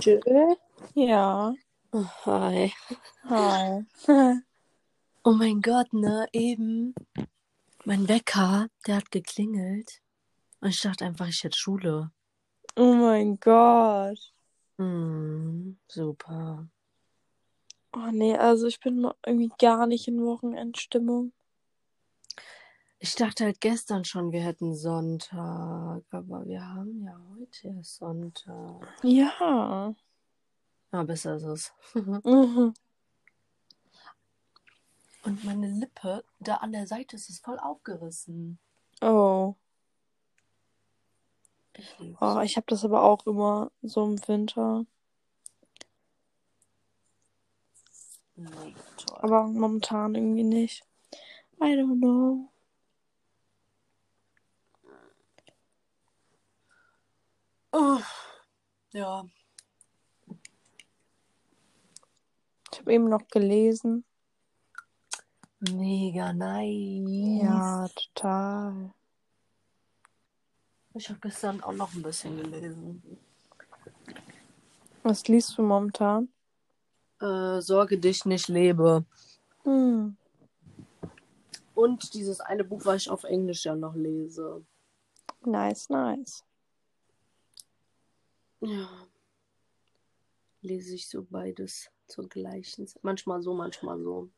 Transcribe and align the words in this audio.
Jill? 0.00 0.56
Ja. 0.94 1.54
Hi. 2.26 2.72
Hi. 3.28 3.84
Oh 5.24 5.32
mein 5.32 5.60
Gott, 5.60 5.92
ne, 5.92 6.26
eben. 6.32 6.94
Mein 7.84 8.08
Wecker, 8.08 8.68
der 8.86 8.96
hat 8.96 9.10
geklingelt. 9.10 10.00
Und 10.60 10.70
ich 10.70 10.80
dachte 10.80 11.04
einfach, 11.04 11.28
ich 11.28 11.44
hätte 11.44 11.58
Schule. 11.58 12.12
oh 12.76 12.94
mein 12.94 13.38
Gott. 13.38 14.18
Hm, 14.78 15.76
super. 15.86 16.68
Oh 17.92 18.10
nee, 18.12 18.36
also 18.38 18.68
ich 18.68 18.80
bin 18.80 19.06
irgendwie 19.26 19.50
gar 19.58 19.86
nicht 19.86 20.08
in 20.08 20.24
Wochenendstimmung. 20.24 21.32
Ich 23.00 23.14
dachte 23.14 23.44
halt 23.44 23.60
gestern 23.60 24.04
schon, 24.04 24.32
wir 24.32 24.42
hätten 24.42 24.74
Sonntag. 24.74 26.02
Aber 26.10 26.46
wir 26.46 26.66
haben 26.66 27.04
ja 27.04 27.16
heute 27.36 27.82
Sonntag. 27.82 28.88
Ja. 29.02 29.94
Ah, 30.90 31.02
besser 31.04 31.36
ist 31.36 31.44
es. 31.44 31.72
Mhm. 31.94 32.74
Und 35.24 35.44
meine 35.44 35.68
Lippe, 35.68 36.24
da 36.38 36.56
an 36.56 36.72
der 36.72 36.86
Seite 36.86 37.16
ist 37.16 37.28
es 37.28 37.40
voll 37.40 37.58
aufgerissen. 37.58 38.58
Oh. 39.02 39.56
Ich 41.76 41.98
lieb's. 41.98 42.18
Oh, 42.20 42.40
ich 42.40 42.56
habe 42.56 42.66
das 42.68 42.84
aber 42.84 43.02
auch 43.02 43.26
immer 43.26 43.70
so 43.82 44.04
im 44.04 44.26
Winter. 44.26 44.86
Nee. 48.36 48.74
Aber 49.20 49.48
momentan 49.48 50.14
irgendwie 50.14 50.44
nicht. 50.44 50.84
I 51.60 51.74
don't 51.74 51.98
know. 51.98 52.48
Oh. 57.72 58.00
Ja, 58.92 59.24
Ich 62.72 62.78
habe 62.80 62.92
eben 62.94 63.08
noch 63.08 63.26
gelesen. 63.28 64.04
mega 65.58 66.32
nice. 66.32 67.42
Ja, 67.42 67.88
total. 67.88 68.92
Ich 70.94 71.08
habe 71.08 71.18
gestern 71.20 71.60
auch 71.62 71.72
noch 71.72 71.92
ein 71.94 72.02
bisschen 72.02 72.36
gelesen. 72.36 73.02
Was 75.02 75.26
liest 75.26 75.58
du 75.58 75.62
momentan? 75.62 76.28
Äh, 77.20 77.60
Sorge 77.60 77.98
dich 77.98 78.24
nicht 78.24 78.46
lebe. 78.48 79.04
Hm. 79.64 80.16
Und 81.74 82.14
dieses 82.14 82.40
eine 82.40 82.62
Buch, 82.64 82.84
was 82.84 83.02
ich 83.02 83.10
auf 83.10 83.24
Englisch 83.24 83.64
ja 83.64 83.74
noch 83.74 83.94
lese. 83.96 84.64
Nice, 85.44 85.88
nice. 85.88 86.44
Ja. 88.60 88.88
Lese 90.60 90.94
ich 90.94 91.08
so 91.08 91.24
beides 91.24 91.90
zur 92.08 92.28
gleichen 92.28 92.86
Zeit. 92.86 93.02
Manchmal 93.04 93.42
so, 93.42 93.54
manchmal 93.54 94.00
so. 94.02 94.30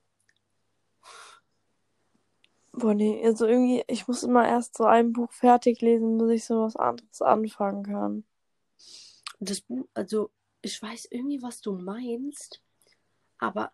Boah, 2.72 2.94
nee, 2.94 3.24
also 3.24 3.46
irgendwie, 3.46 3.82
ich 3.88 4.06
muss 4.06 4.22
immer 4.22 4.46
erst 4.46 4.76
so 4.76 4.84
ein 4.84 5.12
Buch 5.12 5.32
fertig 5.32 5.80
lesen, 5.80 6.18
bis 6.18 6.30
ich 6.30 6.44
so 6.44 6.62
was 6.62 6.76
anderes 6.76 7.20
anfangen 7.20 7.84
kann. 7.84 8.24
Das 9.40 9.60
Buch, 9.62 9.86
also 9.94 10.30
ich 10.62 10.80
weiß 10.80 11.06
irgendwie, 11.10 11.42
was 11.42 11.60
du 11.62 11.72
meinst, 11.72 12.62
aber 13.38 13.72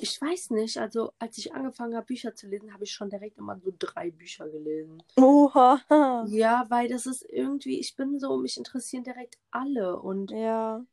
ich 0.00 0.20
weiß 0.20 0.50
nicht, 0.50 0.78
also 0.78 1.12
als 1.18 1.38
ich 1.38 1.54
angefangen 1.54 1.94
habe, 1.96 2.06
Bücher 2.06 2.34
zu 2.34 2.46
lesen, 2.46 2.72
habe 2.72 2.84
ich 2.84 2.92
schon 2.92 3.10
direkt 3.10 3.38
immer 3.38 3.58
so 3.58 3.72
drei 3.78 4.10
Bücher 4.10 4.48
gelesen. 4.48 5.02
Oha. 5.16 6.24
Ja, 6.28 6.66
weil 6.68 6.88
das 6.88 7.06
ist 7.06 7.22
irgendwie, 7.28 7.78
ich 7.80 7.96
bin 7.96 8.18
so, 8.18 8.36
mich 8.36 8.56
interessieren 8.56 9.04
direkt 9.04 9.38
alle 9.50 10.00
und 10.00 10.30
Ja. 10.30 10.84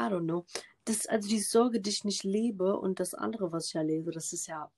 I 0.00 0.02
don't 0.04 0.24
know. 0.24 0.44
Das, 0.84 1.06
also 1.06 1.28
die 1.28 1.40
Sorge, 1.40 1.80
die 1.80 1.90
ich 1.90 2.04
nicht 2.04 2.22
lebe 2.22 2.78
und 2.78 3.00
das 3.00 3.14
andere, 3.14 3.50
was 3.52 3.66
ich 3.66 3.72
ja 3.74 3.82
lese, 3.82 4.10
das 4.12 4.32
ist 4.32 4.46
ja 4.46 4.70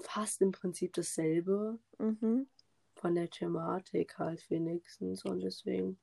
fast 0.00 0.40
im 0.40 0.50
Prinzip 0.52 0.94
dasselbe 0.94 1.78
Mhm. 1.98 2.48
von 2.94 3.14
der 3.14 3.28
Thematik 3.30 4.18
halt 4.18 4.48
wenigstens 4.50 5.24
und 5.24 5.40
deswegen 5.40 5.98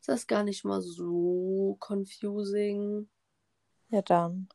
ist 0.00 0.08
das 0.08 0.26
gar 0.26 0.42
nicht 0.42 0.64
mal 0.64 0.80
so 0.80 1.76
confusing. 1.80 3.08
Ja, 3.90 4.02
dann. 4.02 4.48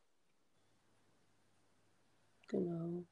Genau. 2.48 3.04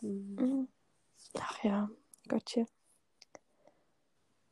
Mhm. 0.00 0.68
Ach 1.38 1.62
ja, 1.64 1.90
Gottchen. 2.28 2.66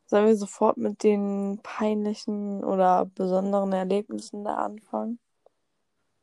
Sollen 0.05 0.25
wir 0.27 0.35
sofort 0.35 0.77
mit 0.77 1.03
den 1.03 1.59
peinlichen 1.63 2.63
oder 2.63 3.05
besonderen 3.05 3.71
Erlebnissen 3.73 4.43
da 4.43 4.55
anfangen? 4.55 5.19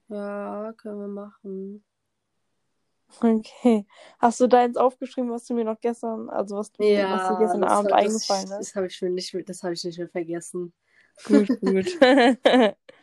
Ja, 0.08 0.72
können 0.76 1.00
wir 1.00 1.08
machen. 1.08 1.84
Okay. 3.20 3.86
Hast 4.18 4.40
du 4.40 4.46
deins 4.46 4.76
aufgeschrieben, 4.76 5.30
was 5.30 5.44
du 5.46 5.54
mir 5.54 5.64
noch 5.64 5.80
gestern, 5.80 6.30
also 6.30 6.56
was, 6.56 6.70
du, 6.72 6.84
was 6.84 7.28
dir 7.28 7.36
gestern 7.38 7.62
das 7.62 7.70
Abend 7.72 7.90
war- 7.90 7.98
eingefallen 7.98 8.48
das, 8.48 8.60
ist? 8.60 8.68
Das 8.70 8.74
habe 8.76 8.86
ich 8.86 8.96
schon 8.96 9.14
nicht, 9.14 9.34
das 9.48 9.62
habe 9.62 9.74
ich 9.74 9.84
nicht 9.84 9.98
mehr 9.98 10.08
vergessen. 10.08 10.72
Gut, 11.24 11.48
gut. 11.60 11.98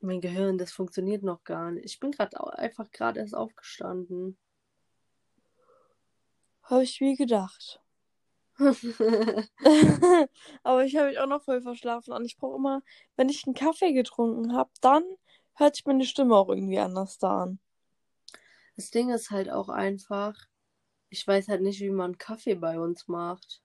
Mein 0.00 0.20
Gehirn, 0.20 0.58
das 0.58 0.72
funktioniert 0.72 1.22
noch 1.22 1.42
gar 1.44 1.72
nicht. 1.72 1.84
Ich 1.84 1.98
bin 1.98 2.12
gerade 2.12 2.58
einfach 2.58 2.90
gerade 2.92 3.20
erst 3.20 3.34
aufgestanden. 3.34 4.38
Habe 6.62 6.84
ich 6.84 7.00
wie 7.00 7.16
gedacht. 7.16 7.80
Aber 10.62 10.84
ich 10.84 10.96
habe 10.96 11.08
mich 11.08 11.18
auch 11.18 11.26
noch 11.26 11.42
voll 11.42 11.60
verschlafen 11.60 12.12
und 12.12 12.24
ich 12.24 12.38
brauche 12.38 12.56
immer, 12.56 12.82
wenn 13.16 13.28
ich 13.28 13.46
einen 13.46 13.54
Kaffee 13.54 13.92
getrunken 13.92 14.54
habe, 14.54 14.70
dann 14.80 15.04
hört 15.54 15.76
sich 15.76 15.84
meine 15.84 16.04
Stimme 16.04 16.34
auch 16.34 16.48
irgendwie 16.48 16.78
anders 16.78 17.18
da 17.18 17.42
an. 17.42 17.58
Das 18.76 18.90
Ding 18.90 19.10
ist 19.10 19.30
halt 19.30 19.50
auch 19.50 19.68
einfach, 19.68 20.36
ich 21.08 21.26
weiß 21.26 21.48
halt 21.48 21.62
nicht, 21.62 21.80
wie 21.80 21.90
man 21.90 22.18
Kaffee 22.18 22.54
bei 22.54 22.78
uns 22.78 23.08
macht. 23.08 23.62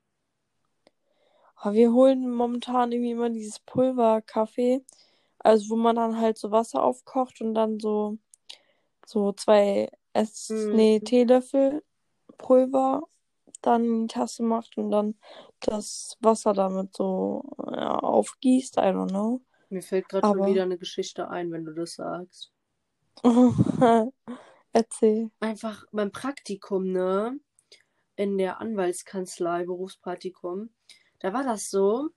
Aber 1.64 1.76
wir 1.76 1.94
holen 1.94 2.30
momentan 2.32 2.92
irgendwie 2.92 3.12
immer 3.12 3.30
dieses 3.30 3.60
Pulverkaffee, 3.60 4.84
also 5.38 5.70
wo 5.70 5.76
man 5.76 5.96
dann 5.96 6.20
halt 6.20 6.38
so 6.40 6.50
Wasser 6.52 6.82
aufkocht 6.84 7.40
und 7.42 7.54
dann 7.54 7.80
so 7.80 8.18
so 9.06 9.32
zwei 9.34 9.90
Ess 10.14 10.50
Mhm. 10.50 10.76
nee, 10.76 11.00
Teelöffel 11.00 11.84
Pulver 12.38 13.04
dann 13.62 13.84
in 13.86 14.08
die 14.08 14.14
Tasse 14.14 14.42
macht 14.42 14.76
und 14.78 14.90
dann 14.90 15.20
das 15.60 16.18
Wasser 16.20 16.54
damit 16.54 16.96
so 16.96 17.44
ja, 17.72 18.00
aufgießt. 18.00 18.78
I 18.78 18.82
don't 18.92 19.10
know. 19.10 19.42
Mir 19.70 19.84
fällt 19.84 20.10
gerade 20.10 20.26
schon 20.28 20.40
Aber- 20.40 20.50
wieder 20.50 20.64
eine 20.64 20.78
Geschichte 20.80 21.30
ein, 21.30 21.52
wenn 21.52 21.66
du 21.66 21.74
das 21.74 21.94
sagst. 21.94 22.52
Erzähl. 24.74 25.30
Einfach 25.40 25.86
beim 25.92 26.12
Praktikum, 26.12 26.92
ne? 26.92 27.40
In 28.16 28.38
der 28.38 28.60
Anwaltskanzlei, 28.62 29.66
Berufspraktikum, 29.66 30.70
da 31.22 31.34
war 31.34 31.44
das 31.44 31.70
so, 31.70 32.10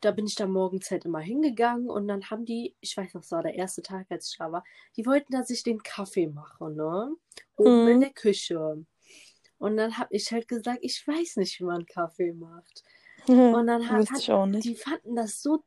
da 0.00 0.10
bin 0.10 0.26
ich 0.26 0.34
da 0.34 0.46
morgens 0.46 0.90
halt 0.90 1.04
immer 1.04 1.20
hingegangen 1.20 1.88
und 1.88 2.08
dann 2.08 2.30
haben 2.30 2.44
die, 2.44 2.76
ich 2.80 2.96
weiß 2.96 3.14
noch, 3.14 3.22
das 3.22 3.30
war 3.32 3.42
der 3.42 3.54
erste 3.54 3.82
Tag, 3.82 4.06
als 4.10 4.30
ich 4.30 4.38
da 4.38 4.52
war, 4.52 4.64
die 4.96 5.06
wollten, 5.06 5.32
dass 5.32 5.50
ich 5.50 5.62
den 5.62 5.82
Kaffee 5.82 6.26
mache, 6.28 6.70
ne? 6.70 7.14
Oben 7.56 7.86
Mhm. 7.86 7.88
in 7.88 8.00
der 8.00 8.12
Küche. 8.12 8.84
Und 9.58 9.76
dann 9.76 9.98
habe 9.98 10.14
ich 10.14 10.30
halt 10.32 10.48
gesagt, 10.48 10.78
ich 10.82 11.06
weiß 11.06 11.36
nicht, 11.36 11.58
wie 11.60 11.64
man 11.64 11.86
Kaffee 11.86 12.32
macht. 12.32 12.84
Und 13.52 13.66
dann 13.66 13.90
hat, 13.90 14.10
hat 14.10 14.28
die 14.62 14.74
fanden 14.74 15.16
das 15.16 15.42
so 15.42 15.64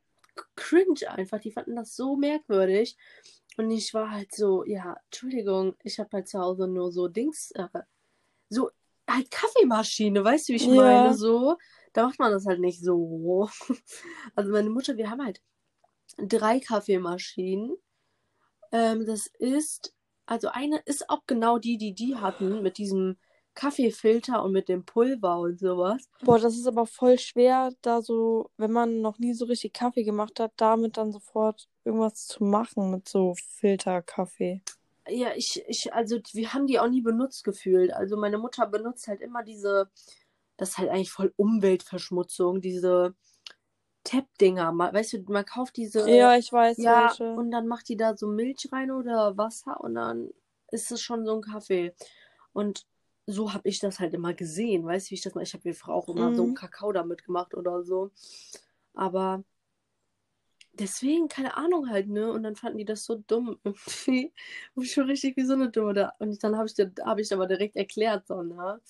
cringe 0.55 1.09
einfach, 1.09 1.39
die 1.39 1.51
fanden 1.51 1.75
das 1.75 1.95
so 1.95 2.15
merkwürdig. 2.15 2.97
Und 3.57 3.71
ich 3.71 3.93
war 3.93 4.11
halt 4.11 4.33
so, 4.33 4.63
ja, 4.65 4.95
Entschuldigung, 5.05 5.75
ich 5.83 5.99
habe 5.99 6.09
halt 6.13 6.27
zu 6.27 6.39
Hause 6.39 6.67
nur 6.67 6.91
so 6.91 7.07
Dings, 7.07 7.51
äh, 7.51 7.67
so 8.49 8.69
halt 9.09 9.31
Kaffeemaschine, 9.31 10.23
weißt 10.23 10.49
du, 10.49 10.53
wie 10.53 10.57
ich 10.57 10.67
Ja. 10.67 10.75
meine? 10.75 11.13
So, 11.15 11.57
da 11.93 12.07
macht 12.07 12.19
man 12.19 12.31
das 12.31 12.45
halt 12.45 12.59
nicht 12.59 12.81
so. 12.81 13.49
Also 14.35 14.51
meine 14.51 14.69
Mutter, 14.69 14.97
wir 14.97 15.09
haben 15.09 15.23
halt 15.23 15.41
drei 16.17 16.59
Kaffeemaschinen. 16.59 17.77
Ähm, 18.71 19.05
das 19.05 19.27
ist, 19.39 19.93
also 20.25 20.49
eine 20.49 20.79
ist 20.85 21.09
auch 21.09 21.23
genau 21.25 21.57
die, 21.57 21.77
die 21.77 21.93
die 21.93 22.15
hatten, 22.15 22.61
mit 22.61 22.77
diesem 22.77 23.17
Kaffeefilter 23.55 24.43
und 24.43 24.51
mit 24.51 24.69
dem 24.69 24.85
Pulver 24.85 25.39
und 25.39 25.59
sowas. 25.59 26.07
Boah, 26.21 26.39
das 26.39 26.55
ist 26.55 26.67
aber 26.67 26.85
voll 26.85 27.17
schwer, 27.17 27.71
da 27.81 28.01
so, 28.01 28.49
wenn 28.57 28.71
man 28.71 29.01
noch 29.01 29.19
nie 29.19 29.33
so 29.33 29.45
richtig 29.45 29.73
Kaffee 29.73 30.03
gemacht 30.03 30.39
hat, 30.39 30.53
damit 30.55 30.97
dann 30.97 31.11
sofort 31.11 31.67
irgendwas 31.83 32.25
zu 32.25 32.43
machen 32.43 32.91
mit 32.91 33.09
so 33.09 33.35
Filterkaffee. 33.55 34.61
Ja, 35.09 35.29
ich, 35.35 35.63
ich, 35.67 35.91
also 35.93 36.19
wir 36.33 36.53
haben 36.53 36.67
die 36.67 36.79
auch 36.79 36.87
nie 36.87 37.01
benutzt 37.01 37.43
gefühlt. 37.43 37.91
Also 37.91 38.15
meine 38.15 38.37
Mutter 38.37 38.67
benutzt 38.67 39.07
halt 39.07 39.21
immer 39.21 39.43
diese, 39.43 39.89
das 40.59 40.71
ist 40.71 40.77
halt 40.79 40.89
eigentlich 40.91 41.11
voll 41.11 41.33
Umweltverschmutzung, 41.37 42.61
diese 42.61 43.15
Tap-Dinger. 44.03 44.73
Weißt 44.77 45.13
du, 45.13 45.23
man 45.29 45.45
kauft 45.45 45.77
diese. 45.77 46.07
Ja, 46.09 46.35
ich 46.37 46.51
weiß 46.53 46.77
Ja, 46.77 47.09
welche. 47.09 47.35
und 47.35 47.51
dann 47.51 47.67
macht 47.67 47.89
die 47.89 47.97
da 47.97 48.17
so 48.17 48.27
Milch 48.27 48.69
rein 48.71 48.91
oder 48.91 49.37
Wasser 49.37 49.81
und 49.81 49.95
dann 49.95 50.29
ist 50.71 50.91
es 50.91 51.01
schon 51.01 51.25
so 51.25 51.35
ein 51.35 51.41
Kaffee. 51.41 51.93
Und 52.53 52.85
so 53.27 53.53
habe 53.53 53.69
ich 53.69 53.79
das 53.79 53.99
halt 53.99 54.13
immer 54.13 54.33
gesehen. 54.33 54.85
Weißt 54.85 55.07
du, 55.07 55.11
wie 55.11 55.15
ich 55.15 55.21
das 55.21 55.35
mal. 55.35 55.43
Ich 55.43 55.53
habe 55.53 55.67
mir 55.67 55.75
früher 55.75 55.95
auch 55.95 56.09
immer 56.09 56.33
so 56.33 56.43
einen 56.43 56.51
Mhm. 56.51 56.55
Kakao 56.55 56.91
damit 56.93 57.25
gemacht 57.25 57.53
oder 57.55 57.83
so. 57.83 58.11
Aber 58.95 59.43
deswegen, 60.73 61.27
keine 61.27 61.57
Ahnung 61.57 61.89
halt, 61.89 62.07
ne? 62.09 62.31
Und 62.31 62.43
dann 62.43 62.55
fanden 62.55 62.77
die 62.79 62.85
das 62.85 63.05
so 63.05 63.15
dumm 63.27 63.59
irgendwie. 63.63 64.33
Und 64.75 64.87
schon 64.87 65.05
richtig 65.07 65.37
wie 65.37 65.45
so 65.45 65.53
eine 65.53 65.69
Dumme 65.69 65.93
da. 65.93 66.13
Und 66.19 66.43
dann 66.43 66.57
habe 66.57 66.67
ich, 66.67 66.75
hab 67.05 67.19
ich 67.19 67.33
aber 67.33 67.47
direkt 67.47 67.75
erklärt, 67.75 68.27
so, 68.27 68.41
ne? 68.43 68.81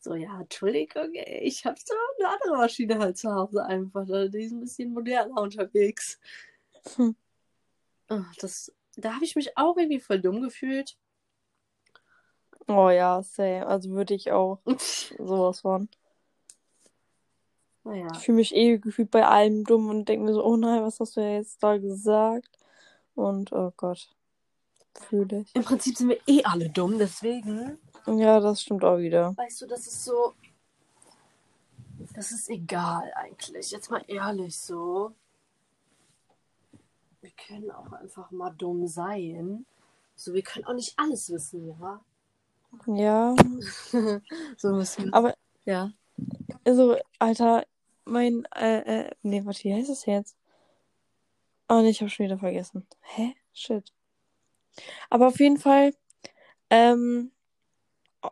So, 0.00 0.14
ja, 0.14 0.40
Entschuldigung, 0.40 1.10
ich 1.14 1.64
habe 1.64 1.78
so 1.84 1.94
eine 2.18 2.28
andere 2.32 2.56
Maschine 2.56 2.98
halt 2.98 3.18
zu 3.18 3.32
Hause 3.32 3.64
einfach. 3.64 4.06
Die 4.06 4.44
ist 4.44 4.52
ein 4.52 4.60
bisschen 4.60 4.92
moderner 4.92 5.40
unterwegs. 5.40 6.20
Hm. 6.96 7.16
Ah, 8.08 8.24
Das, 8.40 8.72
da 8.96 9.14
habe 9.14 9.24
ich 9.24 9.34
mich 9.36 9.56
auch 9.56 9.76
irgendwie 9.76 10.00
voll 10.00 10.20
dumm 10.20 10.40
gefühlt. 10.40 10.96
Oh 12.68 12.90
ja, 12.90 13.22
same. 13.22 13.66
Also 13.66 13.90
würde 13.90 14.14
ich 14.14 14.30
auch 14.30 14.60
sowas 15.18 15.60
von. 15.60 15.88
Naja. 17.84 18.08
Ich 18.14 18.20
fühle 18.20 18.36
mich 18.36 18.54
eh 18.54 18.78
gefühlt 18.78 19.10
bei 19.10 19.26
allem 19.26 19.64
dumm 19.64 19.88
und 19.88 20.08
denke 20.08 20.26
mir 20.26 20.34
so, 20.34 20.44
oh 20.44 20.56
nein, 20.56 20.82
was 20.82 21.00
hast 21.00 21.16
du 21.16 21.20
jetzt 21.20 21.62
da 21.62 21.78
gesagt? 21.78 22.58
Und 23.14 23.52
oh 23.52 23.72
Gott, 23.76 24.14
fühle 24.94 25.40
ich. 25.40 25.54
Im 25.54 25.64
Prinzip 25.64 25.96
sind 25.96 26.10
wir 26.10 26.20
eh 26.26 26.44
alle 26.44 26.68
dumm, 26.68 26.98
deswegen, 26.98 27.78
Ja, 28.06 28.40
das 28.40 28.62
stimmt 28.62 28.84
auch 28.84 28.98
wieder. 28.98 29.36
weißt 29.36 29.62
du, 29.62 29.66
das 29.66 29.86
ist 29.86 30.04
so. 30.04 30.34
Das 32.14 32.32
ist 32.32 32.48
egal 32.48 33.12
eigentlich. 33.14 33.70
Jetzt 33.70 33.90
mal 33.90 34.02
ehrlich 34.08 34.58
so. 34.58 35.12
Wir 37.20 37.30
können 37.46 37.70
auch 37.70 37.92
einfach 37.92 38.30
mal 38.30 38.50
dumm 38.50 38.86
sein. 38.86 39.66
So, 40.14 40.32
wir 40.34 40.42
können 40.42 40.64
auch 40.64 40.74
nicht 40.74 40.98
alles 40.98 41.30
wissen, 41.30 41.68
ja. 41.80 42.00
Ja, 42.86 43.34
so 44.56 44.72
müssen 44.74 45.12
aber 45.12 45.34
Ja. 45.64 45.92
also, 46.64 46.96
Alter, 47.18 47.64
mein, 48.04 48.44
äh, 48.54 49.06
äh, 49.06 49.10
nee, 49.22 49.44
warte, 49.44 49.64
wie 49.64 49.74
heißt 49.74 49.88
es 49.90 50.06
jetzt? 50.06 50.36
Oh 51.68 51.80
nee, 51.80 51.90
ich 51.90 52.00
habe 52.00 52.10
schon 52.10 52.26
wieder 52.26 52.38
vergessen. 52.38 52.86
Hä? 53.00 53.34
Shit. 53.52 53.92
Aber 55.08 55.28
auf 55.28 55.38
jeden 55.40 55.58
Fall, 55.58 55.94
ähm, 56.70 57.32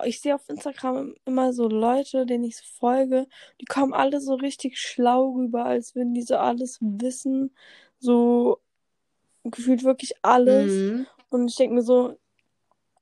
ich 0.05 0.21
sehe 0.21 0.35
auf 0.35 0.49
Instagram 0.49 1.15
immer 1.25 1.53
so 1.53 1.69
Leute, 1.69 2.27
denen 2.27 2.45
ich 2.45 2.57
so 2.57 2.65
folge, 2.79 3.27
die 3.61 3.65
kommen 3.65 3.93
alle 3.93 4.21
so 4.21 4.35
richtig 4.35 4.79
schlau 4.79 5.31
rüber, 5.31 5.65
als 5.65 5.95
würden 5.95 6.15
die 6.15 6.23
so 6.23 6.37
alles 6.37 6.79
wissen. 6.81 7.55
So 7.99 8.61
gefühlt 9.45 9.85
wirklich 9.85 10.15
alles. 10.23 10.73
Mhm. 10.73 11.07
Und 11.31 11.49
ich 11.49 11.57
denke 11.57 11.75
mir 11.77 11.83
so, 11.83 12.19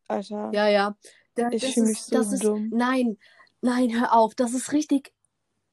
Alter, 0.09 0.51
Ja, 0.53 0.69
ja. 0.69 0.97
Da, 1.35 1.51
Ich 1.51 1.63
das 1.63 1.73
fühl 1.73 1.87
mich 1.87 2.03
so 2.03 2.21
ist, 2.21 2.45
dumm. 2.45 2.71
Nein, 2.73 3.19
nein, 3.61 3.99
hör 3.99 4.13
auf. 4.13 4.35
Das 4.35 4.55
ist 4.55 4.73
richtig. 4.73 5.13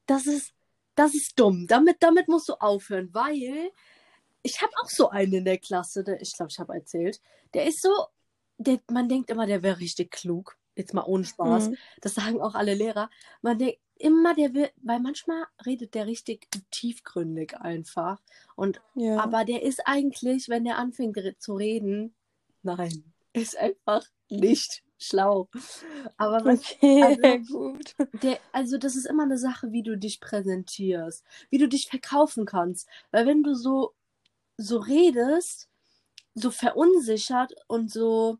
Das 0.06 0.26
ist, 0.26 0.52
das 0.94 1.14
ist 1.14 1.38
dumm. 1.38 1.66
Damit, 1.68 1.98
damit 2.00 2.28
musst 2.28 2.48
du 2.48 2.54
aufhören, 2.54 3.10
weil 3.12 3.70
ich 4.42 4.60
habe 4.60 4.72
auch 4.82 4.88
so 4.88 5.08
einen 5.10 5.32
in 5.34 5.44
der 5.44 5.58
Klasse, 5.58 6.02
der, 6.02 6.20
ich 6.20 6.32
glaube, 6.32 6.50
ich 6.50 6.58
habe 6.58 6.74
erzählt. 6.74 7.20
Der 7.54 7.66
ist 7.66 7.80
so, 7.80 7.90
der, 8.58 8.80
man 8.90 9.08
denkt 9.08 9.30
immer, 9.30 9.46
der 9.46 9.62
wäre 9.62 9.78
richtig 9.78 10.10
klug. 10.10 10.56
Jetzt 10.74 10.94
mal 10.94 11.04
ohne 11.04 11.24
Spaß. 11.24 11.68
Mhm. 11.68 11.76
Das 12.00 12.14
sagen 12.14 12.40
auch 12.40 12.54
alle 12.54 12.74
Lehrer. 12.74 13.10
Man 13.42 13.58
denkt 13.58 13.78
immer, 13.98 14.34
der 14.34 14.52
will, 14.54 14.70
weil 14.82 15.00
manchmal 15.00 15.44
redet 15.64 15.94
der 15.94 16.06
richtig 16.06 16.48
tiefgründig 16.70 17.56
einfach. 17.56 18.20
Und 18.56 18.80
ja. 18.94 19.18
aber 19.18 19.44
der 19.44 19.62
ist 19.62 19.86
eigentlich, 19.86 20.48
wenn 20.48 20.64
der 20.64 20.78
anfängt 20.78 21.18
zu 21.38 21.54
reden, 21.54 22.14
nein, 22.62 23.12
ist 23.32 23.56
einfach 23.56 24.04
nicht 24.28 24.82
schlau. 24.98 25.48
Aber 26.16 26.44
was, 26.44 26.60
Okay, 26.60 27.02
also- 27.02 27.52
gut. 27.52 27.94
der, 28.22 28.38
also 28.52 28.78
das 28.78 28.96
ist 28.96 29.06
immer 29.06 29.24
eine 29.24 29.38
Sache, 29.38 29.72
wie 29.72 29.82
du 29.82 29.96
dich 29.96 30.20
präsentierst, 30.20 31.24
wie 31.50 31.58
du 31.58 31.68
dich 31.68 31.88
verkaufen 31.88 32.46
kannst. 32.46 32.88
Weil 33.10 33.26
wenn 33.26 33.42
du 33.42 33.54
so, 33.54 33.94
so 34.56 34.78
redest, 34.78 35.68
so 36.34 36.50
verunsichert 36.50 37.52
und 37.66 37.90
so, 37.92 38.38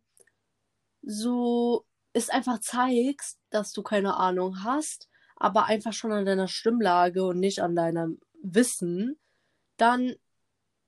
so 1.02 1.84
es 2.12 2.30
einfach 2.30 2.60
zeigst, 2.60 3.38
dass 3.50 3.72
du 3.72 3.82
keine 3.82 4.16
Ahnung 4.16 4.62
hast, 4.64 5.08
aber 5.36 5.66
einfach 5.66 5.92
schon 5.92 6.12
an 6.12 6.24
deiner 6.26 6.48
Stimmlage 6.48 7.24
und 7.24 7.40
nicht 7.40 7.60
an 7.60 7.74
deinem 7.74 8.20
Wissen, 8.42 9.18
dann, 9.76 10.14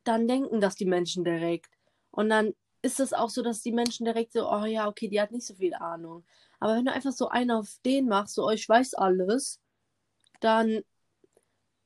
dann 0.04 0.28
denken 0.28 0.60
das 0.60 0.76
die 0.76 0.84
Menschen 0.86 1.24
direkt. 1.24 1.70
Und 2.10 2.28
dann 2.28 2.54
ist 2.82 3.00
es 3.00 3.12
auch 3.12 3.30
so, 3.30 3.42
dass 3.42 3.62
die 3.62 3.72
Menschen 3.72 4.04
direkt 4.04 4.32
so, 4.32 4.50
oh 4.50 4.64
ja, 4.66 4.86
okay, 4.88 5.08
die 5.08 5.20
hat 5.20 5.32
nicht 5.32 5.46
so 5.46 5.54
viel 5.54 5.74
Ahnung. 5.74 6.24
Aber 6.60 6.76
wenn 6.76 6.84
du 6.84 6.92
einfach 6.92 7.12
so 7.12 7.28
einen 7.28 7.50
auf 7.50 7.78
den 7.84 8.06
machst, 8.08 8.34
so, 8.34 8.46
oh, 8.46 8.50
ich 8.50 8.68
weiß 8.68 8.94
alles, 8.94 9.60
dann, 10.40 10.82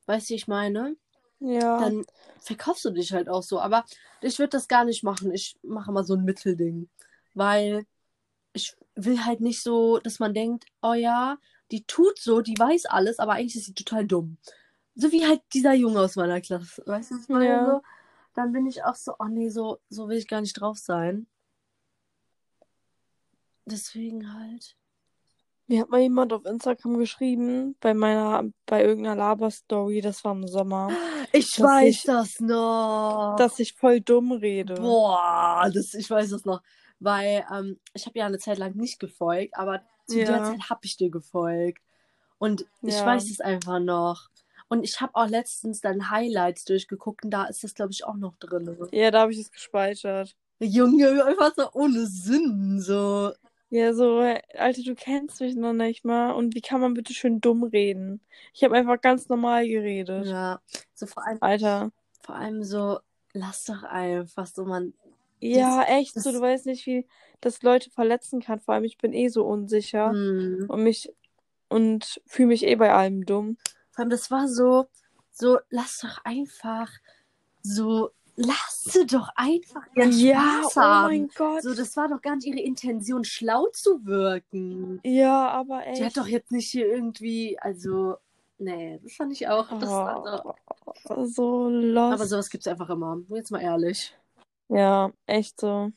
weißt 0.05 0.29
du, 0.29 0.33
ich 0.35 0.47
meine, 0.47 0.97
Ja. 1.39 1.79
dann 1.79 2.05
verkaufst 2.41 2.83
du 2.85 2.89
dich 2.91 3.13
halt 3.13 3.29
auch 3.29 3.43
so. 3.43 3.59
Aber 3.59 3.85
ich 4.21 4.39
würde 4.39 4.49
das 4.49 4.67
gar 4.67 4.83
nicht 4.85 5.03
machen. 5.03 5.33
Ich 5.33 5.57
mache 5.63 5.91
mal 5.91 6.03
so 6.03 6.15
ein 6.15 6.25
Mittelding. 6.25 6.89
Weil 7.33 7.85
ich 8.53 8.75
will 8.95 9.23
halt 9.25 9.41
nicht 9.41 9.61
so, 9.63 9.99
dass 9.99 10.19
man 10.19 10.33
denkt, 10.33 10.65
oh 10.81 10.93
ja, 10.93 11.37
die 11.71 11.83
tut 11.85 12.19
so, 12.19 12.41
die 12.41 12.57
weiß 12.57 12.85
alles, 12.87 13.19
aber 13.19 13.33
eigentlich 13.33 13.55
ist 13.55 13.65
sie 13.65 13.73
total 13.73 14.05
dumm. 14.05 14.37
So 14.95 15.11
wie 15.11 15.25
halt 15.25 15.41
dieser 15.53 15.73
Junge 15.73 16.01
aus 16.01 16.15
meiner 16.15 16.41
Klasse. 16.41 16.83
Weißt 16.85 17.11
du, 17.11 17.15
was 17.15 17.23
ich 17.23 17.29
meine? 17.29 17.45
Ja. 17.45 17.65
So, 17.75 17.81
dann 18.35 18.51
bin 18.51 18.65
ich 18.67 18.83
auch 18.83 18.95
so, 18.95 19.13
oh 19.19 19.25
nee, 19.29 19.49
so, 19.49 19.79
so 19.89 20.09
will 20.09 20.17
ich 20.17 20.27
gar 20.27 20.41
nicht 20.41 20.59
drauf 20.59 20.77
sein. 20.77 21.27
Deswegen 23.65 24.33
halt. 24.33 24.75
Mir 25.67 25.81
hat 25.81 25.89
mal 25.89 26.01
jemand 26.01 26.33
auf 26.33 26.45
Instagram 26.45 26.97
geschrieben, 26.97 27.75
bei 27.79 27.93
meiner, 27.93 28.43
bei 28.65 28.83
irgendeiner 28.83 29.15
Laber-Story, 29.15 30.01
das 30.01 30.23
war 30.23 30.31
im 30.31 30.47
Sommer, 30.47 30.89
Ich 31.31 31.59
weiß 31.59 31.89
ich- 31.97 32.03
das 32.03 32.39
noch. 32.39 33.35
dass 33.37 33.59
ich 33.59 33.73
voll 33.73 34.01
dumm 34.01 34.31
rede. 34.31 34.73
Boah, 34.73 35.69
das, 35.71 35.93
ich 35.93 36.09
weiß 36.09 36.31
das 36.31 36.43
noch. 36.45 36.63
Weil 36.99 37.45
ähm, 37.53 37.79
ich 37.93 38.05
habe 38.05 38.19
ja 38.19 38.25
eine 38.25 38.39
Zeit 38.39 38.57
lang 38.57 38.75
nicht 38.75 38.99
gefolgt, 38.99 39.55
aber 39.57 39.81
zu 40.05 40.17
der 40.17 40.25
Ja. 40.37 40.43
Zeit 40.43 40.69
habe 40.69 40.81
ich 40.83 40.97
dir 40.97 41.09
gefolgt. 41.09 41.81
Und 42.39 42.65
ich 42.81 42.95
Ja. 42.95 43.05
weiß 43.05 43.29
es 43.29 43.41
einfach 43.41 43.79
noch. 43.79 44.29
Und 44.67 44.83
ich 44.83 45.01
habe 45.01 45.15
auch 45.15 45.27
letztens 45.27 45.81
dann 45.81 46.09
Highlights 46.11 46.63
durchgeguckt 46.65 47.25
und 47.25 47.31
da 47.31 47.45
ist 47.45 47.63
das, 47.63 47.73
glaube 47.73 47.91
ich, 47.91 48.05
auch 48.05 48.15
noch 48.15 48.35
drin. 48.37 48.77
Ja, 48.91 49.11
da 49.11 49.21
habe 49.21 49.31
ich 49.31 49.39
es 49.39 49.51
gespeichert. 49.51 50.35
Junge, 50.59 51.25
einfach 51.25 51.53
so 51.55 51.71
ohne 51.73 52.05
Sinn. 52.05 52.79
So. 52.79 53.31
Ja, 53.69 53.93
so, 53.93 54.19
Alter, 54.19 54.81
du 54.83 54.95
kennst 54.95 55.41
mich 55.41 55.55
noch 55.55 55.73
nicht 55.73 56.03
mal. 56.05 56.31
Und 56.31 56.53
wie 56.55 56.61
kann 56.61 56.81
man 56.81 56.93
bitte 56.93 57.13
schön 57.13 57.39
dumm 57.39 57.63
reden? 57.63 58.21
Ich 58.53 58.63
habe 58.63 58.75
einfach 58.75 58.99
ganz 58.99 59.29
normal 59.29 59.67
geredet. 59.67 60.27
Ja. 60.27 60.61
So 60.93 61.05
vor 61.07 61.25
allem, 61.25 61.37
Alter. 61.41 61.91
vor 62.21 62.35
allem 62.35 62.63
so, 62.63 62.99
lass 63.33 63.65
doch 63.65 63.83
einfach 63.83 64.45
so, 64.47 64.65
man. 64.65 64.93
Ja, 65.39 65.83
echt 65.83 66.13
so, 66.15 66.21
das- 66.31 66.33
du 66.33 66.41
weißt 66.41 66.65
nicht, 66.65 66.85
wie 66.85 67.07
das 67.41 67.61
Leute 67.61 67.89
verletzen 67.89 68.41
kann. 68.41 68.59
Vor 68.59 68.73
allem, 68.73 68.83
ich 68.83 68.97
bin 68.97 69.13
eh 69.13 69.29
so 69.29 69.45
unsicher 69.45 70.11
Hm. 70.11 70.65
und 70.67 70.83
mich 70.83 71.13
und 71.69 72.19
fühle 72.25 72.47
mich 72.49 72.65
eh 72.65 72.75
bei 72.75 72.91
allem 72.93 73.25
dumm. 73.25 73.57
Vor 73.91 73.99
allem, 74.03 74.09
das 74.09 74.29
war 74.31 74.47
so, 74.47 74.87
so, 75.31 75.59
lass 75.69 75.99
doch 75.99 76.23
einfach, 76.25 76.89
so, 77.61 78.09
lass 78.35 78.83
sie 78.85 79.05
doch 79.05 79.29
einfach 79.35 79.83
ihren 79.95 80.11
Ja, 80.11 80.61
Spaß 80.61 80.77
oh 80.77 80.81
haben. 80.81 81.07
mein 81.07 81.27
Gott. 81.35 81.61
So, 81.63 81.73
das 81.75 81.95
war 81.95 82.07
doch 82.09 82.21
gar 82.21 82.35
nicht 82.35 82.47
ihre 82.47 82.59
Intention, 82.59 83.23
schlau 83.23 83.67
zu 83.67 84.03
wirken. 84.05 84.99
Ja, 85.03 85.49
aber 85.49 85.85
echt. 85.87 85.99
Die 85.99 86.05
hat 86.05 86.17
doch 86.17 86.27
jetzt 86.27 86.51
nicht 86.51 86.69
hier 86.71 86.87
irgendwie, 86.87 87.59
also, 87.59 88.15
nee, 88.57 88.99
das 89.03 89.13
fand 89.13 89.31
ich 89.33 89.47
auch. 89.47 89.67
Das, 89.79 89.89
Oh, 91.07 91.25
so 91.25 91.69
lost. 91.69 92.13
aber 92.13 92.25
sowas 92.25 92.49
gibt's 92.49 92.67
einfach 92.67 92.89
immer. 92.89 93.19
Jetzt 93.29 93.51
mal 93.51 93.61
ehrlich. 93.61 94.15
Ja, 94.69 95.11
echt 95.25 95.59
so. 95.59 95.91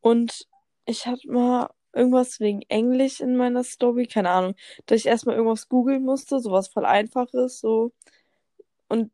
Und 0.00 0.48
ich 0.86 1.06
hatte 1.06 1.30
mal 1.30 1.70
irgendwas 1.94 2.40
wegen 2.40 2.62
Englisch 2.68 3.20
in 3.20 3.36
meiner 3.36 3.64
Story, 3.64 4.06
keine 4.06 4.30
Ahnung, 4.30 4.54
dass 4.86 5.00
ich 5.00 5.06
erstmal 5.06 5.36
irgendwas 5.36 5.68
googeln 5.68 6.04
musste, 6.04 6.40
sowas 6.40 6.68
voll 6.68 6.86
einfaches, 6.86 7.60
so. 7.60 7.92
Und 8.88 9.12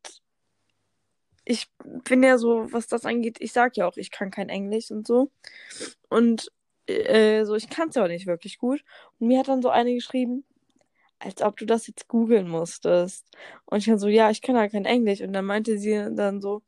ich 1.45 1.71
bin 2.05 2.23
ja 2.23 2.39
so, 2.39 2.73
was 2.73 2.87
das 2.87 3.05
angeht, 3.05 3.39
ich 3.41 3.53
sag 3.53 3.77
ja 3.77 3.87
auch, 3.87 3.97
ich 3.97 4.11
kann 4.11 4.31
kein 4.31 4.49
Englisch 4.49 4.91
und 4.91 5.07
so. 5.07 5.31
Und 6.09 6.51
äh, 6.87 7.45
so, 7.45 7.55
ich 7.57 7.69
kann 7.71 7.89
es 7.91 7.97
ja 7.97 8.05
auch 8.05 8.09
nicht 8.09 8.27
wirklich 8.27 8.59
gut. 8.59 8.85
Und 9.21 9.29
mir 9.29 9.41
hat 9.41 9.49
dann 9.49 9.63
so 9.63 9.71
eine 9.71 9.95
geschrieben, 9.95 10.45
als 11.19 11.43
ob 11.43 11.57
du 11.59 11.67
das 11.67 11.87
jetzt 11.89 12.09
googeln 12.09 12.49
musstest. 12.49 13.27
Und 13.67 13.79
ich 13.79 13.87
dann 13.87 13.99
so, 13.99 14.09
ja, 14.09 14.31
ich 14.31 14.43
kann 14.43 14.57
ja 14.57 14.69
kein 14.69 14.87
Englisch. 14.87 15.21
Und 15.23 15.33
dann 15.35 15.47
meinte 15.47 15.79
sie 15.79 15.93
dann 16.15 16.41
so, 16.41 16.63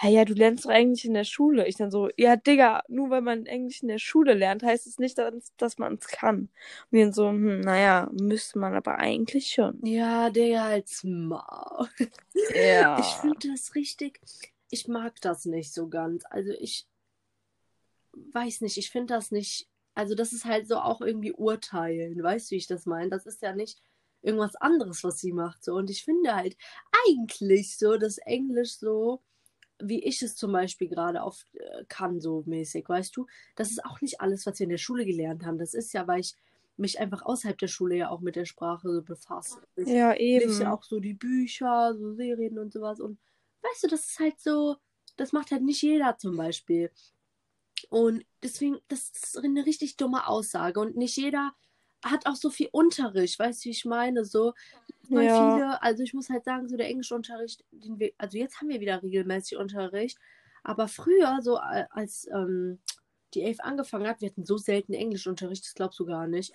hä, 0.00 0.10
ja, 0.10 0.24
du 0.24 0.32
lernst 0.32 0.64
doch 0.64 0.70
Englisch 0.70 1.04
in 1.04 1.12
der 1.12 1.24
Schule. 1.24 1.68
Ich 1.68 1.76
dann 1.76 1.90
so, 1.90 2.08
ja, 2.16 2.36
Digga, 2.36 2.82
nur 2.88 3.10
weil 3.10 3.20
man 3.20 3.44
Englisch 3.44 3.82
in 3.82 3.88
der 3.88 3.98
Schule 3.98 4.32
lernt, 4.32 4.62
heißt 4.62 4.86
es 4.86 4.98
nicht, 4.98 5.18
dass, 5.18 5.78
man 5.78 5.94
es 5.94 6.06
kann. 6.06 6.38
Und 6.38 6.50
wir 6.90 7.04
dann 7.04 7.12
so, 7.12 7.28
hm, 7.28 7.60
naja, 7.60 8.08
müsste 8.12 8.58
man 8.58 8.74
aber 8.74 8.98
eigentlich 8.98 9.48
schon. 9.48 9.78
Ja, 9.84 10.30
Digga, 10.30 10.64
als 10.64 11.04
Maul. 11.04 11.88
Ja. 12.54 12.98
Ich 13.00 13.20
finde 13.20 13.48
das 13.52 13.74
richtig. 13.74 14.20
Ich 14.70 14.88
mag 14.88 15.20
das 15.20 15.44
nicht 15.44 15.74
so 15.74 15.88
ganz. 15.88 16.24
Also 16.30 16.52
ich 16.58 16.86
weiß 18.32 18.62
nicht, 18.62 18.78
ich 18.78 18.90
finde 18.90 19.14
das 19.14 19.30
nicht. 19.30 19.68
Also 19.94 20.14
das 20.14 20.32
ist 20.32 20.44
halt 20.44 20.66
so 20.66 20.76
auch 20.76 21.00
irgendwie 21.00 21.32
urteilen. 21.32 22.22
Weißt 22.22 22.50
du, 22.50 22.54
wie 22.54 22.58
ich 22.58 22.66
das 22.66 22.86
meine? 22.86 23.10
Das 23.10 23.26
ist 23.26 23.42
ja 23.42 23.54
nicht 23.54 23.82
irgendwas 24.22 24.56
anderes, 24.56 25.04
was 25.04 25.18
sie 25.18 25.32
macht. 25.32 25.64
So. 25.64 25.74
Und 25.74 25.90
ich 25.90 26.04
finde 26.04 26.34
halt 26.34 26.56
eigentlich 27.06 27.76
so, 27.76 27.96
dass 27.98 28.18
Englisch 28.18 28.78
so, 28.78 29.22
wie 29.82 30.02
ich 30.04 30.22
es 30.22 30.36
zum 30.36 30.52
Beispiel 30.52 30.88
gerade 30.88 31.22
auf 31.22 31.44
äh, 31.54 31.84
kann, 31.88 32.20
so 32.20 32.42
mäßig, 32.46 32.88
weißt 32.88 33.16
du, 33.16 33.26
das 33.56 33.70
ist 33.70 33.84
auch 33.84 34.00
nicht 34.00 34.20
alles, 34.20 34.46
was 34.46 34.58
wir 34.58 34.64
in 34.64 34.70
der 34.70 34.78
Schule 34.78 35.04
gelernt 35.06 35.44
haben. 35.44 35.58
Das 35.58 35.74
ist 35.74 35.92
ja, 35.92 36.06
weil 36.06 36.20
ich 36.20 36.34
mich 36.76 36.98
einfach 37.00 37.22
außerhalb 37.22 37.58
der 37.58 37.68
Schule 37.68 37.96
ja 37.96 38.10
auch 38.10 38.20
mit 38.20 38.36
der 38.36 38.46
Sprache 38.46 38.88
so 38.92 39.02
befasse. 39.02 39.60
Ich 39.76 39.88
Ja, 39.88 40.12
lese 40.34 40.64
ja 40.64 40.70
eben. 40.70 40.72
auch 40.72 40.82
so 40.84 41.00
die 41.00 41.14
Bücher, 41.14 41.94
so 41.96 42.14
Serien 42.14 42.58
und 42.58 42.72
sowas. 42.72 43.00
Und 43.00 43.18
weißt 43.62 43.84
du, 43.84 43.88
das 43.88 44.06
ist 44.10 44.18
halt 44.18 44.40
so, 44.40 44.76
das 45.16 45.32
macht 45.32 45.50
halt 45.50 45.62
nicht 45.62 45.82
jeder 45.82 46.16
zum 46.18 46.36
Beispiel. 46.36 46.90
Und 47.88 48.24
deswegen, 48.42 48.78
das 48.88 49.10
ist 49.10 49.38
eine 49.38 49.66
richtig 49.66 49.96
dumme 49.96 50.26
Aussage. 50.26 50.80
Und 50.80 50.96
nicht 50.96 51.16
jeder 51.16 51.54
hat 52.04 52.26
auch 52.26 52.36
so 52.36 52.50
viel 52.50 52.68
Unterricht, 52.72 53.38
weißt 53.38 53.64
du, 53.64 53.66
wie 53.66 53.70
ich 53.72 53.84
meine? 53.84 54.24
So, 54.24 54.54
weil 55.10 55.28
Ja. 55.28 55.36
viele, 55.36 55.82
also 55.82 56.02
ich 56.02 56.14
muss 56.14 56.30
halt 56.30 56.44
sagen, 56.44 56.68
so 56.68 56.76
der 56.76 56.88
Englischunterricht, 56.88 57.64
den 57.72 57.98
wir, 57.98 58.12
also 58.18 58.38
jetzt 58.38 58.60
haben 58.60 58.68
wir 58.68 58.80
wieder 58.80 59.02
regelmäßig 59.02 59.58
Unterricht, 59.58 60.18
aber 60.62 60.88
früher, 60.88 61.38
so 61.42 61.56
als 61.58 62.28
ähm, 62.32 62.78
die 63.34 63.42
Elf 63.42 63.60
angefangen 63.60 64.06
hat, 64.08 64.20
wir 64.20 64.28
hatten 64.30 64.44
so 64.44 64.56
selten 64.58 64.92
Englischunterricht, 64.94 65.64
das 65.64 65.74
glaubst 65.74 65.98
du 65.98 66.06
gar 66.06 66.26
nicht. 66.26 66.52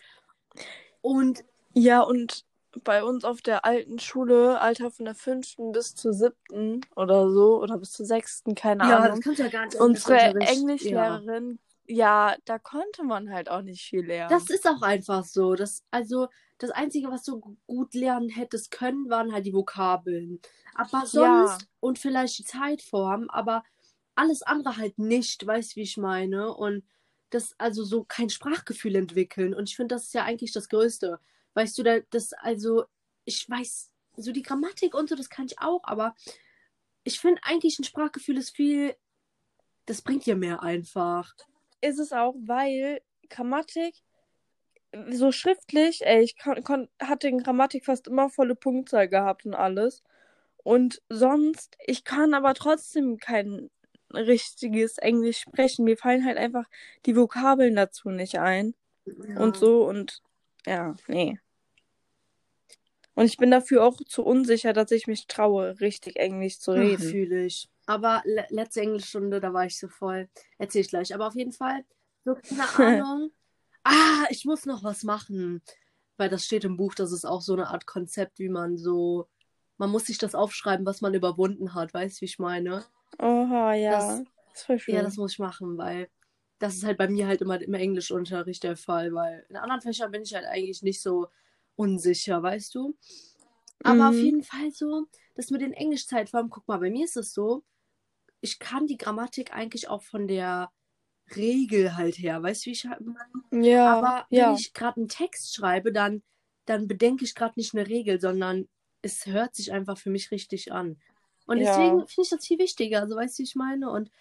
Und 1.02 1.44
Ja, 1.74 2.02
und 2.02 2.46
bei 2.84 3.04
uns 3.04 3.24
auf 3.24 3.42
der 3.42 3.64
alten 3.66 4.00
Schule, 4.00 4.60
Alter 4.60 4.92
von 4.92 5.06
der 5.06 5.16
fünften 5.16 5.72
bis 5.72 5.96
zur 5.96 6.14
siebten 6.14 6.82
oder 6.96 7.30
so, 7.30 7.62
oder 7.62 7.78
bis 7.78 7.92
zur 7.94 8.06
sechsten, 8.06 8.56
keine 8.56 8.84
ja, 8.84 9.08
das 9.08 9.08
Ahnung. 9.12 9.22
kannst 9.22 9.40
du 9.40 9.44
ja 9.44 9.50
gar 9.50 9.66
nicht. 9.66 9.76
Unsere. 9.80 10.34
Englischlehrerin, 10.40 11.60
ja. 11.88 12.36
da 12.46 12.60
konnte 12.60 13.04
man 13.04 13.32
halt 13.32 13.50
auch 13.50 13.62
nicht 13.62 13.82
viel 13.84 14.06
lernen. 14.06 14.30
Das 14.30 14.50
ist 14.50 14.68
auch 14.68 14.82
einfach 14.82 15.24
so. 15.24 15.56
Das, 15.56 15.84
also, 15.92 16.28
das 16.58 16.72
Einzige, 16.72 17.10
was 17.10 17.24
du 17.24 17.40
gu- 17.40 17.58
gut 17.68 17.94
lernen 17.94 18.30
hättest 18.30 18.72
können, 18.72 19.10
waren 19.10 19.32
halt 19.34 19.46
die 19.46 19.54
Vokabeln. 19.54 20.40
Aber 20.74 21.06
sonst, 21.06 21.62
Ja. 21.62 21.68
und 21.80 22.00
vielleicht 22.00 22.38
die 22.40 22.44
Zeitform, 22.46 23.30
aber 23.30 23.64
alles 24.16 24.42
andere 24.42 24.78
halt 24.78 24.98
nicht, 24.98 25.46
weißt 25.46 25.72
du, 25.74 25.76
wie 25.78 25.84
ich 25.84 25.98
meine? 25.98 26.54
Und 26.56 26.84
das, 27.32 27.54
also 27.58 27.84
so 27.84 28.04
kein 28.06 28.30
Sprachgefühl 28.30 28.96
entwickeln. 28.96 29.54
Und 29.54 29.70
ich 29.70 29.76
finde, 29.76 29.96
das 29.96 30.06
ist 30.06 30.14
ja 30.14 30.24
eigentlich 30.24 30.54
das 30.54 30.70
Größte. 30.70 31.20
Weißt 31.54 31.78
du, 31.78 31.84
da- 31.84 32.00
das, 32.12 32.34
also, 32.34 32.86
ich 33.26 33.50
weiß, 33.50 33.92
so 34.18 34.32
die 34.32 34.44
Grammatik 34.44 34.94
und 34.96 35.10
so, 35.10 35.16
das 35.16 35.30
kann 35.30 35.46
ich 35.48 35.60
auch, 35.60 35.82
aber 35.84 36.16
ich 37.04 37.20
finde 37.20 37.42
eigentlich 37.44 37.78
ein 37.80 37.84
Sprachgefühl 37.84 38.38
ist 38.38 38.56
viel, 38.56 38.96
das 39.86 40.02
bringt 40.02 40.26
dir 40.26 40.36
mehr 40.36 40.64
einfach. 40.64 41.36
Ist 41.86 42.00
es 42.00 42.12
auch, 42.12 42.36
weil 42.40 43.02
Grammatik 43.30 43.96
so 45.10 45.32
schriftlich, 45.32 46.06
ey, 46.06 46.22
ich 46.24 46.38
kon, 46.38 46.64
kon, 46.64 46.90
hatte 47.00 47.28
in 47.28 47.40
Grammatik 47.40 47.86
fast 47.86 48.08
immer 48.08 48.30
volle 48.30 48.56
Punktzahl 48.56 49.08
gehabt 49.08 49.46
und 49.46 49.54
alles. 49.54 50.04
Und 50.64 51.02
sonst, 51.10 51.78
ich 51.86 52.04
kann 52.04 52.34
aber 52.34 52.54
trotzdem 52.54 53.18
kein 53.18 53.70
richtiges 54.14 54.98
Englisch 54.98 55.40
sprechen. 55.40 55.86
Mir 55.86 55.98
fallen 55.98 56.26
halt 56.26 56.38
einfach 56.38 56.66
die 57.06 57.16
Vokabeln 57.16 57.76
dazu 57.76 58.10
nicht 58.10 58.40
ein 58.40 58.74
und 59.38 59.58
so 59.58 59.86
und 59.86 60.22
ja, 60.66 60.96
nee. 61.08 61.38
Und 63.16 63.26
ich 63.26 63.38
bin 63.38 63.50
dafür 63.52 63.84
auch 63.84 63.98
zu 64.06 64.24
unsicher, 64.24 64.74
dass 64.74 64.92
ich 64.92 65.08
mich 65.08 65.28
traue, 65.28 65.80
richtig 65.80 66.18
Englisch 66.18 66.60
zu 66.60 66.72
reden. 66.74 67.02
Fühle 67.02 67.46
ich. 67.46 67.70
Aber 67.86 68.22
le 68.26 68.46
letzte 68.50 68.82
Englischstunde, 68.82 69.40
da 69.40 69.54
war 69.54 69.66
ich 69.66 69.80
so 69.80 69.88
voll. 69.88 70.28
Erzähl 70.58 70.82
ich 70.82 70.90
gleich. 70.90 71.14
Aber 71.14 71.28
auf 71.28 71.36
jeden 71.36 71.54
Fall, 71.54 71.86
so 72.26 72.36
keine 72.36 72.68
Ahnung. 73.06 73.32
Ah, 73.84 74.26
ich 74.30 74.46
muss 74.46 74.66
noch 74.66 74.84
was 74.84 75.04
machen. 75.04 75.62
Weil 76.18 76.30
das 76.30 76.46
steht 76.46 76.64
im 76.66 76.78
Buch, 76.78 76.96
das 76.96 77.12
ist 77.12 77.26
auch 77.26 77.42
so 77.42 77.54
eine 77.54 77.68
Art 77.68 77.86
Konzept, 77.86 78.40
wie 78.40 78.50
man 78.50 78.78
so. 78.78 79.28
Man 79.78 79.90
muss 79.90 80.06
sich 80.06 80.18
das 80.18 80.34
aufschreiben, 80.36 80.86
was 80.86 81.02
man 81.02 81.14
überwunden 81.14 81.74
hat. 81.74 81.94
Weißt 81.94 82.18
du, 82.18 82.22
wie 82.22 82.26
ich 82.26 82.40
meine? 82.40 82.86
Oha, 83.20 83.74
ja. 83.76 83.92
Das- 83.92 84.24
Das, 84.54 84.62
ist 84.62 84.66
voll 84.66 84.80
schön. 84.80 84.96
Ja, 84.96 85.02
das 85.04 85.18
muss 85.18 85.34
ich 85.34 85.40
machen, 85.40 85.78
weil 85.78 86.10
das 86.60 86.76
ist 86.76 86.86
halt 86.86 86.98
bei 86.98 87.10
mir 87.10 87.28
halt 87.28 87.42
immer 87.42 87.62
im 87.62 87.74
Englischunterricht 87.74 88.64
der 88.64 88.78
Fall, 88.78 89.14
weil 89.14 89.46
in 89.50 89.58
anderen 89.58 89.82
Fächern 89.82 90.12
bin 90.12 90.22
ich 90.24 90.34
halt 90.34 90.46
eigentlich 90.46 90.82
nicht 90.82 91.02
so 91.02 91.28
unsicher, 91.76 92.42
weißt 92.44 92.76
du? 92.76 92.98
Aber 93.84 94.10
auf 94.10 94.22
Mhm. 94.22 94.24
jeden 94.24 94.44
Fall 94.44 94.72
so, 94.72 95.08
das 95.36 95.52
mit 95.52 95.62
den 95.62 95.74
Englischzeitformen, 95.74 96.50
guck 96.50 96.68
mal, 96.68 96.80
bei 96.80 96.90
mir 96.90 97.06
ist 97.06 97.18
es 97.18 97.34
so, 97.34 97.64
ich 98.42 98.60
kann 98.60 98.88
die 98.88 98.98
Grammatik 98.98 99.54
eigentlich 99.54 99.88
auch 99.90 100.04
von 100.04 100.28
der 100.28 100.72
Regel 101.36 101.96
halt 101.98 102.18
her, 102.20 102.44
weißt 102.44 102.64
du, 102.66 102.68
wie 102.68 102.74
ich 102.74 102.86
halt 102.86 103.02
meine? 103.02 103.44
ja, 103.52 104.04
Aber 104.04 104.28
wenn 104.32 104.50
ja. 104.50 104.52
ich 104.52 104.74
gerade 104.74 104.98
einen 105.02 105.10
Text 105.10 105.56
schreibe, 105.56 105.92
dann, 105.94 106.24
dann 106.66 106.88
bedenke 106.88 107.26
ich 107.26 107.36
gerade 107.36 107.56
nicht 107.58 107.76
eine 107.76 107.88
Regel, 107.88 108.20
sondern 108.22 108.70
es 109.02 109.26
hört 109.28 109.56
sich 109.56 109.74
einfach 109.74 109.98
für 109.98 110.10
mich 110.12 110.32
richtig 110.32 110.72
an. 110.74 111.00
Und 111.48 111.60
Ja. 111.60 111.62
deswegen 111.62 112.08
finde 112.08 112.24
ich 112.24 112.30
das 112.32 112.46
viel 112.48 112.60
wichtiger, 112.60 113.02
also 113.02 113.16
weißt 113.16 113.38
du, 113.40 113.42
wie 113.42 113.46
ich 113.48 113.56
meine? 113.56 113.90
Und 113.92 114.12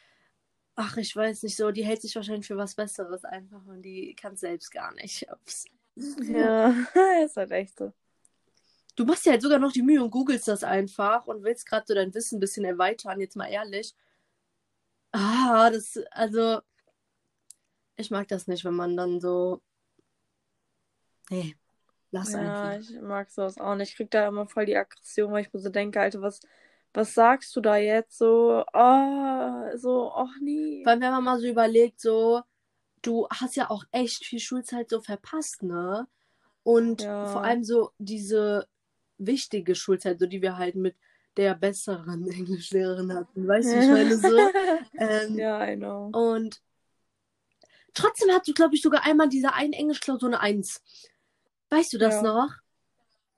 ach, 0.77 0.97
ich 0.99 1.15
weiß 1.17 1.43
nicht 1.45 1.57
so, 1.57 1.71
die 1.73 1.85
hält 1.85 2.03
sich 2.03 2.17
wahrscheinlich 2.17 2.47
für 2.47 2.57
was 2.57 2.75
Besseres 2.77 3.25
einfach 3.25 3.65
und 3.67 3.83
die 3.83 4.15
kann 4.17 4.37
selbst 4.37 4.71
gar 4.73 4.95
nicht. 4.95 5.27
Ups. 5.33 5.67
Ja, 5.97 6.71
ist 7.25 7.37
halt 7.37 7.51
echt 7.53 7.79
so. 7.79 7.93
Du 8.97 9.05
machst 9.05 9.25
dir 9.25 9.31
halt 9.33 9.43
sogar 9.43 9.59
noch 9.61 9.71
die 9.73 9.83
Mühe 9.83 10.03
und 10.03 10.11
googelst 10.11 10.49
das 10.49 10.65
einfach 10.65 11.27
und 11.29 11.45
willst 11.45 11.67
gerade 11.67 11.85
so 11.87 11.95
dein 11.95 12.13
Wissen 12.15 12.37
ein 12.39 12.41
bisschen 12.41 12.65
erweitern, 12.65 13.21
jetzt 13.21 13.37
mal 13.37 13.47
ehrlich. 13.47 13.95
Ah, 15.13 15.71
das, 15.71 15.97
also, 16.13 16.61
ich 17.97 18.11
mag 18.11 18.29
das 18.29 18.47
nicht, 18.47 18.65
wenn 18.65 18.75
man 18.75 18.97
dann 18.97 19.21
so. 19.21 19.61
Nee, 21.31 21.55
lass 22.13 22.35
Ja, 22.35 22.35
einfach. 22.35 22.79
ich 22.79 22.91
mag 23.03 23.31
sowas 23.31 23.59
auch 23.59 23.75
nicht. 23.75 23.91
Ich 23.91 23.97
krieg 23.97 24.11
da 24.11 24.29
immer 24.29 24.47
voll 24.47 24.67
die 24.67 24.77
Aggression, 24.77 25.33
weil 25.33 25.43
ich 25.43 25.53
mir 25.53 25.61
so 25.61 25.69
denke, 25.71 26.01
Alter, 26.01 26.23
was, 26.23 26.41
was 26.95 27.13
sagst 27.15 27.55
du 27.57 27.61
da 27.61 27.77
jetzt 27.77 28.17
so? 28.19 28.65
Ah, 28.73 29.71
so, 29.77 30.11
ach. 30.15 30.31
Vor 30.83 30.93
allem, 30.93 31.01
wenn 31.03 31.11
man 31.13 31.25
mal 31.25 31.41
so 31.41 31.47
überlegt, 31.47 32.01
so, 32.01 32.43
du 33.07 33.27
hast 33.31 33.57
ja 33.57 33.71
auch 33.71 33.85
echt 33.93 34.25
viel 34.25 34.41
Schulzeit 34.41 34.91
so 34.91 35.01
verpasst, 35.01 35.63
ne? 35.63 36.07
Und 36.63 37.03
Ja. 37.03 37.27
vor 37.27 37.45
allem 37.45 37.65
so 37.65 37.91
diese 37.99 38.67
wichtige 39.19 39.75
Schulzeit, 39.75 40.19
so 40.19 40.27
die 40.27 40.43
wir 40.43 40.57
halt 40.57 40.75
mit 40.77 40.97
der 41.37 41.55
besseren 41.55 42.27
Englischlehrerin 42.31 43.13
hatten. 43.13 43.47
Weißt 43.47 43.73
du, 43.73 43.79
ich 43.79 43.91
meine 43.91 44.19
so. 44.19 44.49
Ähm, 44.99 45.39
Ja, 45.39 45.69
I 45.69 45.77
know. 45.77 46.11
Und 46.13 46.63
trotzdem 47.95 48.31
hast 48.31 48.49
du, 48.49 48.53
glaube 48.55 48.75
ich, 48.75 48.83
sogar 48.83 49.05
einmal 49.05 49.27
in 49.27 49.31
dieser 49.31 49.55
einen 49.55 49.73
Englischklausur 49.73 50.29
eine 50.29 50.41
Eins. 50.41 50.83
Weißt 51.71 51.93
du 51.93 51.99
das 51.99 52.23
Ja. 52.23 52.23
noch? 52.23 52.51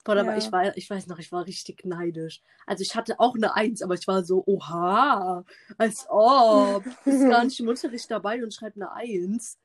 Boah, 0.07 0.31
Ja. 0.31 0.37
ich, 0.37 0.53
war, 0.53 0.77
ich 0.77 0.89
weiß 0.89 1.09
noch, 1.09 1.19
ich 1.19 1.33
war 1.33 1.47
richtig 1.47 1.85
neidisch. 1.85 2.41
Also 2.65 2.83
ich 2.83 2.95
hatte 2.95 3.19
auch 3.19 3.35
eine 3.35 3.55
Eins, 3.57 3.83
aber 3.83 3.95
ich 3.95 4.07
war 4.07 4.23
so, 4.23 4.45
oha, 4.47 5.45
als 5.79 6.07
ob. 6.09 6.85
Ist 7.05 7.29
gar 7.29 7.45
nicht 7.45 7.59
im 7.59 7.67
Unterricht 7.69 8.09
dabei 8.09 8.43
und 8.43 8.55
schreibt 8.55 8.77
eine 8.77 8.93
Eins. 8.93 9.59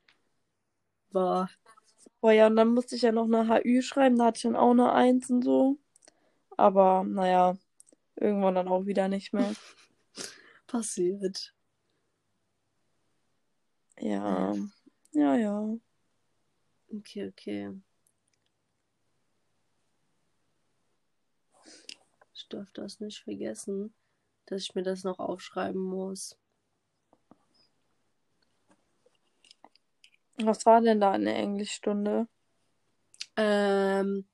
War. 1.12 1.50
Boah, 2.22 2.32
ja, 2.32 2.48
und 2.48 2.56
dann 2.56 2.74
musste 2.74 2.96
ich 2.96 3.04
ja 3.04 3.12
noch 3.12 3.26
eine 3.26 3.48
HÜ 3.64 3.82
schreiben, 3.84 4.18
da 4.18 4.26
hatte 4.26 4.38
ich 4.38 4.44
dann 4.44 4.56
auch 4.56 4.72
eine 4.72 4.92
Eins 4.92 5.30
und 5.30 5.44
so. 5.44 5.78
Aber, 6.58 7.04
naja, 7.04 7.56
irgendwann 8.16 8.56
dann 8.56 8.68
auch 8.68 8.86
wieder 8.86 9.08
nicht 9.08 9.34
mehr. 9.34 9.54
passiert. 10.68 11.54
Ja, 14.00 14.56
ja, 15.12 15.36
ja. 15.36 15.78
Okay, 16.90 17.28
okay. 17.28 17.72
Ich 22.34 22.40
darf 22.53 22.72
das 22.72 23.00
nicht 23.00 23.24
vergessen, 23.24 23.93
dass 24.46 24.62
ich 24.62 24.75
mir 24.75 24.84
das 24.84 25.03
noch 25.03 25.20
aufschreiben 25.20 25.81
muss. 25.81 26.38
Was 30.38 30.65
war 30.65 30.81
denn 30.81 31.00
da 31.00 31.15
in 31.15 31.25
der 31.25 31.36
Englischstunde? 31.36 32.27
Ähm, 33.38 34.27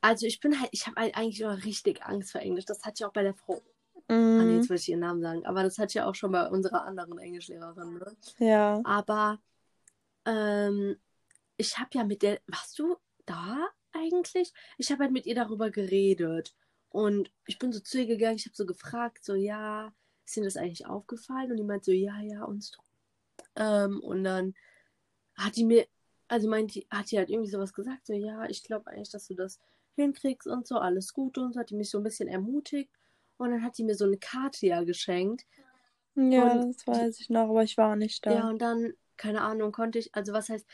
also 0.00 0.26
ich 0.26 0.40
bin 0.40 0.60
halt, 0.60 0.70
ich 0.72 0.86
habe 0.86 1.00
halt 1.00 1.16
eigentlich 1.16 1.40
immer 1.40 1.64
richtig 1.64 2.04
Angst 2.04 2.32
vor 2.32 2.40
Englisch. 2.40 2.64
Das 2.64 2.84
hatte 2.84 2.94
ich 2.98 3.04
auch 3.04 3.12
bei 3.12 3.22
der 3.22 3.34
Frau. 3.34 3.62
Ah, 4.08 4.44
nee, 4.44 4.44
Mhm. 4.44 4.50
jetzt 4.56 4.70
wollte 4.70 4.82
ich 4.82 4.88
ihren 4.88 5.00
Namen 5.00 5.20
sagen. 5.22 5.46
Aber 5.46 5.62
das 5.62 5.78
hatte 5.78 5.90
ich 5.90 5.94
ja 5.94 6.06
auch 6.06 6.14
schon 6.14 6.32
bei 6.32 6.48
unserer 6.48 6.84
anderen 6.84 7.18
Englischlehrerin. 7.18 7.94
Ne? 7.94 8.16
Ja. 8.38 8.80
Aber 8.84 9.40
ähm, 10.24 10.96
ich 11.56 11.78
habe 11.78 11.90
ja 11.92 12.04
mit 12.04 12.22
der, 12.22 12.40
warst 12.46 12.78
du 12.78 12.96
da 13.24 13.68
eigentlich? 13.92 14.52
Ich 14.78 14.90
habe 14.92 15.04
halt 15.04 15.12
mit 15.12 15.26
ihr 15.26 15.34
darüber 15.34 15.70
geredet. 15.70 16.54
Und 16.96 17.30
ich 17.44 17.58
bin 17.58 17.74
so 17.74 17.80
zu 17.80 17.98
ihr 17.98 18.06
gegangen, 18.06 18.36
ich 18.36 18.46
habe 18.46 18.56
so 18.56 18.64
gefragt, 18.64 19.22
so, 19.22 19.34
ja, 19.34 19.92
ist 20.24 20.34
Ihnen 20.38 20.46
das 20.46 20.56
eigentlich 20.56 20.86
aufgefallen? 20.86 21.50
Und 21.50 21.58
die 21.58 21.62
meint 21.62 21.84
so, 21.84 21.92
ja, 21.92 22.18
ja, 22.22 22.42
uns 22.42 22.70
doch. 22.70 22.84
Ähm, 23.54 24.00
und 24.00 24.24
dann 24.24 24.54
hat 25.36 25.56
die 25.56 25.64
mir, 25.66 25.86
also 26.28 26.48
meint 26.48 26.74
die, 26.74 26.86
hat 26.90 27.10
die 27.10 27.18
halt 27.18 27.28
irgendwie 27.28 27.50
sowas 27.50 27.74
gesagt, 27.74 28.06
so, 28.06 28.14
ja, 28.14 28.46
ich 28.46 28.62
glaube 28.62 28.86
eigentlich, 28.90 29.10
dass 29.10 29.26
du 29.26 29.34
das 29.34 29.60
hinkriegst 29.96 30.46
und 30.48 30.66
so, 30.66 30.78
alles 30.78 31.12
gut 31.12 31.36
und 31.36 31.52
so, 31.52 31.60
hat 31.60 31.68
die 31.68 31.74
mich 31.74 31.90
so 31.90 31.98
ein 31.98 32.02
bisschen 32.02 32.28
ermutigt. 32.28 32.90
Und 33.36 33.50
dann 33.50 33.62
hat 33.62 33.76
die 33.76 33.84
mir 33.84 33.94
so 33.94 34.06
eine 34.06 34.16
Karte 34.16 34.66
ja 34.66 34.82
geschenkt. 34.82 35.44
Ja, 36.14 36.48
Und 36.48 36.74
das 36.74 36.86
weiß 36.86 37.20
ich 37.20 37.28
noch, 37.28 37.50
aber 37.50 37.62
ich 37.62 37.76
war 37.76 37.94
nicht 37.96 38.24
da. 38.24 38.32
Ja, 38.32 38.48
und 38.48 38.58
dann, 38.58 38.94
keine 39.18 39.42
Ahnung, 39.42 39.70
konnte 39.70 39.98
ich, 39.98 40.14
also 40.14 40.32
was 40.32 40.48
heißt, 40.48 40.66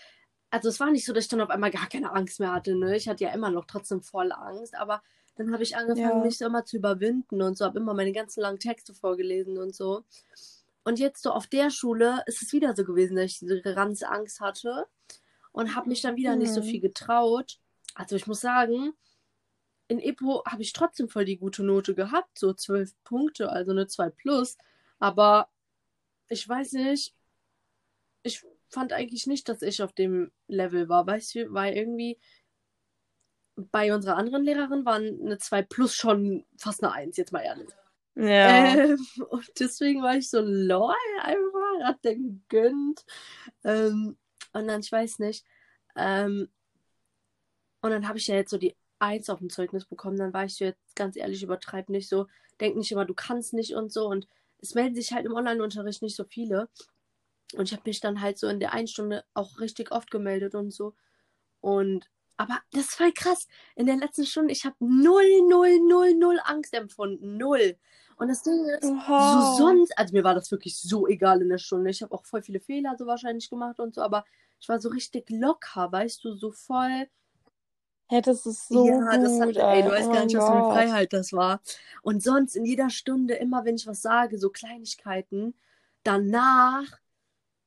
also 0.51 0.69
es 0.69 0.79
war 0.79 0.93
nicht 0.93 1.05
so, 1.05 1.13
dass 1.13 1.25
ich 1.25 1.31
dann 1.31 1.41
auf 1.41 1.51
einmal 1.51 1.73
gar 1.73 1.89
keine 1.89 2.13
Angst 2.13 2.39
mehr 2.39 2.53
hatte, 2.53 2.77
ne? 2.77 2.95
Ich 2.97 3.09
hatte 3.09 3.25
ja 3.25 3.33
immer 3.33 3.51
noch 3.51 3.65
trotzdem 3.65 4.03
voll 4.03 4.31
Angst, 4.31 4.77
aber 4.77 5.03
dann 5.37 5.53
habe 5.53 5.63
ich 5.63 5.77
angefangen, 5.77 6.21
Ja. 6.21 6.25
mich 6.27 6.39
so 6.39 6.47
immer 6.47 6.65
zu 6.65 6.77
überwinden 6.77 7.43
und 7.43 7.57
so, 7.57 7.65
habe 7.65 7.79
immer 7.79 7.95
meine 7.95 8.13
ganzen 8.13 8.41
langen 8.41 8.59
Texte 8.59 8.95
vorgelesen 8.95 9.59
und 9.59 9.75
so. 9.75 10.05
Und 10.85 10.99
jetzt 10.99 11.23
so 11.23 11.31
auf 11.33 11.47
der 11.47 11.71
Schule 11.71 12.23
ist 12.27 12.43
es 12.43 12.53
wieder 12.53 12.75
so 12.75 12.85
gewesen, 12.85 13.17
dass 13.17 13.27
ich 13.27 13.39
diese 13.39 13.63
ganze 13.63 14.09
Angst 14.09 14.41
hatte 14.41 14.87
und 15.53 15.75
habe 15.77 15.89
mich 15.89 16.03
dann 16.03 16.17
wieder 16.17 16.37
nicht 16.37 16.53
so 16.53 16.61
Mhm. 16.61 16.65
viel 16.65 16.81
getraut. 16.81 17.59
Also 17.95 18.17
ich 18.17 18.27
muss 18.27 18.41
sagen, 18.41 18.93
in 19.89 20.01
Epo 20.01 20.43
habe 20.47 20.63
ich 20.63 20.73
trotzdem 20.73 21.09
voll 21.09 21.25
die 21.25 21.37
gute 21.39 21.63
Note 21.65 21.95
gehabt, 21.95 22.39
so 22.39 22.53
zwölf 22.55 22.95
Punkte, 23.05 23.51
also 23.51 23.73
eine 23.73 23.87
2 23.87 24.11
plus. 24.11 24.57
Aber 24.99 25.51
ich 26.29 26.49
weiß 26.49 26.73
nicht, 26.73 27.15
ich 28.23 28.45
fand 28.69 28.93
eigentlich 28.93 29.27
nicht, 29.27 29.49
dass 29.49 29.63
ich 29.63 29.83
auf 29.83 29.93
dem 29.93 30.33
Level 30.49 30.89
war, 30.89 31.07
weißt 31.07 31.35
du, 31.35 31.53
weil 31.53 31.75
irgendwie 31.77 32.19
bei 33.57 33.95
unserer 33.95 34.17
anderen 34.17 34.45
Lehrerin 34.45 34.85
waren 34.85 35.21
eine 35.21 35.39
2 35.39 35.63
plus 35.63 35.95
schon 35.95 36.45
fast 36.57 36.83
eine 36.83 36.93
1, 36.93 37.17
jetzt 37.17 37.33
mal 37.33 37.41
ehrlich. 37.41 37.69
Ja. 38.15 38.75
Ähm, 38.75 38.99
und 39.31 39.51
deswegen 39.59 40.03
war 40.03 40.17
ich 40.17 40.31
so 40.31 40.41
lol, 40.41 40.95
einfach, 41.21 41.85
hat 41.85 42.05
der 42.05 42.17
gegönnt. 42.17 43.05
Ähm, 43.65 44.17
und 44.53 44.69
dann, 44.69 44.81
ich 44.81 44.93
weiß 44.93 45.19
nicht, 45.19 45.45
ähm, 45.97 46.49
und 47.83 47.91
dann 47.91 48.09
habe 48.09 48.19
ich 48.19 48.27
ja 48.29 48.37
jetzt 48.37 48.51
so 48.51 48.59
die 48.59 48.77
1 49.01 49.29
auf 49.29 49.41
dem 49.41 49.51
Zeugnis 49.51 49.85
bekommen, 49.85 50.17
dann 50.17 50.33
war 50.33 50.45
ich 50.45 50.55
so 50.55 50.65
jetzt 50.65 50.95
ganz 50.95 51.17
ehrlich, 51.17 51.43
übertreib 51.43 51.89
nicht 51.89 52.09
so, 52.09 52.29
denk 52.61 52.77
nicht 52.77 52.93
immer, 52.93 53.05
du 53.05 53.15
kannst 53.15 53.53
nicht 53.53 53.75
und 53.75 53.93
so. 53.93 54.07
Und 54.07 54.29
es 54.59 54.75
melden 54.75 54.95
sich 54.95 55.13
halt 55.13 55.27
im 55.27 55.35
Online-Unterricht 55.35 56.03
nicht 56.03 56.17
so 56.17 56.25
viele. 56.25 56.69
Und 57.55 57.69
ich 57.69 57.73
habe 57.73 57.83
mich 57.85 58.01
dann 58.01 58.21
halt 58.21 58.39
so 58.39 58.47
in 58.47 58.61
der 58.61 58.73
einen 58.73 58.87
Stunde 58.87 59.25
auch 59.35 59.59
richtig 59.59 59.91
oft 59.91 60.11
gemeldet 60.11 60.55
und 60.55 60.71
so. 60.71 60.95
Und, 61.61 62.09
aber 62.43 62.59
das 62.73 62.99
war 62.99 63.13
krass. 63.13 63.47
In 63.77 63.87
der 63.87 63.97
letzten 63.97 64.27
Stunde, 64.27 64.53
ich 64.53 64.65
habe 64.65 64.75
null, 64.81 65.49
null, 65.49 65.79
null, 65.79 66.15
null 66.15 66.41
Angst 66.45 66.75
empfunden. 66.75 67.37
Null. 67.37 67.77
Und 68.17 68.29
das 68.29 68.43
Ding 68.43 68.65
ist, 68.81 68.85
Oha. 68.85 69.55
so 69.57 69.65
sonst, 69.65 69.97
also 69.97 70.13
mir 70.13 70.25
war 70.25 70.35
das 70.35 70.51
wirklich 70.51 70.77
so 70.77 71.07
egal 71.07 71.41
in 71.41 71.49
der 71.49 71.59
Stunde. 71.59 71.91
Ich 71.91 72.03
habe 72.03 72.13
auch 72.13 72.25
voll 72.25 72.43
viele 72.43 72.59
Fehler 72.59 72.97
so 72.99 73.07
wahrscheinlich 73.07 73.49
gemacht 73.49 73.79
und 73.79 73.95
so, 73.95 74.03
aber 74.03 74.25
ich 74.61 74.69
war 74.69 74.81
so 74.81 74.89
richtig 74.89 75.31
locker, 75.31 75.91
weißt 75.93 76.25
du, 76.25 76.35
so 76.35 76.51
voll. 76.51 77.07
Hey, 78.09 78.21
das 78.21 78.45
ist 78.45 78.69
so 78.69 78.89
ja, 78.89 78.99
das 79.17 79.41
hat, 79.41 79.47
gut, 79.47 79.57
ey, 79.57 79.83
du 79.85 79.91
weißt 79.91 80.09
Oh 80.09 80.13
gar 80.13 80.25
nicht, 80.25 80.37
was 80.37 80.45
für 80.45 80.53
eine 80.53 80.63
Gott. 80.63 80.73
Freiheit 80.75 81.13
das 81.13 81.33
war. 81.33 81.63
Und 82.03 82.23
sonst 82.23 82.57
in 82.57 82.65
jeder 82.65 82.91
Stunde, 82.91 83.35
immer 83.35 83.65
wenn 83.65 83.77
ich 83.77 83.87
was 83.87 84.03
sage, 84.03 84.37
so 84.39 84.51
Kleinigkeiten, 84.51 85.55
danach 86.03 86.99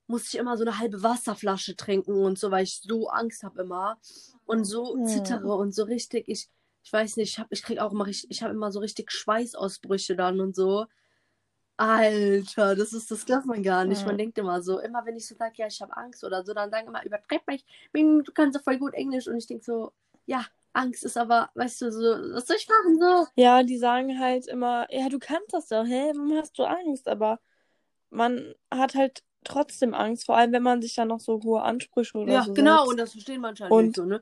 muss 0.08 0.28
ich 0.28 0.36
immer 0.40 0.58
so 0.58 0.64
eine 0.64 0.80
halbe 0.80 1.04
Wasserflasche 1.04 1.76
trinken 1.76 2.24
und 2.26 2.38
so, 2.40 2.52
weil 2.52 2.64
ich 2.64 2.82
so 2.82 3.08
Angst 3.10 3.44
habe 3.44 3.62
immer 3.64 3.98
und 4.46 4.66
so 4.66 4.96
Hm. 4.96 5.06
zittere 5.06 5.56
und 5.56 5.74
so 5.74 5.84
richtig, 5.84 6.26
ich, 6.28 6.50
ich 6.84 6.94
weiß 6.94 7.18
nicht, 7.18 7.32
ich 7.34 7.40
hab, 7.40 7.48
ich 7.52 7.64
krieg 7.64 7.80
auch 7.80 7.92
immer 7.92 8.06
richtig, 8.06 8.30
ich 8.32 8.44
habe 8.44 8.54
immer 8.54 8.72
so 8.72 8.80
richtig 8.80 9.12
Schweißausbrüche 9.12 10.16
dann 10.16 10.40
und 10.40 10.56
so. 10.56 10.86
Alter, 11.78 12.76
das 12.76 12.94
ist, 12.94 13.12
das 13.12 13.26
glaubt 13.26 13.46
man 13.46 13.62
gar 13.64 13.86
nicht. 13.86 14.06
Man 14.06 14.18
Hm. 14.18 14.20
denkt 14.20 14.38
immer 14.38 14.62
so, 14.62 14.80
immer 14.80 15.06
wenn 15.06 15.18
ich 15.18 15.28
so 15.28 15.36
sage, 15.36 15.56
ja, 15.58 15.68
ich 15.68 15.82
habe 15.82 15.96
Angst 15.98 16.24
oder 16.24 16.44
so, 16.46 16.54
dann 16.54 16.72
sagen 16.72 16.88
immer, 16.88 17.04
übertreib 17.06 17.46
mich, 17.48 17.66
du 17.94 18.24
kannst 18.34 18.58
doch 18.58 18.64
voll 18.64 18.78
gut 18.78 18.94
Englisch. 18.94 19.28
Und 19.28 19.38
ich 19.38 19.48
denke 19.48 19.64
so, 19.66 19.92
ja, 20.26 20.46
Angst 20.74 21.04
ist 21.04 21.18
aber, 21.18 21.50
weißt 21.56 21.82
du, 21.82 21.92
so, 21.92 22.00
was 22.34 22.48
soll 22.48 22.58
ich 22.58 22.68
machen 22.70 23.00
so? 23.00 23.28
Ja, 23.38 23.64
die 23.64 23.78
sagen 23.78 24.20
halt 24.20 24.48
immer, 24.48 24.88
ja, 24.94 25.10
du 25.10 25.20
kannst 25.20 25.54
das 25.54 25.68
doch, 25.68 25.86
hä, 25.86 26.12
warum 26.16 26.38
hast 26.38 26.58
du 26.58 26.64
Angst? 26.64 27.08
Aber 27.08 27.40
man 28.10 28.56
hat 28.74 28.96
halt 28.96 29.24
trotzdem 29.46 29.94
Angst, 29.94 30.26
vor 30.26 30.36
allem 30.38 30.52
wenn 30.52 30.64
man 30.64 30.82
sich 30.82 30.96
dann 30.96 31.08
noch 31.08 31.20
so 31.22 31.42
hohe 31.44 31.62
Ansprüche 31.62 32.18
oder 32.18 32.34
Ja, 32.34 32.44
so 32.44 32.54
genau, 32.54 32.80
setzt. 32.80 32.90
und 32.92 32.98
das 32.98 33.12
verstehen 33.14 33.42
manche 33.42 33.64
halt 33.64 33.72
Und- 33.74 33.86
nicht 33.86 33.96
so, 33.96 34.06
ne? 34.06 34.22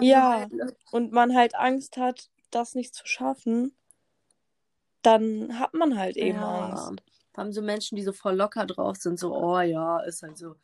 Ja. 0.00 0.40
halt, 0.40 0.52
ne? 0.52 0.76
und 0.92 1.12
man 1.12 1.34
halt 1.34 1.54
Angst 1.54 1.96
hat, 1.96 2.28
das 2.50 2.74
nicht 2.74 2.94
zu 2.94 3.06
schaffen, 3.06 3.76
dann 5.02 5.58
hat 5.58 5.74
man 5.74 5.96
halt 5.98 6.16
eben 6.16 6.38
ja. 6.38 6.70
Angst. 6.70 7.02
Allem 7.34 7.52
so 7.52 7.60
Menschen, 7.60 7.96
die 7.96 8.02
so 8.02 8.12
voll 8.12 8.34
locker 8.34 8.64
drauf 8.64 8.96
sind, 8.96 9.18
so, 9.18 9.36
oh 9.36 9.60
ja, 9.60 10.00
ist 10.00 10.22
halt 10.22 10.38
so. 10.38 10.54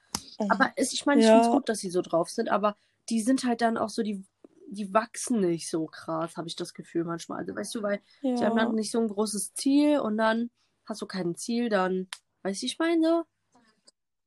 Mhm. 0.41 0.51
Aber 0.51 0.73
es, 0.77 0.93
ich 0.95 1.05
meine, 1.05 1.21
ich 1.21 1.27
Ja. 1.27 1.33
finde 1.35 1.47
es 1.49 1.53
gut, 1.53 1.69
dass 1.69 1.79
sie 1.81 1.91
so 1.91 2.01
drauf 2.01 2.31
sind, 2.31 2.49
aber 2.49 2.77
die 3.11 3.21
sind 3.21 3.45
halt 3.45 3.61
dann 3.61 3.77
auch 3.77 3.91
so, 3.91 4.03
die, 4.03 4.25
die 4.69 4.93
wachsen 4.95 5.41
nicht 5.41 5.69
so 5.69 5.85
krass, 5.87 6.37
habe 6.39 6.49
ich 6.49 6.57
das 6.57 6.73
Gefühl 6.73 7.05
manchmal. 7.05 7.41
Also, 7.41 7.55
weißt 7.55 7.75
du, 7.75 7.83
weil 7.83 8.01
sie 8.23 8.29
haben 8.47 8.57
ja. 8.57 8.65
dann 8.65 8.75
nicht 8.75 8.91
so 8.91 9.01
ein 9.01 9.09
großes 9.09 9.53
Ziel 9.53 10.01
und 10.01 10.17
dann 10.17 10.51
hast 10.87 11.03
du 11.03 11.07
kein 11.07 11.35
Ziel, 11.37 11.69
dann, 11.69 12.09
weißt 12.43 12.63
du, 12.63 12.67
ich 12.67 12.79
meine 12.79 13.07
so. 13.07 13.23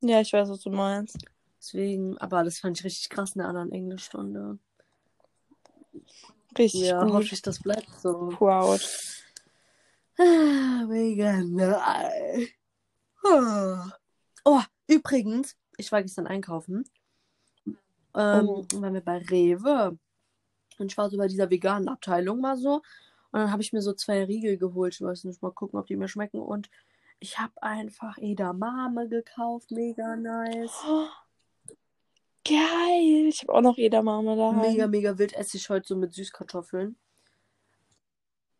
Ja, 0.00 0.20
ich 0.20 0.32
weiß, 0.32 0.48
was 0.48 0.60
du 0.60 0.70
meinst. 0.70 1.18
Deswegen, 1.58 2.16
aber 2.18 2.44
das 2.44 2.58
fand 2.58 2.78
ich 2.78 2.84
richtig 2.84 3.08
krass 3.08 3.34
in 3.34 3.40
der 3.40 3.48
anderen 3.48 3.72
Englischstunde. 3.72 4.58
Richtig 6.58 6.82
Ja, 6.82 7.00
hoffe 7.02 7.12
gut. 7.24 7.32
ich, 7.32 7.42
das 7.42 7.60
bleibt 7.60 7.88
so. 8.00 8.28
Proud. 8.36 8.80
Ah, 10.18 10.86
mega 10.88 11.42
nice. 11.42 12.48
Ah. 13.22 13.90
Oh, 14.46 14.62
übrigens, 14.86 15.56
ich 15.76 15.92
war 15.92 16.00
gestern 16.00 16.26
einkaufen. 16.26 16.84
Ähm, 17.66 18.48
Oh. 18.48 18.64
waren 18.76 18.94
wir 18.94 19.02
bei 19.02 19.18
Rewe. 19.18 19.98
Und 20.78 20.90
ich 20.90 20.96
war 20.96 21.10
so 21.10 21.18
bei 21.18 21.28
dieser 21.28 21.50
veganen 21.50 21.90
Abteilung 21.90 22.40
mal 22.40 22.56
so. 22.56 22.76
Und 22.76 23.40
dann 23.40 23.50
habe 23.52 23.60
ich 23.60 23.74
mir 23.74 23.82
so 23.82 23.92
zwei 23.92 24.24
Riegel 24.24 24.56
geholt. 24.56 24.94
Ich 24.94 25.02
weiß 25.02 25.24
nicht, 25.24 25.42
mal 25.42 25.52
gucken, 25.52 25.78
ob 25.78 25.86
die 25.86 25.96
mir 25.96 26.08
schmecken. 26.08 26.40
Und 26.40 26.70
ich 27.20 27.38
habe 27.38 27.62
einfach 27.62 28.18
Edamame 28.18 29.08
gekauft. 29.08 29.70
Mega 29.70 30.16
nice. 30.16 30.72
Oh, 30.86 31.08
geil. 32.44 33.26
Ich 33.28 33.42
habe 33.42 33.54
auch 33.54 33.62
noch 33.62 33.78
Edamame 33.78 34.36
daheim. 34.36 34.60
Mega, 34.60 34.86
mega 34.86 35.18
wild 35.18 35.32
esse 35.34 35.56
ich 35.56 35.68
heute 35.70 35.88
so 35.88 35.96
mit 35.96 36.12
Süßkartoffeln. 36.12 36.96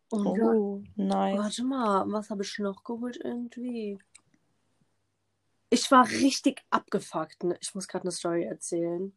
Und 0.09 0.37
ja, 0.37 0.43
Oh, 0.45 0.81
nice. 0.95 1.37
Warte 1.37 1.63
mal, 1.63 2.11
was 2.11 2.29
habe 2.29 2.43
ich 2.43 2.59
noch 2.59 2.83
geholt 2.83 3.19
irgendwie? 3.23 3.99
Ich 5.69 5.91
war 5.91 6.07
richtig 6.07 6.63
abgefuckt. 6.69 7.43
Ne? 7.43 7.57
Ich 7.61 7.75
muss 7.75 7.87
gerade 7.87 8.03
eine 8.03 8.11
Story 8.11 8.43
erzählen. 8.43 9.13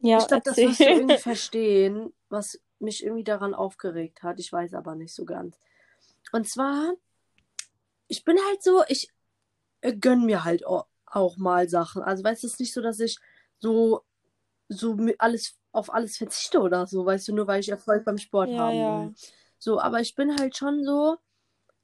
Ja, 0.00 0.18
ich 0.18 0.28
glaube, 0.28 0.42
das 0.44 0.56
wirst 0.56 0.80
du 0.80 0.84
irgendwie 0.84 1.18
verstehen, 1.18 2.12
was 2.28 2.60
mich 2.78 3.04
irgendwie 3.04 3.24
daran 3.24 3.52
aufgeregt 3.54 4.22
hat. 4.22 4.40
Ich 4.40 4.52
weiß 4.52 4.74
aber 4.74 4.94
nicht 4.94 5.12
so 5.12 5.24
ganz. 5.24 5.58
Und 6.32 6.48
zwar, 6.48 6.94
ich 8.10 8.24
bin 8.24 8.38
halt 8.48 8.62
so, 8.64 8.84
ich 8.88 9.10
äh, 9.82 9.94
gönn 9.96 10.26
mir 10.26 10.44
halt 10.44 10.66
au- 10.66 10.84
auch 11.06 11.38
mal 11.38 11.68
Sachen. 11.70 12.02
Also, 12.02 12.24
weißt 12.24 12.44
du, 12.44 12.48
es 12.48 12.54
ist 12.54 12.60
nicht 12.60 12.74
so, 12.74 12.82
dass 12.82 13.00
ich 13.00 13.18
so, 13.60 14.04
so 14.68 14.96
alles, 15.18 15.58
auf 15.72 15.92
alles 15.94 16.18
verzichte 16.18 16.60
oder 16.60 16.86
so, 16.88 17.06
weißt 17.06 17.28
du, 17.28 17.34
nur 17.36 17.48
weil 17.48 17.60
ich 17.60 17.70
Erfolg 17.70 18.04
beim 18.06 18.18
Sport 18.18 18.50
Ja, 18.50 18.58
haben 18.58 18.78
ja. 18.78 18.86
will. 18.86 19.14
So, 19.58 19.80
aber 19.80 20.00
ich 20.00 20.14
bin 20.16 20.38
halt 20.38 20.56
schon 20.56 20.84
so, 20.84 21.18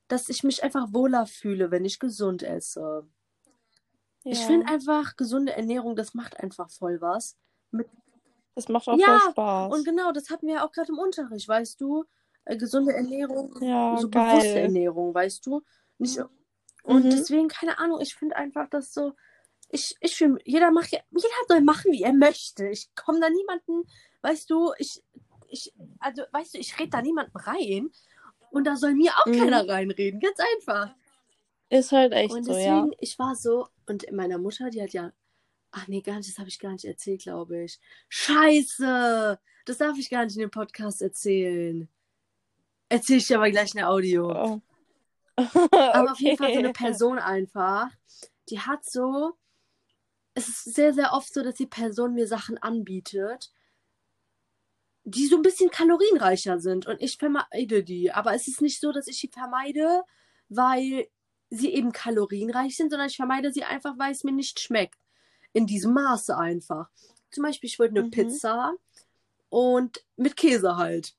dass 0.08 0.28
ich 0.30 0.44
mich 0.44 0.64
einfach 0.64 0.92
wohler 0.92 1.26
fühle, 1.26 1.70
wenn 1.72 1.84
ich 1.86 2.00
gesund 2.00 2.42
esse. 2.44 3.08
Ich 4.28 4.38
Ja. 4.38 4.46
finde 4.46 4.66
einfach, 4.68 5.16
gesunde 5.16 5.52
Ernährung, 5.54 5.96
das 5.96 6.14
macht 6.14 6.38
einfach 6.40 6.70
voll 6.70 7.00
was. 7.00 7.36
Mit, 7.72 7.88
Das 8.56 8.68
macht 8.68 8.88
auch 8.88 8.98
Ja, 8.98 9.04
voll 9.04 9.20
Spaß. 9.20 9.70
und 9.70 9.84
genau, 9.84 10.12
das 10.12 10.30
hatten 10.30 10.46
wir 10.46 10.54
ja 10.56 10.66
auch 10.66 10.72
gerade 10.72 10.92
im 10.92 10.98
Unterricht, 10.98 11.48
weißt 11.48 11.80
du? 11.80 12.04
Äh, 12.44 12.56
gesunde 12.56 12.92
Ernährung, 12.94 13.54
Ja, 13.60 13.96
so 13.96 14.08
bewusste 14.08 14.60
geil. 14.60 14.60
Ernährung, 14.60 15.14
weißt 15.14 15.44
du? 15.46 15.62
Nicht, 15.98 16.18
und 16.82 17.04
Mhm. 17.06 17.10
deswegen, 17.10 17.48
keine 17.48 17.78
Ahnung, 17.78 18.00
ich 18.00 18.14
finde 18.14 18.36
einfach, 18.36 18.68
dass 18.70 18.94
so, 18.94 19.12
ich, 19.70 19.96
ich 20.00 20.14
finde, 20.16 20.40
jeder 20.44 20.70
macht 20.70 20.92
jeder 20.92 21.02
soll 21.48 21.60
machen, 21.62 21.90
wie 21.92 22.02
er 22.02 22.12
möchte. 22.12 22.68
Ich 22.68 22.94
komme 22.94 23.20
da 23.20 23.28
niemanden, 23.28 23.88
weißt 24.22 24.48
du, 24.50 24.72
ich, 24.78 25.02
ich, 25.48 25.72
also, 25.98 26.22
weißt 26.30 26.54
du, 26.54 26.58
ich 26.58 26.78
rede 26.78 26.90
da 26.90 27.02
niemanden 27.02 27.36
rein. 27.36 27.90
Und 28.52 28.64
da 28.64 28.76
soll 28.76 28.94
mir 28.94 29.10
auch 29.18 29.26
Mhm. 29.26 29.38
keiner 29.38 29.68
reinreden, 29.68 30.20
ganz 30.20 30.38
einfach. 30.56 30.94
Ist 31.68 31.90
halt 31.90 32.12
echt 32.12 32.32
Und 32.32 32.44
so, 32.44 32.52
deswegen, 32.52 32.92
ja. 32.92 32.98
ich 33.00 33.18
war 33.18 33.34
so, 33.34 33.68
und 33.86 34.10
meiner 34.12 34.38
Mutter, 34.38 34.70
die 34.70 34.80
hat 34.80 34.92
ja, 34.92 35.12
ach 35.72 35.88
nee, 35.88 36.00
gar 36.00 36.16
nicht, 36.18 36.28
das 36.30 36.38
habe 36.38 36.48
ich 36.48 36.60
gar 36.60 36.72
nicht 36.72 36.84
erzählt, 36.84 37.22
glaube 37.22 37.64
ich. 37.64 37.80
Scheiße! 38.08 39.38
Das 39.64 39.78
darf 39.78 39.98
ich 39.98 40.08
gar 40.08 40.24
nicht 40.24 40.36
in 40.36 40.42
dem 40.42 40.50
Podcast 40.52 41.02
erzählen. 41.02 41.88
Erzähl 42.88 43.16
ich 43.16 43.26
dir 43.26 43.36
aber 43.38 43.50
gleich 43.50 43.74
in 43.74 43.78
der 43.78 43.90
Audio. 43.90 44.30
Oh. 44.30 44.60
Aber 45.90 46.12
auf 46.12 46.20
jeden 46.20 46.36
Fall 46.36 46.52
so 46.52 46.58
eine 46.58 46.70
Okay. 46.70 46.72
Person 46.72 47.18
einfach, 47.18 47.90
die 48.48 48.60
hat 48.60 48.84
so, 48.84 49.34
es 50.34 50.48
ist 50.48 50.64
sehr, 50.74 50.92
sehr 50.94 51.12
oft 51.12 51.32
so, 51.32 51.42
dass 51.42 51.54
die 51.56 51.66
Person 51.66 52.14
mir 52.14 52.26
Sachen 52.28 52.58
anbietet, 52.58 53.52
die 55.04 55.26
so 55.26 55.36
ein 55.36 55.42
bisschen 55.42 55.70
kalorienreicher 55.70 56.58
sind 56.58 56.86
und 56.86 57.00
ich 57.00 57.16
vermeide 57.16 57.84
die. 57.84 58.10
Aber 58.12 58.34
es 58.34 58.48
ist 58.48 58.60
nicht 58.60 58.80
so, 58.80 58.92
dass 58.92 59.06
ich 59.06 59.20
die 59.20 59.28
vermeide, 59.28 60.02
weil 60.48 61.06
sie 61.48 61.72
eben 61.72 61.92
kalorienreich 61.92 62.76
sind, 62.76 62.90
sondern 62.90 63.08
ich 63.08 63.16
vermeide 63.16 63.52
sie 63.52 63.64
einfach, 63.64 63.94
weil 63.98 64.12
es 64.12 64.24
mir 64.24 64.32
nicht 64.32 64.58
schmeckt. 64.60 64.98
In 65.52 65.66
diesem 65.66 65.94
Maße 65.94 66.36
einfach. 66.36 66.90
Zum 67.30 67.44
Beispiel, 67.44 67.68
ich 67.68 67.78
wollte 67.78 67.94
eine 67.94 68.04
Mhm. 68.06 68.10
Pizza 68.10 68.74
und 69.48 70.04
mit 70.16 70.36
Käse 70.36 70.76
halt. 70.76 71.16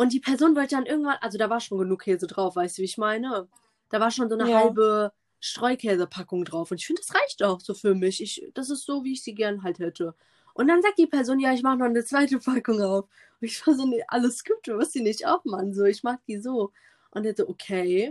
Und 0.00 0.14
die 0.14 0.20
Person 0.20 0.56
wollte 0.56 0.76
dann 0.76 0.86
irgendwann, 0.86 1.18
also 1.20 1.36
da 1.36 1.50
war 1.50 1.60
schon 1.60 1.76
genug 1.76 2.00
Käse 2.04 2.26
drauf, 2.26 2.56
weißt 2.56 2.78
du, 2.78 2.80
wie 2.80 2.86
ich 2.86 2.96
meine? 2.96 3.48
Da 3.90 4.00
war 4.00 4.10
schon 4.10 4.30
so 4.30 4.34
eine 4.34 4.48
Ja. 4.48 4.56
halbe 4.60 5.12
Streukäsepackung 5.40 6.46
drauf. 6.46 6.70
Und 6.70 6.78
ich 6.78 6.86
finde, 6.86 7.02
das 7.06 7.14
reicht 7.14 7.42
auch 7.42 7.60
so 7.60 7.74
für 7.74 7.94
mich. 7.94 8.22
Ich, 8.22 8.50
das 8.54 8.70
ist 8.70 8.86
so, 8.86 9.04
wie 9.04 9.12
ich 9.12 9.22
sie 9.22 9.34
gern 9.34 9.62
halt 9.62 9.78
hätte. 9.78 10.14
Und 10.54 10.68
dann 10.68 10.80
sagt 10.80 10.96
die 10.98 11.06
Person, 11.06 11.38
ja, 11.38 11.52
ich 11.52 11.62
mache 11.62 11.76
noch 11.76 11.84
eine 11.84 12.02
zweite 12.02 12.38
Packung 12.38 12.80
auf. 12.80 13.04
Und 13.42 13.46
ich 13.46 13.66
war 13.66 13.74
so, 13.74 13.84
nee, 13.86 14.02
alles 14.08 14.42
gut, 14.42 14.56
du 14.66 14.76
musst 14.76 14.94
die 14.94 15.02
nicht 15.02 15.26
aufmachen. 15.26 15.74
So, 15.74 15.84
ich 15.84 16.02
mag 16.02 16.24
die 16.26 16.38
so. 16.40 16.72
Und 17.10 17.26
er 17.26 17.36
so, 17.36 17.46
okay. 17.46 18.10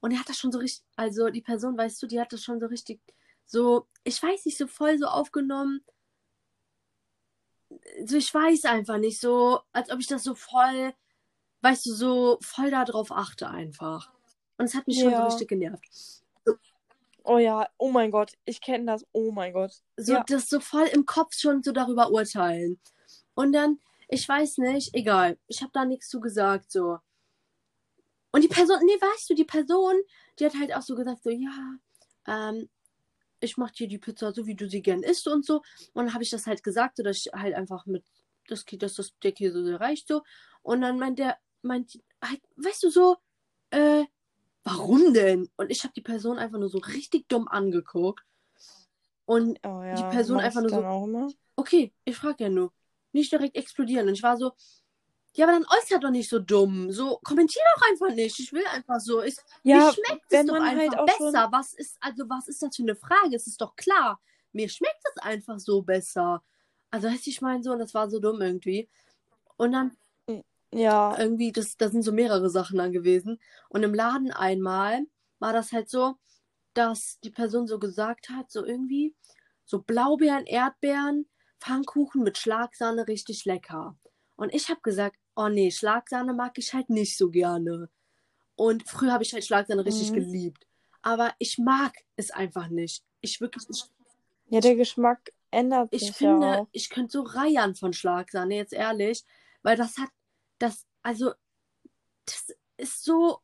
Und 0.00 0.12
er 0.12 0.20
hat 0.20 0.30
das 0.30 0.38
schon 0.38 0.52
so 0.52 0.58
richtig, 0.58 0.86
also 0.96 1.28
die 1.28 1.42
Person, 1.42 1.76
weißt 1.76 2.02
du, 2.02 2.06
die 2.06 2.18
hat 2.18 2.32
das 2.32 2.44
schon 2.44 2.60
so 2.60 2.66
richtig, 2.66 2.98
so, 3.44 3.86
ich 4.04 4.22
weiß 4.22 4.46
nicht, 4.46 4.56
so 4.56 4.66
voll 4.66 4.96
so 4.96 5.04
aufgenommen. 5.04 5.84
So, 8.06 8.16
ich 8.16 8.32
weiß 8.32 8.64
einfach 8.64 8.96
nicht, 8.96 9.20
so, 9.20 9.60
als 9.72 9.90
ob 9.90 10.00
ich 10.00 10.06
das 10.06 10.24
so 10.24 10.34
voll, 10.34 10.94
weißt 11.62 11.86
du, 11.86 11.94
so 11.94 12.38
voll 12.40 12.70
darauf 12.70 13.10
achte 13.12 13.48
einfach. 13.48 14.10
Und 14.58 14.66
es 14.66 14.74
hat 14.74 14.86
mich 14.86 14.96
schon 15.00 15.10
so 15.10 15.16
Ja. 15.18 15.24
richtig 15.24 15.48
genervt. 15.48 16.22
Oh 17.24 17.38
ja, 17.38 17.68
oh 17.78 17.90
mein 17.90 18.12
Gott, 18.12 18.32
ich 18.44 18.60
kenne 18.60 18.86
das. 18.86 19.04
Oh 19.12 19.32
mein 19.32 19.52
Gott. 19.52 19.72
so 19.96 20.12
Ja. 20.12 20.24
das 20.28 20.48
so 20.48 20.60
voll 20.60 20.86
im 20.92 21.06
Kopf 21.06 21.34
schon 21.34 21.62
so 21.62 21.72
darüber 21.72 22.10
urteilen. 22.12 22.78
Und 23.34 23.52
dann, 23.52 23.80
ich 24.08 24.28
weiß 24.28 24.58
nicht, 24.58 24.94
egal, 24.94 25.36
ich 25.48 25.60
habe 25.60 25.72
da 25.74 25.84
nichts 25.84 26.08
zu 26.08 26.20
gesagt, 26.20 26.70
so. 26.70 26.98
Und 28.30 28.42
die 28.44 28.48
Person, 28.48 28.78
nee, 28.84 28.92
weißt 29.00 29.28
du, 29.30 29.34
die 29.34 29.44
Person, 29.44 29.94
die 30.38 30.44
hat 30.46 30.54
halt 30.54 30.74
auch 30.74 30.82
so 30.82 30.94
gesagt, 30.94 31.24
so, 31.24 31.30
ja, 31.30 31.74
ähm, 32.26 32.68
ich 33.40 33.56
mach 33.56 33.70
dir 33.72 33.88
die 33.88 33.98
Pizza 33.98 34.32
so, 34.32 34.46
wie 34.46 34.54
du 34.54 34.68
sie 34.68 34.82
gern 34.82 35.02
isst 35.02 35.26
und 35.26 35.44
so. 35.44 35.56
Und 35.94 36.04
dann 36.06 36.14
habe 36.14 36.22
ich 36.22 36.30
das 36.30 36.46
halt 36.46 36.62
gesagt, 36.62 36.96
so, 36.98 37.02
dass 37.02 37.18
ich 37.26 37.32
halt 37.32 37.54
einfach 37.54 37.86
mit, 37.86 38.04
das, 38.48 38.64
dass 38.64 38.94
das, 38.94 39.12
der 39.22 39.32
Käse 39.32 39.64
so 39.64 39.74
reicht, 39.76 40.06
so. 40.06 40.22
Und 40.62 40.82
dann 40.82 40.98
meint 40.98 41.18
der, 41.18 41.38
meint, 41.66 41.98
halt, 42.22 42.40
weißt 42.56 42.82
du, 42.84 42.90
so, 42.90 43.16
äh, 43.70 44.04
warum 44.64 45.12
denn? 45.14 45.48
Und 45.56 45.70
ich 45.70 45.84
habe 45.84 45.92
die 45.94 46.00
Person 46.02 46.38
einfach 46.38 46.58
nur 46.58 46.68
so 46.68 46.78
richtig 46.78 47.28
dumm 47.28 47.48
angeguckt. 47.48 48.24
Und 49.24 49.58
Oh 49.64 49.82
ja. 49.82 49.94
Die 49.94 50.04
Person 50.04 50.38
einfach 50.40 50.60
nur 50.60 50.70
so- 50.70 50.76
okay, 51.56 51.92
ich 52.04 52.16
frage 52.16 52.44
ja 52.44 52.50
nur. 52.50 52.72
Nicht 53.12 53.32
direkt 53.32 53.56
explodieren. 53.56 54.08
Und 54.08 54.14
ich 54.14 54.22
war 54.22 54.36
so, 54.36 54.52
ja, 55.34 55.46
aber 55.46 55.52
dann 55.58 55.66
äußert 55.66 56.02
doch 56.04 56.10
nicht 56.10 56.28
so 56.28 56.38
dumm. 56.38 56.90
So, 56.92 57.18
kommentier 57.24 57.62
doch 57.76 57.88
einfach 57.90 58.14
nicht. 58.14 58.38
Ich 58.40 58.52
will 58.52 58.64
einfach 58.66 59.00
so. 59.00 59.22
Ich, 59.22 59.36
Ja, 59.64 59.76
mir 59.86 59.92
schmeckt 59.92 60.32
es 60.32 60.46
doch 60.46 60.52
man 60.54 60.62
einfach 60.62 60.80
halt 60.80 60.98
auch 60.98 61.06
besser. 61.06 61.42
schon- 61.42 61.52
Was 61.52 61.74
ist, 61.74 61.96
also, 62.00 62.28
was 62.28 62.48
ist 62.48 62.62
das 62.62 62.76
für 62.76 62.82
eine 62.82 62.96
Frage? 62.96 63.36
Es 63.36 63.46
ist 63.46 63.60
doch 63.60 63.74
klar. 63.76 64.20
Mir 64.52 64.68
schmeckt 64.68 65.02
es 65.14 65.22
einfach 65.22 65.58
so 65.58 65.82
besser. 65.82 66.42
Also, 66.90 67.08
weißt 67.08 67.26
du, 67.26 67.30
ich 67.30 67.40
meine 67.40 67.62
so, 67.62 67.72
und 67.72 67.78
das 67.80 67.92
war 67.94 68.08
so 68.08 68.18
dumm 68.20 68.40
irgendwie. 68.40 68.88
Und 69.56 69.72
dann 69.72 69.96
ja. 70.72 71.18
irgendwie, 71.18 71.52
das, 71.52 71.76
das 71.76 71.92
sind 71.92 72.02
so 72.02 72.12
mehrere 72.12 72.50
Sachen 72.50 72.78
dann 72.78 72.92
gewesen. 72.92 73.40
Und 73.68 73.82
im 73.82 73.94
Laden 73.94 74.32
einmal 74.32 75.06
war 75.38 75.52
das 75.52 75.72
halt 75.72 75.88
so, 75.88 76.16
dass 76.74 77.18
die 77.20 77.30
Person 77.30 77.66
so 77.66 77.78
gesagt 77.78 78.28
hat, 78.28 78.50
so 78.50 78.64
irgendwie, 78.64 79.14
so 79.64 79.80
Blaubeeren, 79.82 80.44
Erdbeeren, 80.46 81.26
Pfannkuchen 81.60 82.22
mit 82.22 82.38
Schlagsahne 82.38 83.08
richtig 83.08 83.44
lecker. 83.44 83.96
Und 84.36 84.52
ich 84.54 84.68
habe 84.68 84.80
gesagt, 84.82 85.16
oh 85.34 85.48
nee, 85.48 85.70
Schlagsahne 85.70 86.34
mag 86.34 86.58
ich 86.58 86.74
halt 86.74 86.90
nicht 86.90 87.16
so 87.16 87.30
gerne. 87.30 87.88
Und 88.56 88.88
früher 88.88 89.12
habe 89.12 89.24
ich 89.24 89.32
halt 89.32 89.44
Schlagsahne 89.44 89.84
richtig 89.84 90.10
Mhm. 90.10 90.14
geliebt. 90.14 90.66
Aber 91.02 91.34
ich 91.38 91.58
mag 91.58 91.92
es 92.16 92.30
einfach 92.30 92.68
nicht. 92.68 93.04
Ich 93.20 93.40
wirklich, 93.40 93.64
ich, 93.70 93.84
Ja, 94.48 94.60
der 94.60 94.76
Geschmack 94.76 95.32
ändert 95.50 95.92
ich 95.92 96.06
sich 96.06 96.16
finde, 96.16 96.46
ja 96.46 96.60
auch. 96.62 96.68
ich 96.72 96.90
könnte 96.90 97.12
so 97.12 97.22
reiern 97.22 97.74
von 97.74 97.92
Schlagsahne, 97.92 98.56
jetzt 98.56 98.72
ehrlich, 98.72 99.24
weil 99.62 99.76
das 99.76 99.96
hat, 99.98 100.10
das, 100.58 100.86
also, 101.02 101.32
das 102.24 102.54
ist 102.76 103.04
so, 103.04 103.40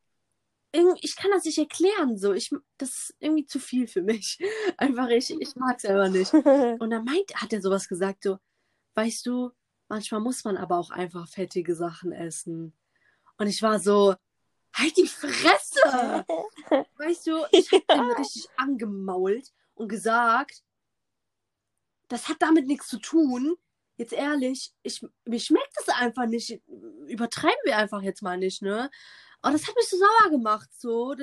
ich 1.01 1.16
kann 1.16 1.31
das 1.31 1.44
nicht 1.44 1.59
erklären, 1.59 2.16
so, 2.16 2.33
ich, 2.33 2.51
das 2.79 2.90
ist 2.90 3.16
irgendwie 3.18 3.46
zu 3.46 3.59
viel 3.59 3.87
für 3.87 4.03
mich. 4.03 4.38
Einfach, 4.79 5.09
ich, 5.09 5.31
ich 5.31 5.55
mag 5.57 5.77
es 5.77 5.85
einfach 5.85 6.11
nicht. 6.11 6.33
Und 6.81 6.90
dann 6.90 7.05
meint, 7.05 7.35
hat 7.35 7.53
er 7.53 7.61
sowas 7.61 7.88
gesagt, 7.88 8.25
so, 8.25 8.38
weißt 8.94 9.27
du, 9.27 9.51
manchmal 9.88 10.20
muss 10.20 10.44
man 10.44 10.57
aber 10.57 10.79
auch 10.79 10.90
einfach 10.90 11.29
fettige 11.29 11.75
Sachen 11.75 12.12
essen. 12.12 12.72
Und 13.37 13.46
ich 13.46 13.61
war 13.61 13.79
so, 13.79 14.14
halt 14.75 14.96
die 14.96 15.07
Fresse! 15.07 16.25
Weißt 16.96 17.27
du, 17.27 17.44
ich 17.51 17.70
hab 17.72 17.87
den 17.88 18.11
richtig 18.12 18.48
angemault 18.57 19.53
und 19.75 19.88
gesagt, 19.88 20.62
das 22.09 22.29
hat 22.29 22.37
damit 22.40 22.66
nichts 22.66 22.88
zu 22.88 22.98
tun. 22.98 23.57
Jetzt 24.03 24.15
ehrlich, 24.15 24.73
ich, 24.83 25.01
mir 25.27 25.38
schmeckt 25.38 25.73
das 25.77 25.95
einfach 25.95 26.27
nicht. 26.27 26.61
Übertreiben 27.07 27.55
wir 27.62 27.77
einfach 27.77 28.03
jetzt 28.03 28.21
mal 28.21 28.37
nicht, 28.37 28.61
ne? 28.61 28.91
Aber 29.43 29.53
das 29.53 29.69
hat 29.69 29.77
mich 29.77 29.88
so 29.88 29.97
sauer 29.97 30.31
gemacht, 30.31 30.69
so. 30.77 31.15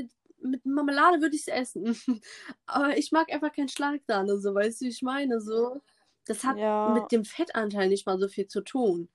Mit 0.42 0.66
Marmelade 0.66 1.20
würde 1.20 1.36
ich 1.36 1.42
es 1.42 1.48
essen. 1.50 1.84
Aber 2.68 2.98
ich 2.98 3.12
mag 3.12 3.30
einfach 3.34 3.52
kein 3.52 3.68
Schlagsahne, 3.68 4.40
so, 4.40 4.56
weißt 4.56 4.80
du, 4.80 4.86
wie 4.86 4.90
ich 4.92 5.02
meine, 5.02 5.42
so. 5.42 5.82
Das 6.24 6.46
hat 6.46 6.58
Ja. 6.58 6.94
mit 6.94 7.12
dem 7.12 7.26
Fettanteil 7.26 7.90
nicht 7.90 8.06
mal 8.06 8.18
so 8.18 8.30
viel 8.30 8.48
zu 8.48 8.62
tun. 8.62 9.10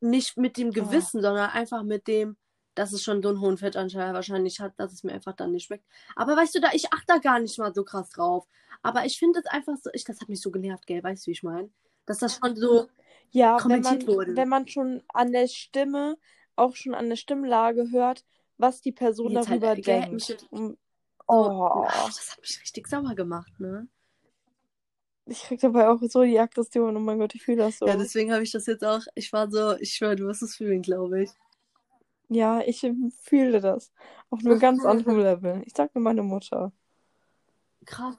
Nicht 0.00 0.36
mit 0.36 0.56
dem 0.56 0.72
Gewissen, 0.72 1.22
sondern 1.22 1.50
einfach 1.50 1.84
mit 1.84 2.08
dem, 2.08 2.36
dass 2.78 2.92
es 2.92 3.02
schon 3.02 3.22
so 3.22 3.28
einen 3.30 3.40
hohen 3.40 3.58
Fettanteil 3.58 4.14
wahrscheinlich 4.14 4.60
hat, 4.60 4.74
dass 4.78 4.92
es 4.92 5.02
mir 5.04 5.12
einfach 5.12 5.34
dann 5.34 5.52
nicht 5.52 5.66
schmeckt. 5.66 5.84
Aber 6.16 6.36
weißt 6.36 6.54
du, 6.54 6.60
da 6.60 6.70
ich 6.72 6.92
achte 6.92 7.06
da 7.08 7.18
gar 7.18 7.40
nicht 7.40 7.58
mal 7.58 7.74
so 7.74 7.84
krass 7.84 8.10
drauf. 8.10 8.46
Aber 8.82 9.04
ich 9.04 9.18
finde 9.18 9.40
es 9.40 9.46
einfach 9.46 9.76
so, 9.82 9.90
ich, 9.92 10.04
das 10.04 10.20
hat 10.20 10.28
mich 10.28 10.40
so 10.40 10.50
genervt, 10.50 10.86
gell, 10.86 11.02
weißt 11.02 11.26
du, 11.26 11.28
wie 11.28 11.32
ich 11.32 11.42
meine? 11.42 11.70
Dass 12.06 12.18
das 12.18 12.36
schon 12.36 12.56
so, 12.56 12.88
Ja, 13.32 13.56
wenn 13.56 13.62
kommentiert 13.62 14.06
man, 14.06 14.16
wurde. 14.16 14.36
wenn 14.36 14.48
man 14.48 14.68
schon 14.68 15.02
an 15.08 15.32
der 15.32 15.48
Stimme, 15.48 16.16
auch 16.54 16.76
schon 16.76 16.94
an 16.94 17.08
der 17.08 17.16
Stimmlage 17.16 17.90
hört, 17.90 18.24
was 18.58 18.80
die 18.80 18.92
Person 18.92 19.32
Jetzt 19.32 19.48
halt, 19.48 19.62
darüber 19.62 19.76
gell, 19.76 20.00
denkt. 20.00 20.12
mich- 20.12 20.36
Oh, 21.28 21.84
ach, 21.88 22.06
das 22.06 22.30
hat 22.32 22.40
mich 22.40 22.60
richtig 22.60 22.86
sauer 22.86 23.14
gemacht, 23.16 23.52
ne? 23.58 23.88
ich 25.26 25.42
krieg 25.42 25.60
dabei 25.60 25.88
auch 25.88 26.00
so 26.08 26.22
die 26.22 26.38
Aggression. 26.38 26.96
Oh 26.96 27.00
mein 27.00 27.18
Gott, 27.18 27.34
ich 27.34 27.42
fühle 27.42 27.58
das 27.58 27.78
so. 27.78 27.86
Ja, 27.86 27.96
deswegen 27.96 28.32
habe 28.32 28.42
ich 28.44 28.52
das 28.52 28.66
jetzt 28.66 28.84
auch, 28.84 29.02
ich 29.14 29.32
war 29.32 29.50
so, 29.50 29.76
ich 29.78 29.94
schwöre, 29.94 30.16
du 30.16 30.26
wirst 30.26 30.42
es 30.42 30.56
fühlen, 30.56 30.82
glaube 30.82 31.24
ich. 31.24 31.30
Ja, 32.28 32.60
ich 32.60 32.86
fühle 33.22 33.60
das. 33.60 33.92
Auf 34.30 34.40
einem 34.40 34.58
ganz 34.58 34.84
anderen 34.84 35.20
Level. 35.20 35.62
Ich 35.64 35.74
sag 35.76 35.94
nur 35.94 36.02
meine 36.02 36.22
Mutter. 36.22 36.72
Krass. 37.84 38.16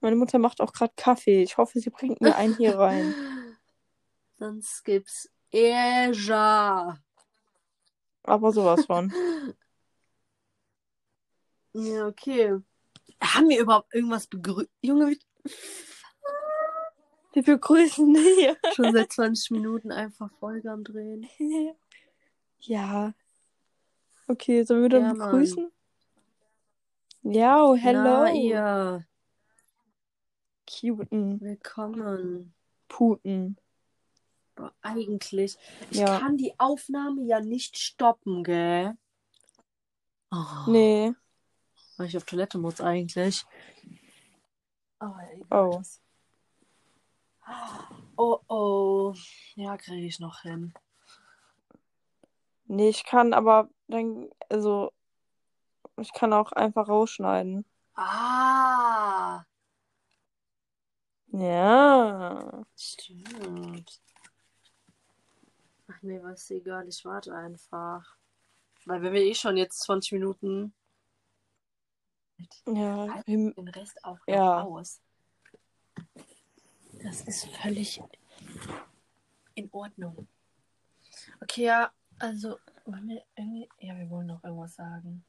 Meine 0.00 0.16
Mutter 0.16 0.38
macht 0.38 0.60
auch 0.60 0.72
gerade 0.72 0.92
Kaffee. 0.96 1.42
Ich 1.42 1.58
hoffe, 1.58 1.78
sie 1.78 1.90
bringt 1.90 2.20
mir 2.20 2.34
einen 2.36 2.56
hier 2.56 2.78
rein. 2.78 3.14
Sonst 4.38 4.84
gibt's 4.84 5.30
Eja. 5.50 6.98
Aber 8.24 8.52
sowas 8.52 8.86
von. 8.86 9.12
Ja, 11.74 12.06
okay. 12.06 12.58
Haben 13.22 13.48
wir 13.48 13.58
überhaupt 13.58 13.94
irgendwas 13.94 14.26
begrüßt? 14.26 14.68
Junge, 14.82 15.06
wir 15.06 15.16
Wir 17.32 17.42
begrüßen 17.42 18.14
hier. 18.14 18.58
schon 18.74 18.92
seit 18.92 19.10
20 19.14 19.52
Minuten 19.52 19.90
einfach 19.90 20.30
Folge 20.38 20.70
am 20.70 20.84
Drehen. 20.84 21.26
Ja. 22.64 23.12
Okay, 24.28 24.62
sollen 24.62 24.82
wir 24.82 24.88
dann 24.88 25.02
Ja, 25.02 25.12
begrüßen? 25.12 25.70
Ja, 27.24 27.64
oh, 27.64 27.74
hello. 27.74 28.02
Na, 28.02 28.32
ihr. 28.32 29.04
Cuten. 30.68 31.40
Willkommen. 31.40 32.54
Puten. 32.88 33.56
Boah, 34.54 34.72
eigentlich. 34.80 35.56
Ich 35.90 35.98
Ja. 35.98 36.18
kann 36.20 36.36
die 36.36 36.54
Aufnahme 36.58 37.22
ja 37.24 37.40
nicht 37.40 37.76
stoppen, 37.78 38.44
gell? 38.44 38.96
Oh, 40.30 40.64
Nee. 40.68 41.12
Weil 41.96 42.06
ich 42.06 42.16
auf 42.16 42.24
Toilette 42.24 42.58
muss 42.58 42.80
eigentlich. 42.80 43.44
Oh, 45.00 45.10
Oh. 45.50 45.82
Oh, 48.16 48.38
oh. 48.48 49.14
Ja, 49.56 49.76
kriege 49.76 50.06
ich 50.06 50.20
noch 50.20 50.42
hin. 50.42 50.72
Nee, 52.72 52.88
ich 52.88 53.04
kann 53.04 53.34
aber 53.34 53.68
dann, 53.86 54.30
also, 54.48 54.94
ich 55.98 56.10
kann 56.14 56.32
auch 56.32 56.52
einfach 56.52 56.88
rausschneiden. 56.88 57.66
Ah, 57.94 59.44
Ja. 61.26 62.64
stimmt. 62.74 64.00
Ach 65.86 65.98
nee, 66.00 66.18
was 66.22 66.50
egal, 66.50 66.88
ich 66.88 67.04
warte 67.04 67.34
einfach. 67.34 68.16
Weil 68.86 69.02
wenn 69.02 69.12
wir 69.12 69.20
eh 69.20 69.34
schon 69.34 69.58
jetzt 69.58 69.80
20 69.80 70.12
Minuten 70.12 70.72
Ja. 72.66 73.22
wir- 73.26 73.52
den 73.52 73.68
Rest 73.68 74.02
auch 74.02 74.18
Ja. 74.26 74.62
aus. 74.62 75.02
Das 77.02 77.20
ist 77.20 77.44
völlig 77.56 78.02
in 79.56 79.68
Ordnung. 79.72 80.26
Okay, 81.42 81.64
ja, 81.64 81.92
Also, 82.22 82.56
wollen 82.84 83.08
wir 83.08 83.24
irgendwie. 83.34 83.68
Ja, 83.80 83.98
wir 83.98 84.08
wollen 84.08 84.28
noch 84.28 84.44
irgendwas 84.44 84.76
sagen. 84.76 85.24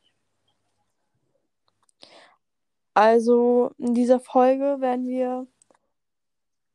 Also, 2.93 3.71
in 3.79 3.95
dieser 3.95 4.19
Folge 4.19 4.79
werden 4.79 5.07
wir 5.07 5.47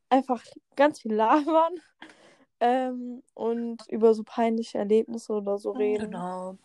einfach 0.08 0.42
ganz 0.74 1.02
viel 1.02 1.14
labern 1.14 1.72
ähm, 2.60 3.22
und 3.34 3.86
über 3.88 4.12
so 4.12 4.24
peinliche 4.24 4.78
Erlebnisse 4.78 5.34
oder 5.34 5.56
so 5.56 5.70
reden. 5.70 6.06
Genau. 6.10 6.58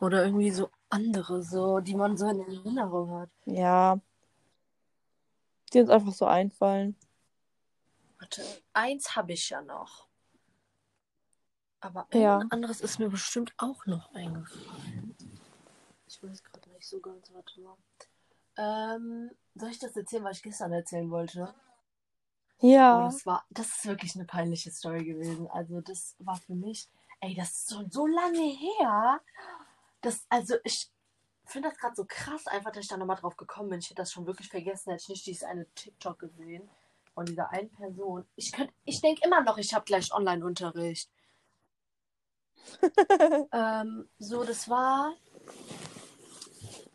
Oder 0.00 0.24
irgendwie 0.24 0.50
so 0.50 0.70
andere, 0.88 1.42
so, 1.42 1.80
die 1.80 1.94
man 1.94 2.16
so 2.16 2.28
in 2.28 2.40
Erinnerung 2.40 3.10
hat. 3.10 3.30
Ja. 3.44 4.00
Die 5.74 5.80
uns 5.80 5.90
einfach 5.90 6.14
so 6.14 6.24
einfallen. 6.24 6.96
Warte, 8.18 8.42
eins 8.72 9.14
habe 9.14 9.34
ich 9.34 9.50
ja 9.50 9.60
noch. 9.60 10.08
Aber 11.84 12.06
ein 12.12 12.18
Ja. 12.20 12.38
anderes 12.48 12.80
ist 12.80 12.98
mir 12.98 13.10
bestimmt 13.10 13.52
auch 13.58 13.84
noch 13.84 14.10
eingefallen. 14.14 15.14
Ich 16.08 16.22
weiß 16.22 16.42
gerade 16.42 16.70
nicht 16.70 16.88
so 16.88 16.98
ganz, 16.98 17.30
warte 17.34 17.60
mal. 17.60 17.76
Ähm, 18.56 19.30
soll 19.54 19.68
ich 19.68 19.78
das 19.78 19.94
erzählen, 19.94 20.24
was 20.24 20.38
ich 20.38 20.42
gestern 20.44 20.72
erzählen 20.72 21.10
wollte? 21.10 21.54
Oh, 22.60 22.66
Ja. 22.66 23.04
das 23.04 23.26
war, 23.26 23.44
das 23.50 23.66
ist 23.68 23.84
wirklich 23.86 24.14
eine 24.14 24.24
peinliche 24.24 24.70
Story 24.70 25.04
gewesen. 25.04 25.46
Also, 25.50 25.82
das 25.82 26.16
war 26.20 26.36
für 26.36 26.54
mich, 26.54 26.88
ey, 27.20 27.34
das 27.34 27.50
ist 27.50 27.74
schon 27.74 27.90
so 27.90 28.06
lange 28.06 28.40
her. 28.40 29.20
Das, 30.00 30.24
also, 30.30 30.54
ich 30.64 30.90
finde 31.44 31.68
das 31.68 31.76
gerade 31.78 31.96
so 31.96 32.06
krass, 32.08 32.46
einfach, 32.46 32.72
dass 32.72 32.84
ich 32.84 32.88
da 32.88 32.96
nochmal 32.96 33.16
drauf 33.16 33.36
gekommen 33.36 33.68
bin. 33.68 33.80
Ich 33.80 33.86
hätte 33.86 33.96
das 33.96 34.12
schon 34.12 34.26
wirklich 34.26 34.48
vergessen, 34.48 34.90
hätte 34.90 35.02
ich 35.02 35.08
nicht 35.10 35.26
dieses 35.26 35.42
eine 35.42 35.66
TikTok 35.74 36.18
gesehen 36.18 36.66
von 37.12 37.26
dieser 37.26 37.50
einen 37.50 37.70
Person. 37.70 38.26
Ich 38.36 38.52
ich 38.84 39.00
denke 39.02 39.20
immer 39.26 39.42
noch, 39.42 39.58
ich 39.58 39.74
habe 39.74 39.84
gleich 39.84 40.12
Online-Unterricht. 40.14 41.10
ähm, 43.52 44.08
so, 44.18 44.44
das 44.44 44.68
war 44.68 45.14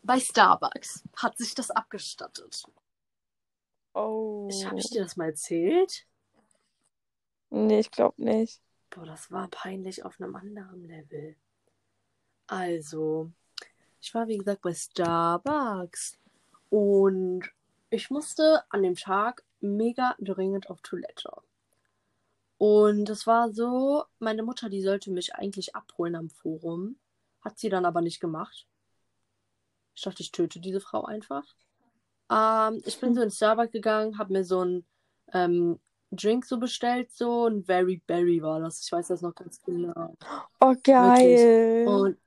bei 0.03 0.19
Starbucks. 0.19 1.03
Hat 1.15 1.37
sich 1.37 1.53
das 1.55 1.71
abgestattet. 1.71 2.63
Oh. 3.93 4.47
Ich, 4.49 4.65
habe 4.65 4.79
ich 4.79 4.89
dir 4.89 5.03
das 5.03 5.17
mal 5.17 5.27
erzählt? 5.27 6.05
Nee, 7.49 7.79
ich 7.79 7.91
glaube 7.91 8.23
nicht. 8.23 8.61
Boah, 8.89 9.05
das 9.05 9.31
war 9.31 9.47
peinlich 9.49 10.03
auf 10.03 10.19
einem 10.19 10.35
anderen 10.35 10.83
Level. 10.87 11.35
Also, 12.47 13.31
ich 14.01 14.13
war 14.15 14.27
wie 14.27 14.37
gesagt 14.37 14.61
bei 14.61 14.73
Starbucks 14.73 16.17
und 16.69 17.43
ich 17.91 18.09
musste 18.09 18.63
an 18.69 18.83
dem 18.83 18.95
Tag 18.95 19.43
mega 19.61 20.15
dringend 20.19 20.69
auf 20.69 20.81
Toilette. 20.81 21.31
Und 22.59 23.09
es 23.09 23.25
war 23.25 23.53
so, 23.53 24.03
meine 24.19 24.43
Mutter, 24.43 24.69
die 24.69 24.81
sollte 24.81 25.11
mich 25.11 25.33
eigentlich 25.33 25.77
abholen 25.77 26.17
am 26.17 26.29
Forum. 26.29 26.97
Hat 27.39 27.57
sie 27.57 27.69
dann 27.69 27.85
aber 27.85 28.01
nicht 28.01 28.19
gemacht. 28.19 28.67
Ich 29.95 30.01
dachte, 30.01 30.21
ich 30.21 30.33
töte 30.33 30.59
diese 30.59 30.81
Frau 30.81 31.05
einfach. 31.05 31.45
Ähm, 32.29 32.81
ich 32.85 32.99
bin 32.99 33.15
so 33.15 33.21
in 33.21 33.31
Starbucks 33.31 33.71
gegangen, 33.71 34.17
habe 34.17 34.33
mir 34.33 34.43
so 34.43 34.65
ein 34.65 34.85
ähm, 35.31 35.79
Drink 36.11 36.45
so 36.45 36.57
bestellt, 36.57 37.13
so 37.13 37.47
ein 37.47 37.63
Very 37.63 38.01
Berry 38.05 38.41
war 38.41 38.59
das. 38.59 38.81
Ich 38.83 38.91
weiß 38.91 39.07
das 39.07 39.21
noch 39.21 39.35
ganz 39.35 39.61
genau. 39.61 40.17
Oh, 40.59 40.75
geil. 40.83 41.87
Und, 41.87 42.17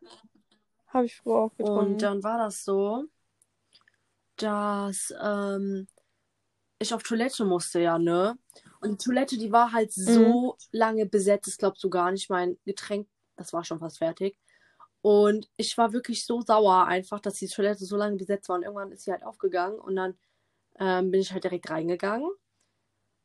Habe 0.87 1.05
ich 1.05 1.17
früher 1.17 1.37
auch 1.37 1.55
getrunken. 1.55 1.93
und 1.93 2.03
dann 2.03 2.23
war 2.23 2.39
das 2.39 2.65
so, 2.65 3.05
dass 4.37 5.13
ähm, 5.23 5.87
ich 6.79 6.95
auf 6.95 7.03
Toilette 7.03 7.45
musste, 7.45 7.81
ja, 7.81 7.99
ne? 7.99 8.39
Und 8.83 8.91
die 8.91 9.05
Toilette, 9.05 9.39
die 9.39 9.53
war 9.53 9.73
halt 9.73 9.93
so 9.93 10.57
lange 10.73 11.07
besetzt, 11.07 11.47
das 11.47 11.57
glaubst 11.57 11.83
du 11.85 11.89
gar 11.89 12.11
nicht. 12.11 12.29
Mein 12.29 12.59
Getränk, 12.65 13.09
das 13.37 13.53
war 13.53 13.65
schon 13.65 13.79
fast 13.79 13.99
fertig. 13.99 14.37
Und 15.03 15.49
ich 15.57 15.79
war 15.79 15.93
wirklich 15.93 16.27
so 16.27 16.41
sauer 16.43 16.87
einfach, 16.87 17.21
dass 17.21 17.35
die 17.35 17.47
Toilette 17.47 17.85
so 17.85 17.97
lange 17.97 18.17
besetzt 18.17 18.49
war. 18.49 18.57
Und 18.57 18.65
irgendwann 18.65 18.91
ist 18.91 19.05
sie 19.05 19.13
halt 19.13 19.23
aufgegangen 19.23 19.79
und 19.79 19.95
dann 19.97 20.19
ähm, 20.81 21.13
bin 21.13 21.21
ich 21.21 21.33
halt 21.33 21.45
direkt 21.45 21.71
reingegangen. 21.71 22.29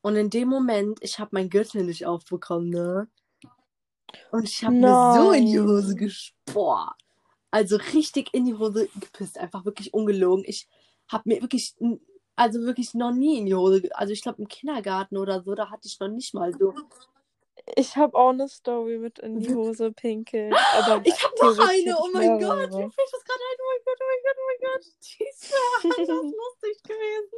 Und 0.01 0.15
in 0.15 0.29
dem 0.29 0.47
Moment, 0.47 0.99
ich 1.01 1.17
habe 1.17 1.31
meinen 1.33 1.49
Gürtel 1.49 1.83
nicht 1.83 2.05
aufbekommen, 2.05 2.69
ne? 2.69 3.07
Und 4.31 4.47
ich 4.47 4.63
habe 4.63 4.75
mir 4.75 5.13
so 5.15 5.31
in 5.31 5.47
die. 5.47 5.59
Hose 5.59 5.95
gesport. 5.95 6.93
Also 7.49 7.77
richtig 7.93 8.33
in 8.33 8.45
die 8.45 8.53
Hose 8.53 8.89
gepisst, 8.99 9.39
einfach 9.39 9.65
wirklich 9.65 9.93
ungelogen. 9.93 10.45
Ich 10.47 10.67
habe 11.07 11.23
mir 11.25 11.41
wirklich, 11.41 11.75
also 12.37 12.61
wirklich 12.61 12.93
noch 12.93 13.11
nie 13.11 13.39
in 13.39 13.47
die 13.47 13.55
Hose, 13.55 13.89
also 13.91 14.13
ich 14.13 14.21
glaube 14.21 14.41
im 14.41 14.47
Kindergarten 14.47 15.17
oder 15.17 15.41
so, 15.41 15.55
da 15.55 15.69
hatte 15.69 15.87
ich 15.87 15.99
noch 15.99 16.07
nicht 16.07 16.33
mal 16.33 16.53
so. 16.57 16.73
Ich 17.75 17.97
habe 17.97 18.15
auch 18.17 18.29
eine 18.29 18.47
Story 18.47 18.97
mit 18.99 19.19
in 19.19 19.39
die 19.39 19.53
Hose 19.53 19.91
pinkeln. 19.91 20.53
Aber 20.77 21.01
Ich 21.03 21.21
habe 21.21 21.35
noch 21.41 21.67
eine, 21.67 21.97
oh 21.97 22.09
mein 22.13 22.39
Gott, 22.39 22.71
mir 22.71 22.91
fällt 22.91 23.09
das 23.11 23.23
gerade 23.25 23.41
ein, 23.43 23.57
oh 23.59 23.67
mein 23.67 23.83
Gott, 23.83 23.97
oh 23.99 24.07
mein 24.07 24.23
Gott, 24.23 24.37
oh 24.37 24.47
mein 24.47 24.71
Gott. 24.71 24.85
Die 25.01 25.23
ist 25.23 26.07
so 26.07 26.13
lustig 26.13 26.83
gewesen. 26.83 27.37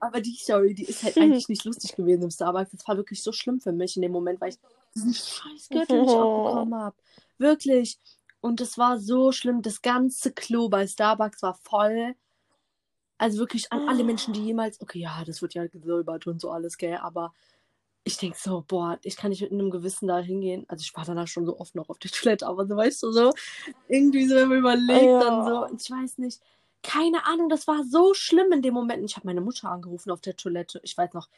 Aber 0.00 0.20
die 0.20 0.34
Story, 0.34 0.74
die 0.74 0.84
ist 0.84 1.02
halt 1.02 1.16
eigentlich 1.16 1.48
nicht 1.48 1.64
lustig 1.64 1.94
gewesen 1.94 2.24
im 2.24 2.30
Starbucks. 2.30 2.72
Das 2.72 2.88
war 2.88 2.96
wirklich 2.96 3.22
so 3.22 3.32
schlimm 3.32 3.60
für 3.60 3.72
mich 3.72 3.96
in 3.96 4.02
dem 4.02 4.12
Moment, 4.12 4.40
weil 4.40 4.50
ich 4.50 4.58
diesen 4.94 5.14
scheiß 5.14 5.68
Gürtel 5.70 6.02
nicht 6.02 6.10
abbekommen 6.14 6.74
habe. 6.74 6.96
Wirklich. 7.38 7.98
Und 8.40 8.60
es 8.60 8.76
war 8.76 8.98
so 8.98 9.32
schlimm. 9.32 9.62
Das 9.62 9.80
ganze 9.80 10.32
Klo 10.32 10.68
bei 10.68 10.86
Starbucks 10.86 11.42
war 11.42 11.54
voll. 11.54 12.14
Also 13.18 13.38
wirklich 13.38 13.72
an 13.72 13.88
alle 13.88 14.04
Menschen, 14.04 14.34
die 14.34 14.44
jemals, 14.44 14.80
okay, 14.80 14.98
ja, 14.98 15.22
das 15.24 15.40
wird 15.40 15.54
ja 15.54 15.66
gesäubert 15.66 16.26
und 16.26 16.40
so 16.40 16.50
alles, 16.50 16.76
gell, 16.78 16.96
aber 16.96 17.32
ich 18.02 18.16
denke 18.18 18.36
so, 18.38 18.64
boah, 18.66 18.98
ich 19.02 19.16
kann 19.16 19.30
nicht 19.30 19.40
mit 19.40 19.52
einem 19.52 19.70
Gewissen 19.70 20.08
da 20.08 20.18
hingehen. 20.18 20.64
Also 20.68 20.82
ich 20.82 20.94
war 20.94 21.04
danach 21.04 21.28
schon 21.28 21.46
so 21.46 21.58
oft 21.58 21.74
noch 21.74 21.88
auf 21.88 21.98
der 21.98 22.10
Toilette, 22.10 22.46
aber 22.46 22.66
so, 22.66 22.76
weißt 22.76 23.02
du, 23.02 23.12
so, 23.12 23.32
irgendwie 23.88 24.26
so, 24.26 24.34
wenn 24.34 24.48
man 24.48 24.58
überlegt, 24.58 25.04
Ja. 25.04 25.20
dann 25.20 25.46
so, 25.46 25.76
ich 25.76 25.90
weiß 25.90 26.18
nicht, 26.18 26.40
keine 26.82 27.24
Ahnung, 27.24 27.48
das 27.48 27.66
war 27.66 27.82
so 27.84 28.12
schlimm 28.12 28.52
in 28.52 28.60
dem 28.60 28.74
Moment. 28.74 29.02
Ich 29.08 29.16
habe 29.16 29.26
meine 29.26 29.40
Mutter 29.40 29.70
angerufen 29.70 30.10
auf 30.10 30.20
der 30.20 30.36
Toilette. 30.36 30.80
Ich 30.82 30.98
weiß 30.98 31.14
noch, 31.14 31.28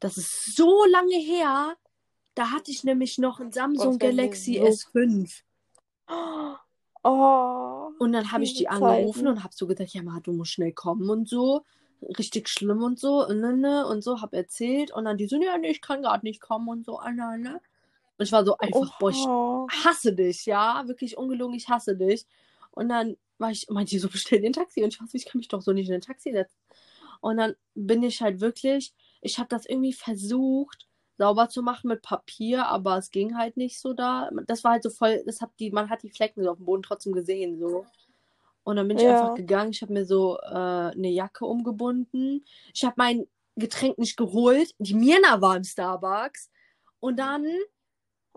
das 0.00 0.16
ist 0.16 0.56
so 0.56 0.84
lange 0.86 1.16
her. 1.16 1.76
Da 2.34 2.50
hatte 2.52 2.70
ich 2.70 2.84
nämlich 2.84 3.18
noch 3.18 3.38
ein 3.38 3.52
Samsung 3.52 3.98
Galaxy 3.98 4.54
so- 4.54 4.64
S5. 4.64 5.42
Oh. 6.08 6.54
Und 7.98 8.12
dann 8.12 8.32
habe 8.32 8.44
ich 8.44 8.54
die 8.54 8.60
Diese 8.60 8.70
angerufen 8.70 9.20
Zeiten. 9.24 9.28
und 9.28 9.44
habe 9.44 9.54
so 9.54 9.66
gesagt, 9.66 9.90
ja, 9.94 10.02
Ma, 10.02 10.20
du 10.20 10.32
musst 10.32 10.52
schnell 10.52 10.72
kommen 10.72 11.08
und 11.10 11.28
so. 11.28 11.64
Richtig 12.18 12.48
schlimm 12.48 12.82
und 12.82 12.98
so. 12.98 13.26
Und, 13.26 13.40
ne, 13.40 13.56
ne, 13.56 13.86
und 13.86 14.02
so, 14.02 14.20
hab 14.20 14.32
erzählt. 14.34 14.90
Und 14.92 15.04
dann 15.04 15.16
die 15.16 15.26
so, 15.26 15.40
ja, 15.40 15.56
nee, 15.58 15.70
ich 15.70 15.80
kann 15.80 16.02
gerade 16.02 16.24
nicht 16.26 16.40
kommen 16.40 16.68
und 16.68 16.84
so. 16.84 16.98
ah. 16.98 17.06
Und 18.16 18.24
ich 18.26 18.32
war 18.32 18.44
so 18.44 18.56
einfach, 18.58 18.98
boah, 18.98 19.10
ich 19.10 19.84
hasse 19.84 20.12
dich, 20.14 20.46
ja. 20.46 20.82
Wirklich 20.86 21.16
ungelogen, 21.16 21.54
ich 21.56 21.68
hasse 21.68 21.96
dich. 21.96 22.26
Und 22.72 22.88
dann 22.88 23.16
war 23.38 23.50
ich, 23.50 23.68
meinte 23.68 23.90
die 23.90 23.98
so, 23.98 24.08
bestell 24.10 24.40
dir 24.40 24.48
ein 24.48 24.52
Taxi. 24.52 24.82
Und 24.82 24.92
ich 24.94 25.00
war 25.00 25.06
so, 25.06 25.16
ich 25.16 25.26
kann 25.26 25.38
mich 25.38 25.48
doch 25.48 25.62
so 25.62 25.72
nicht 25.72 25.88
in 25.88 25.94
ein 25.94 26.00
Taxi 26.00 26.32
setzen. 26.32 26.56
Und 27.20 27.36
dann 27.38 27.54
bin 27.74 28.02
ich 28.02 28.20
halt 28.22 28.40
wirklich, 28.40 28.92
ich 29.20 29.38
habe 29.38 29.48
das 29.48 29.66
irgendwie 29.66 29.92
versucht, 29.94 30.86
sauber 31.18 31.48
zu 31.48 31.62
machen 31.62 31.88
mit 31.88 32.02
Papier, 32.02 32.66
aber 32.66 32.98
es 32.98 33.10
ging 33.10 33.36
halt 33.36 33.56
nicht 33.56 33.80
so 33.80 33.92
da. 33.92 34.30
Das 34.46 34.64
war 34.64 34.72
halt 34.72 34.82
so 34.82 34.90
voll, 34.90 35.22
das 35.26 35.40
hat 35.40 35.50
die, 35.58 35.70
man 35.70 35.90
hat 35.90 36.02
die 36.02 36.10
Flecken 36.10 36.42
so 36.42 36.50
auf 36.50 36.56
dem 36.58 36.66
Boden 36.66 36.82
trotzdem 36.82 37.12
gesehen, 37.12 37.58
so. 37.58 37.86
Und 38.64 38.76
dann 38.76 38.88
bin 38.88 38.96
ich 38.98 39.04
Ja. 39.04 39.10
einfach 39.10 39.34
gegangen. 39.34 39.70
Ich 39.72 39.82
habe 39.82 39.92
mir 39.92 40.06
so 40.06 40.38
äh, 40.38 40.46
eine 40.54 41.08
Jacke 41.10 41.44
umgebunden. 41.46 42.44
Ich 42.74 42.84
habe 42.84 42.94
mein 42.96 43.26
Getränk 43.56 43.98
nicht 43.98 44.16
geholt. 44.16 44.74
Die 44.78 44.94
Mirna 44.94 45.40
war 45.40 45.56
im 45.56 45.64
Starbucks. 45.64 46.50
Und 47.00 47.18
dann 47.18 47.46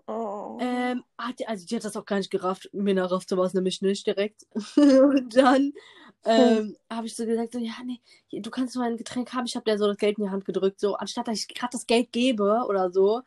Oh. 0.06 0.56
ähm, 0.60 1.04
hat 1.18 1.38
die, 1.38 1.46
also 1.46 1.66
die 1.66 1.76
hat 1.76 1.84
das 1.84 1.96
auch 1.96 2.04
gar 2.06 2.16
nicht 2.16 2.30
gerafft. 2.30 2.68
Mirna 2.72 3.06
raffte 3.06 3.36
was 3.36 3.54
nämlich 3.54 3.82
nicht 3.82 4.06
direkt. 4.06 4.46
Und 4.76 5.36
dann 5.36 5.72
ähm, 6.24 6.76
habe 6.90 7.06
ich 7.06 7.16
so 7.16 7.24
gesagt, 7.26 7.52
so, 7.52 7.58
ja, 7.58 7.74
nee, 7.84 8.00
du 8.32 8.50
kannst 8.50 8.74
nur 8.74 8.84
ein 8.84 8.96
Getränk 8.96 9.32
haben. 9.32 9.46
Ich 9.46 9.56
habe 9.56 9.70
dir 9.70 9.78
so 9.78 9.86
das 9.86 9.96
Geld 9.96 10.18
in 10.18 10.24
die 10.24 10.30
Hand 10.30 10.44
gedrückt, 10.44 10.80
so, 10.80 10.94
anstatt 10.96 11.28
dass 11.28 11.38
ich 11.38 11.48
gerade 11.48 11.72
das 11.72 11.86
Geld 11.86 12.12
gebe 12.12 12.64
oder 12.68 12.90
so. 12.90 13.22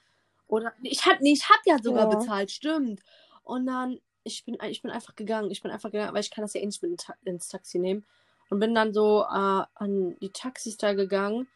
Oder, 0.48 0.74
ich 0.84 1.06
hab, 1.06 1.22
nee, 1.22 1.34
ich 1.34 1.50
hab 1.50 1.60
ja 1.66 1.78
sogar 1.82 2.10
Ja. 2.10 2.16
bezahlt, 2.18 2.52
stimmt. 2.52 3.02
Und 3.44 3.66
dann, 3.66 4.00
ich 4.24 4.44
bin, 4.46 4.58
ich 4.70 4.82
bin 4.82 4.92
einfach 4.92 5.16
gegangen. 5.16 5.50
Ich 5.52 5.62
bin 5.62 5.72
einfach 5.72 5.92
gegangen, 5.92 6.14
weil 6.14 6.22
ich 6.22 6.32
kann 6.32 6.44
das 6.44 6.54
ja 6.54 6.62
eh 6.62 6.66
nicht 6.66 6.82
mit 6.84 7.08
ins 7.24 7.48
Taxi 7.48 7.80
nehmen. 7.80 8.06
Und 8.50 8.60
bin 8.60 8.76
dann 8.76 8.94
so 8.94 9.22
äh, 9.22 9.64
an 9.76 10.18
die 10.20 10.30
Taxis 10.30 10.78
da 10.78 10.94
gegangen 10.94 11.48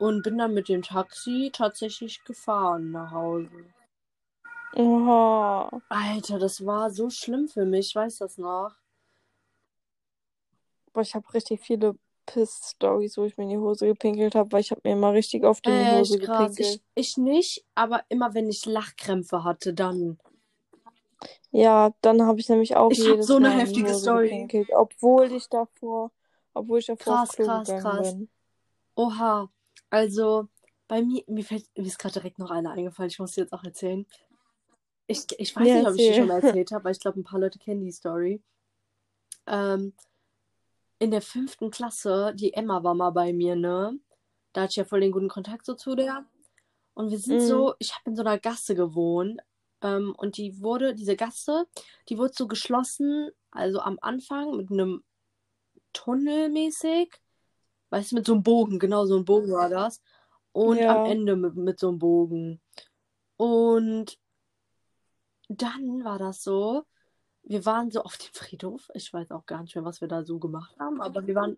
und 0.00 0.22
bin 0.22 0.36
dann 0.36 0.52
mit 0.52 0.68
dem 0.68 0.82
Taxi 0.82 1.50
tatsächlich 1.52 2.24
gefahren 2.24 2.90
nach 2.90 3.12
Hause. 3.12 3.48
Oha. 4.74 5.80
Alter, 5.88 6.38
das 6.38 6.66
war 6.66 6.90
so 6.90 7.08
schlimm 7.10 7.48
für 7.48 7.64
mich, 7.64 7.88
ich 7.88 7.94
weiß 7.94 8.18
das 8.18 8.36
noch. 8.38 8.72
Boah, 10.94 11.02
ich 11.02 11.14
habe 11.14 11.34
richtig 11.34 11.60
viele 11.60 11.96
Piss-Stories, 12.26 13.18
wo 13.18 13.24
ich 13.24 13.36
mir 13.36 13.44
in 13.44 13.50
die 13.50 13.58
Hose 13.58 13.86
gepinkelt 13.86 14.34
habe, 14.34 14.52
weil 14.52 14.60
ich 14.60 14.70
habe 14.70 14.80
mir 14.84 14.92
immer 14.92 15.12
richtig 15.12 15.44
oft 15.44 15.66
in 15.66 15.72
die 15.74 15.90
Hose 15.90 16.14
Echt 16.14 16.24
krass. 16.24 16.52
Ich, 16.56 16.66
gepinkelt. 16.66 16.82
ich 16.94 17.16
nicht, 17.18 17.64
aber 17.74 18.04
immer 18.08 18.32
wenn 18.32 18.48
ich 18.48 18.64
Lachkrämpfe 18.64 19.44
hatte, 19.44 19.74
dann. 19.74 20.18
Ja, 21.50 21.92
dann 22.00 22.22
habe 22.22 22.40
ich 22.40 22.48
nämlich 22.48 22.76
auch 22.76 22.90
Ich 22.90 22.98
jedes 22.98 23.26
so 23.26 23.36
eine 23.36 23.50
Mal 23.50 23.60
heftige 23.60 23.88
Hose 23.88 24.00
Story. 24.00 24.28
gepinkelt, 24.30 24.68
obwohl 24.72 25.32
ich 25.32 25.48
davor, 25.48 26.12
obwohl 26.54 26.78
ich 26.78 26.86
davor 26.86 27.18
Krass, 27.18 27.36
krass, 27.36 27.68
krass. 27.82 28.12
bin. 28.12 28.28
Oha. 28.94 29.50
Also, 29.90 30.48
bei 30.88 31.02
mir, 31.02 31.22
mir 31.26 31.44
fällt, 31.44 31.66
mir 31.76 31.86
ist 31.86 31.98
gerade 31.98 32.14
direkt 32.14 32.38
noch 32.38 32.50
eine 32.50 32.70
eingefallen, 32.70 33.10
ich 33.10 33.18
muss 33.18 33.32
dir 33.32 33.42
jetzt 33.42 33.52
auch 33.52 33.64
erzählen. 33.64 34.06
Ich, 35.06 35.26
ich 35.38 35.54
weiß 35.54 35.68
Ja, 35.68 35.76
nicht, 35.76 35.86
ob 35.86 35.94
ich 35.94 35.98
die 35.98 36.08
erzähl. 36.08 36.14
schon 36.14 36.28
mal 36.28 36.42
erzählt 36.42 36.72
habe, 36.72 36.84
weil 36.84 36.92
ich 36.92 37.00
glaube, 37.00 37.20
ein 37.20 37.24
paar 37.24 37.40
Leute 37.40 37.58
kennen 37.58 37.84
die 37.84 37.92
Story. 37.92 38.42
Ähm, 39.46 39.92
in 41.04 41.10
der 41.10 41.22
fünften 41.22 41.70
Klasse, 41.70 42.32
die 42.34 42.54
Emma 42.54 42.82
war 42.82 42.94
mal 42.94 43.10
bei 43.10 43.32
mir, 43.32 43.56
ne? 43.56 43.98
Da 44.52 44.62
hatte 44.62 44.70
ich 44.70 44.76
ja 44.76 44.84
voll 44.84 45.00
den 45.00 45.12
guten 45.12 45.28
Kontakt 45.28 45.66
so 45.66 45.74
zu 45.74 45.94
der. 45.94 46.24
Und 46.94 47.10
wir 47.10 47.18
sind 47.18 47.40
Mhm. 47.40 47.46
so, 47.46 47.74
ich 47.78 47.92
habe 47.94 48.10
in 48.10 48.16
so 48.16 48.22
einer 48.22 48.38
Gasse 48.38 48.74
gewohnt. 48.74 49.40
Ähm, 49.82 50.14
und 50.16 50.36
die 50.38 50.60
wurde, 50.60 50.94
diese 50.94 51.16
Gasse, 51.16 51.66
die 52.08 52.18
wurde 52.18 52.32
so 52.34 52.46
geschlossen, 52.48 53.30
also 53.50 53.80
am 53.80 53.98
Anfang 54.00 54.56
mit 54.56 54.70
einem 54.70 55.04
Tunnel 55.92 56.48
mäßig. 56.48 57.12
Weißt 57.90 58.12
du, 58.12 58.16
mit 58.16 58.26
so 58.26 58.32
einem 58.32 58.42
Bogen, 58.42 58.78
genau 58.78 59.06
so 59.06 59.16
ein 59.16 59.24
Bogen 59.24 59.52
war 59.52 59.68
das. 59.68 60.00
Und 60.52 60.80
Ja. 60.80 60.96
am 60.96 61.04
Ende 61.04 61.36
mit, 61.36 61.56
mit 61.56 61.78
so 61.78 61.88
einem 61.88 61.98
Bogen. 61.98 62.60
Und 63.36 64.18
dann 65.48 66.04
war 66.04 66.18
das 66.18 66.42
so, 66.42 66.84
wir 67.44 67.64
waren 67.66 67.90
so 67.90 68.02
auf 68.02 68.16
dem 68.16 68.32
Friedhof. 68.32 68.90
Ich 68.94 69.12
weiß 69.12 69.30
auch 69.32 69.46
gar 69.46 69.62
nicht 69.62 69.74
mehr, 69.74 69.84
was 69.84 70.00
wir 70.00 70.08
da 70.08 70.24
so 70.24 70.38
gemacht 70.38 70.74
haben, 70.78 71.00
aber 71.00 71.26
wir 71.26 71.34
waren, 71.34 71.56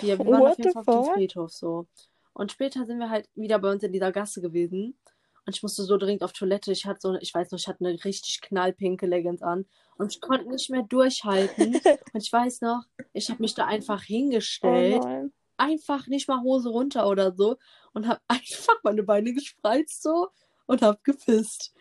ja, 0.00 0.18
wir 0.18 0.26
waren 0.26 0.46
auf 0.46 0.58
jeden 0.58 0.72
Fall 0.72 0.84
auf 0.86 1.06
dem? 1.06 1.14
Friedhof 1.14 1.52
so. 1.52 1.86
Und 2.32 2.52
später 2.52 2.84
sind 2.84 2.98
wir 2.98 3.10
halt 3.10 3.28
wieder 3.34 3.58
bei 3.58 3.70
uns 3.70 3.82
in 3.82 3.92
dieser 3.92 4.12
Gasse 4.12 4.40
gewesen. 4.40 4.98
Und 5.46 5.54
ich 5.54 5.62
musste 5.62 5.82
so 5.84 5.96
dringend 5.98 6.22
auf 6.24 6.32
Toilette. 6.32 6.72
Ich 6.72 6.86
hatte 6.86 7.00
so, 7.02 7.14
ich 7.20 7.32
weiß 7.34 7.50
noch, 7.50 7.58
ich 7.58 7.68
hatte 7.68 7.84
eine 7.84 8.02
richtig 8.04 8.40
knallpinke 8.40 9.06
Leggings 9.06 9.42
an. 9.42 9.66
Und 9.98 10.12
ich 10.12 10.20
konnte 10.20 10.48
nicht 10.48 10.70
mehr 10.70 10.82
durchhalten. 10.82 11.74
Und 12.12 12.22
ich 12.22 12.32
weiß 12.32 12.62
noch, 12.62 12.82
ich 13.12 13.28
habe 13.30 13.42
mich 13.42 13.54
da 13.54 13.66
einfach 13.66 14.00
Oh 14.00 14.06
hingestellt 14.06 15.02
nein. 15.04 15.32
einfach 15.58 16.06
nicht 16.06 16.28
mal 16.28 16.40
Hose 16.42 16.70
runter 16.70 17.08
oder 17.08 17.34
so 17.36 17.56
und 17.92 18.08
habe 18.08 18.20
einfach 18.28 18.74
meine 18.82 19.02
Beine 19.02 19.32
gespreizt 19.32 20.02
so 20.02 20.28
und 20.66 20.82
habe 20.82 20.98
gepisst. 21.04 21.74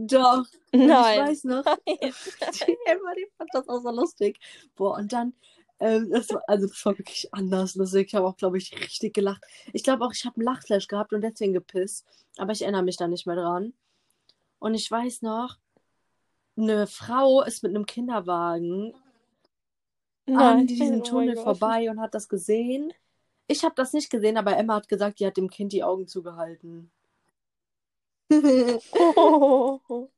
Doch. 0.00 0.44
Und 0.72 0.86
Nein. 0.86 1.20
ich 1.22 1.28
weiß 1.28 1.44
noch, 1.44 1.64
die 1.64 1.98
Emma, 2.86 3.14
die 3.16 3.26
fand 3.36 3.50
das 3.52 3.68
auch 3.68 3.80
so 3.80 3.90
lustig. 3.90 4.38
Boah, 4.76 4.96
und 4.96 5.12
dann, 5.12 5.34
ähm, 5.80 6.08
das 6.10 6.30
war, 6.30 6.40
also 6.46 6.68
das 6.68 6.84
war 6.86 6.96
wirklich 6.96 7.28
anders 7.34 7.74
lustig. 7.74 8.06
Ich 8.08 8.14
habe 8.14 8.26
auch, 8.28 8.36
glaube 8.36 8.58
ich, 8.58 8.78
richtig 8.78 9.12
gelacht. 9.14 9.42
Ich 9.72 9.82
glaube 9.82 10.04
auch, 10.04 10.12
ich 10.12 10.24
habe 10.24 10.36
einen 10.36 10.44
Lachflash 10.44 10.86
gehabt 10.86 11.12
und 11.12 11.22
deswegen 11.22 11.52
gepisst. 11.52 12.06
Aber 12.36 12.52
ich 12.52 12.62
erinnere 12.62 12.84
mich 12.84 12.96
da 12.96 13.08
nicht 13.08 13.26
mehr 13.26 13.34
dran. 13.34 13.72
Und 14.60 14.74
ich 14.74 14.88
weiß 14.88 15.22
noch, 15.22 15.56
eine 16.56 16.86
Frau 16.86 17.42
ist 17.42 17.64
mit 17.64 17.74
einem 17.74 17.86
Kinderwagen 17.86 18.94
an 20.26 20.34
Nein. 20.34 20.66
diesem 20.68 21.00
Oh 21.00 21.04
Tunnel 21.04 21.34
Gott. 21.34 21.44
vorbei 21.44 21.90
und 21.90 22.00
hat 22.00 22.14
das 22.14 22.28
gesehen. 22.28 22.92
Ich 23.48 23.64
habe 23.64 23.74
das 23.74 23.92
nicht 23.92 24.10
gesehen, 24.10 24.36
aber 24.36 24.56
Emma 24.56 24.76
hat 24.76 24.88
gesagt, 24.88 25.18
die 25.18 25.26
hat 25.26 25.36
dem 25.36 25.50
Kind 25.50 25.72
die 25.72 25.82
Augen 25.82 26.06
zugehalten. 26.06 26.92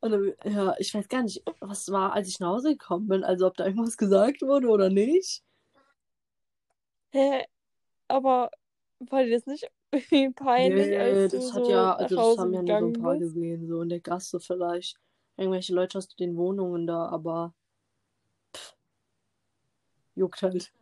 Und 0.00 0.10
dann, 0.10 0.32
ja, 0.44 0.74
ich 0.78 0.92
weiß 0.94 1.08
gar 1.08 1.22
nicht, 1.22 1.42
was 1.60 1.90
war, 1.92 2.12
als 2.12 2.28
ich 2.28 2.40
nach 2.40 2.48
Hause 2.48 2.72
gekommen 2.72 3.08
bin. 3.08 3.24
Also, 3.24 3.46
ob 3.46 3.56
da 3.56 3.66
irgendwas 3.66 3.96
gesagt 3.96 4.42
wurde 4.42 4.68
oder 4.68 4.90
nicht. 4.90 5.42
Hä? 7.10 7.44
Aber 8.08 8.50
war 8.98 9.22
dir 9.22 9.30
das 9.30 9.46
nicht 9.46 9.70
irgendwie 9.92 10.30
peinlich, 10.30 10.88
Nee, 10.88 10.98
als 10.98 11.32
du 11.32 11.38
das 11.38 11.52
hat 11.52 11.64
so 11.64 11.70
ja, 11.70 11.94
also 11.94 12.16
das 12.16 12.38
haben 12.38 12.54
ja 12.54 12.62
nur 12.62 12.78
so 12.78 12.86
ein 12.86 12.92
paar 12.94 13.14
bist? 13.16 13.34
gesehen, 13.34 13.68
so 13.68 13.82
in 13.82 13.88
der 13.90 14.00
Gasse 14.00 14.40
vielleicht. 14.40 14.98
Irgendwelche 15.36 15.74
Leute 15.74 15.98
aus 15.98 16.08
den 16.08 16.36
Wohnungen 16.36 16.86
da, 16.86 17.06
aber 17.08 17.54
pff, 18.54 18.74
juckt 20.14 20.42
halt. 20.42 20.72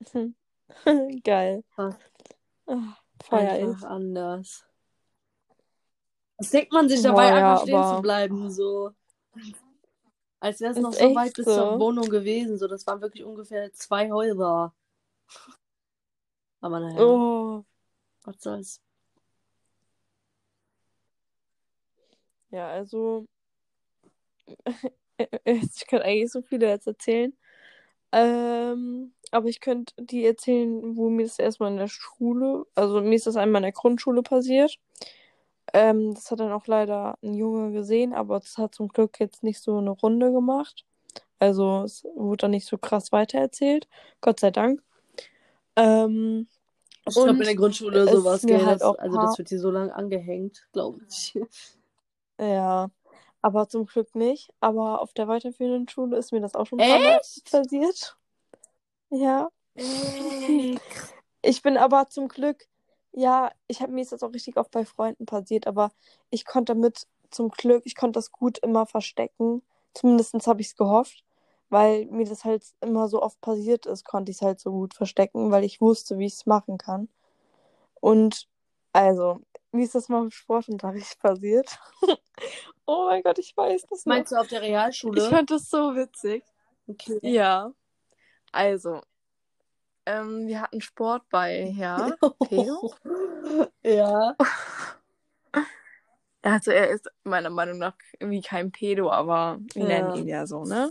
Geil. 1.24 1.62
Krass. 1.74 1.96
Ah. 2.66 2.96
Einfach 3.30 3.82
anders. 3.84 4.66
Was 6.42 6.50
denkt 6.50 6.72
man 6.72 6.88
sich 6.88 7.00
dabei, 7.02 7.30
Boah, 7.30 7.36
ja, 7.38 7.52
einfach 7.52 7.62
stehen 7.62 7.74
aber- 7.76 7.96
zu 7.96 8.02
bleiben, 8.02 8.50
so. 8.50 8.90
Als 10.40 10.60
wäre 10.60 10.72
es 10.72 10.78
noch 10.78 10.92
so 10.92 11.14
weit 11.14 11.34
bis 11.34 11.44
so. 11.44 11.54
zur 11.54 11.78
Wohnung 11.78 12.08
gewesen, 12.08 12.58
so. 12.58 12.66
Das 12.66 12.84
waren 12.88 13.00
wirklich 13.00 13.22
ungefähr 13.24 13.72
zwei 13.72 14.10
Häuser. 14.10 14.74
Aber 16.60 16.80
naja, 16.80 17.00
Oh. 17.00 17.64
was 18.24 18.36
soll's. 18.40 18.80
Ja, 22.50 22.68
also 22.68 23.26
ich 25.44 25.86
kann 25.86 26.02
eigentlich 26.02 26.30
so 26.32 26.42
viele 26.42 26.68
jetzt 26.68 26.86
erzählen. 26.86 27.32
Ähm, 28.12 29.14
aber 29.30 29.48
ich 29.48 29.60
könnte 29.60 29.94
die 30.04 30.26
erzählen, 30.26 30.96
wo 30.96 31.08
mir 31.08 31.22
das 31.24 31.38
erstmal 31.38 31.70
in 31.70 31.78
der 31.78 31.88
Schule, 31.88 32.66
also 32.74 33.00
mir 33.00 33.14
ist 33.14 33.26
das 33.26 33.36
einmal 33.36 33.60
in 33.60 33.64
der 33.64 33.72
Grundschule 33.72 34.22
passiert. 34.22 34.78
Ähm, 35.72 36.14
das 36.14 36.30
hat 36.30 36.40
dann 36.40 36.52
auch 36.52 36.66
leider 36.66 37.16
ein 37.22 37.34
Junge 37.34 37.72
gesehen, 37.72 38.12
aber 38.12 38.40
das 38.40 38.58
hat 38.58 38.74
zum 38.74 38.88
Glück 38.88 39.20
jetzt 39.20 39.42
nicht 39.42 39.60
so 39.60 39.78
eine 39.78 39.90
Runde 39.90 40.32
gemacht. 40.32 40.84
Also 41.38 41.82
es 41.82 42.04
wurde 42.14 42.42
dann 42.42 42.50
nicht 42.52 42.66
so 42.66 42.78
krass 42.78 43.10
weitererzählt. 43.12 43.88
Gott 44.20 44.40
sei 44.40 44.50
Dank. 44.50 44.82
Ähm, 45.76 46.46
Ich 47.06 47.14
glaube, 47.14 47.30
in 47.30 47.38
der 47.40 47.56
Grundschule 47.56 48.00
es 48.00 48.12
sowas, 48.12 48.42
gell, 48.42 48.64
halt 48.64 48.80
das, 48.80 48.82
auch 48.82 48.98
also 48.98 49.16
das 49.16 49.38
wird 49.38 49.48
hier 49.48 49.58
so 49.58 49.70
lange 49.70 49.94
angehängt, 49.94 50.68
glaube 50.72 51.00
ich. 51.08 51.36
ja, 52.40 52.90
aber 53.40 53.68
zum 53.68 53.86
Glück 53.86 54.14
nicht. 54.14 54.52
Aber 54.60 55.00
auf 55.00 55.12
der 55.14 55.26
weiterführenden 55.26 55.88
Schule 55.88 56.16
ist 56.16 56.32
mir 56.32 56.40
das 56.40 56.54
auch 56.54 56.66
schon 56.66 56.78
Mal 56.78 57.20
passiert. 57.50 58.16
Ja. 59.10 59.48
Ich 61.42 61.62
bin 61.62 61.76
aber 61.76 62.08
zum 62.08 62.28
Glück, 62.28 62.68
ja, 63.12 63.50
ich 63.66 63.82
habe 63.82 63.92
mir 63.92 64.02
ist 64.02 64.12
das 64.12 64.22
auch 64.22 64.32
richtig 64.32 64.56
oft 64.56 64.70
bei 64.70 64.84
Freunden 64.84 65.26
passiert, 65.26 65.66
aber 65.66 65.92
ich 66.30 66.44
konnte 66.44 66.74
damit 66.74 67.06
zum 67.30 67.50
Glück, 67.50 67.82
ich 67.86 67.96
konnte 67.96 68.18
das 68.18 68.32
gut 68.32 68.58
immer 68.58 68.86
verstecken. 68.86 69.62
Zumindest 69.94 70.46
habe 70.46 70.60
ich 70.60 70.68
es 70.68 70.76
gehofft, 70.76 71.24
weil 71.68 72.06
mir 72.06 72.24
das 72.24 72.44
halt 72.44 72.64
immer 72.80 73.08
so 73.08 73.22
oft 73.22 73.40
passiert 73.40 73.86
ist, 73.86 74.04
konnte 74.04 74.30
ich 74.30 74.38
es 74.38 74.42
halt 74.42 74.60
so 74.60 74.70
gut 74.70 74.94
verstecken, 74.94 75.50
weil 75.50 75.64
ich 75.64 75.80
wusste, 75.80 76.18
wie 76.18 76.26
ich 76.26 76.34
es 76.34 76.46
machen 76.46 76.78
kann. 76.78 77.08
Und 78.00 78.48
also, 78.92 79.40
mir 79.70 79.84
ist 79.84 79.94
das 79.94 80.08
mal 80.08 80.22
im 80.22 80.30
Sportunterricht 80.30 81.18
passiert. 81.18 81.78
oh 82.86 83.06
mein 83.08 83.22
Gott, 83.22 83.38
ich 83.38 83.56
weiß 83.56 83.86
das 83.88 84.04
noch. 84.04 84.14
Meinst 84.14 84.32
du 84.32 84.36
auf 84.36 84.48
der 84.48 84.62
Realschule? 84.62 85.22
Ich 85.22 85.28
fand 85.28 85.50
das 85.50 85.70
so 85.70 85.94
witzig. 85.94 86.44
okay. 86.88 87.18
Ja. 87.22 87.72
Also, 88.52 89.00
ähm, 90.06 90.46
wir 90.46 90.60
hatten 90.60 90.80
Sport 90.80 91.28
bei 91.30 91.72
Herr 91.76 92.16
Pedro. 92.48 92.94
ja. 93.82 94.36
Also 96.42 96.70
er 96.72 96.90
ist 96.90 97.08
meiner 97.24 97.50
Meinung 97.50 97.78
nach 97.78 97.94
irgendwie 98.18 98.40
kein 98.42 98.72
Pedo, 98.72 99.10
aber 99.10 99.58
wir 99.74 99.82
Ja. 99.82 99.88
nennen 99.88 100.16
ihn 100.16 100.28
ja 100.28 100.46
so, 100.46 100.64
ne? 100.64 100.88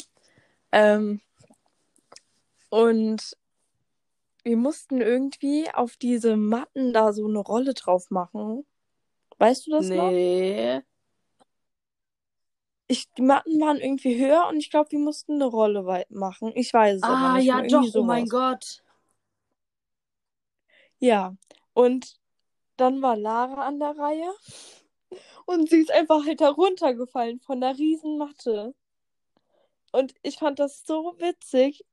Ähm, 0.71 1.19
und 2.69 3.37
wir 4.43 4.57
mussten 4.57 5.01
irgendwie 5.01 5.69
auf 5.73 5.97
diese 5.97 6.37
Matten 6.37 6.93
da 6.93 7.11
so 7.13 7.27
eine 7.27 7.39
Rolle 7.39 7.73
drauf 7.73 8.09
machen. 8.09 8.65
Weißt 9.37 9.67
du 9.67 9.71
das 9.71 9.89
noch? 9.89 10.09
Nee. 10.09 10.81
Ich, 12.87 13.09
die 13.13 13.21
Matten 13.21 13.59
waren 13.61 13.77
irgendwie 13.77 14.19
höher 14.19 14.47
und 14.49 14.57
ich 14.57 14.69
glaube, 14.69 14.91
wir 14.91 14.99
mussten 14.99 15.33
eine 15.33 15.45
Rolle 15.45 15.85
weit 15.85 16.11
machen. 16.11 16.51
Ich 16.55 16.73
weiß 16.73 16.97
es 16.97 17.03
Ah, 17.03 17.35
nicht 17.35 17.45
ja, 17.45 17.55
mehr. 17.57 17.69
doch, 17.69 17.83
Irgendwie 17.83 17.99
oh 17.99 18.03
mein 18.03 18.25
sowas. 18.25 18.29
Gott. 18.29 18.83
Ja, 21.01 21.35
und 21.73 22.15
dann 22.77 23.01
war 23.01 23.17
Lara 23.17 23.65
an 23.67 23.79
der 23.79 23.97
Reihe 23.97 24.31
und 25.45 25.69
sie 25.69 25.79
ist 25.81 25.91
einfach 25.91 26.25
halt 26.25 26.41
da 26.41 26.49
runtergefallen 26.49 27.39
von 27.39 27.59
der 27.59 27.77
riesen 27.77 28.19
Matte. 28.19 28.75
Und 29.91 30.13
ich 30.21 30.37
fand 30.37 30.59
das 30.59 30.85
so 30.85 31.15
witzig. 31.17 31.83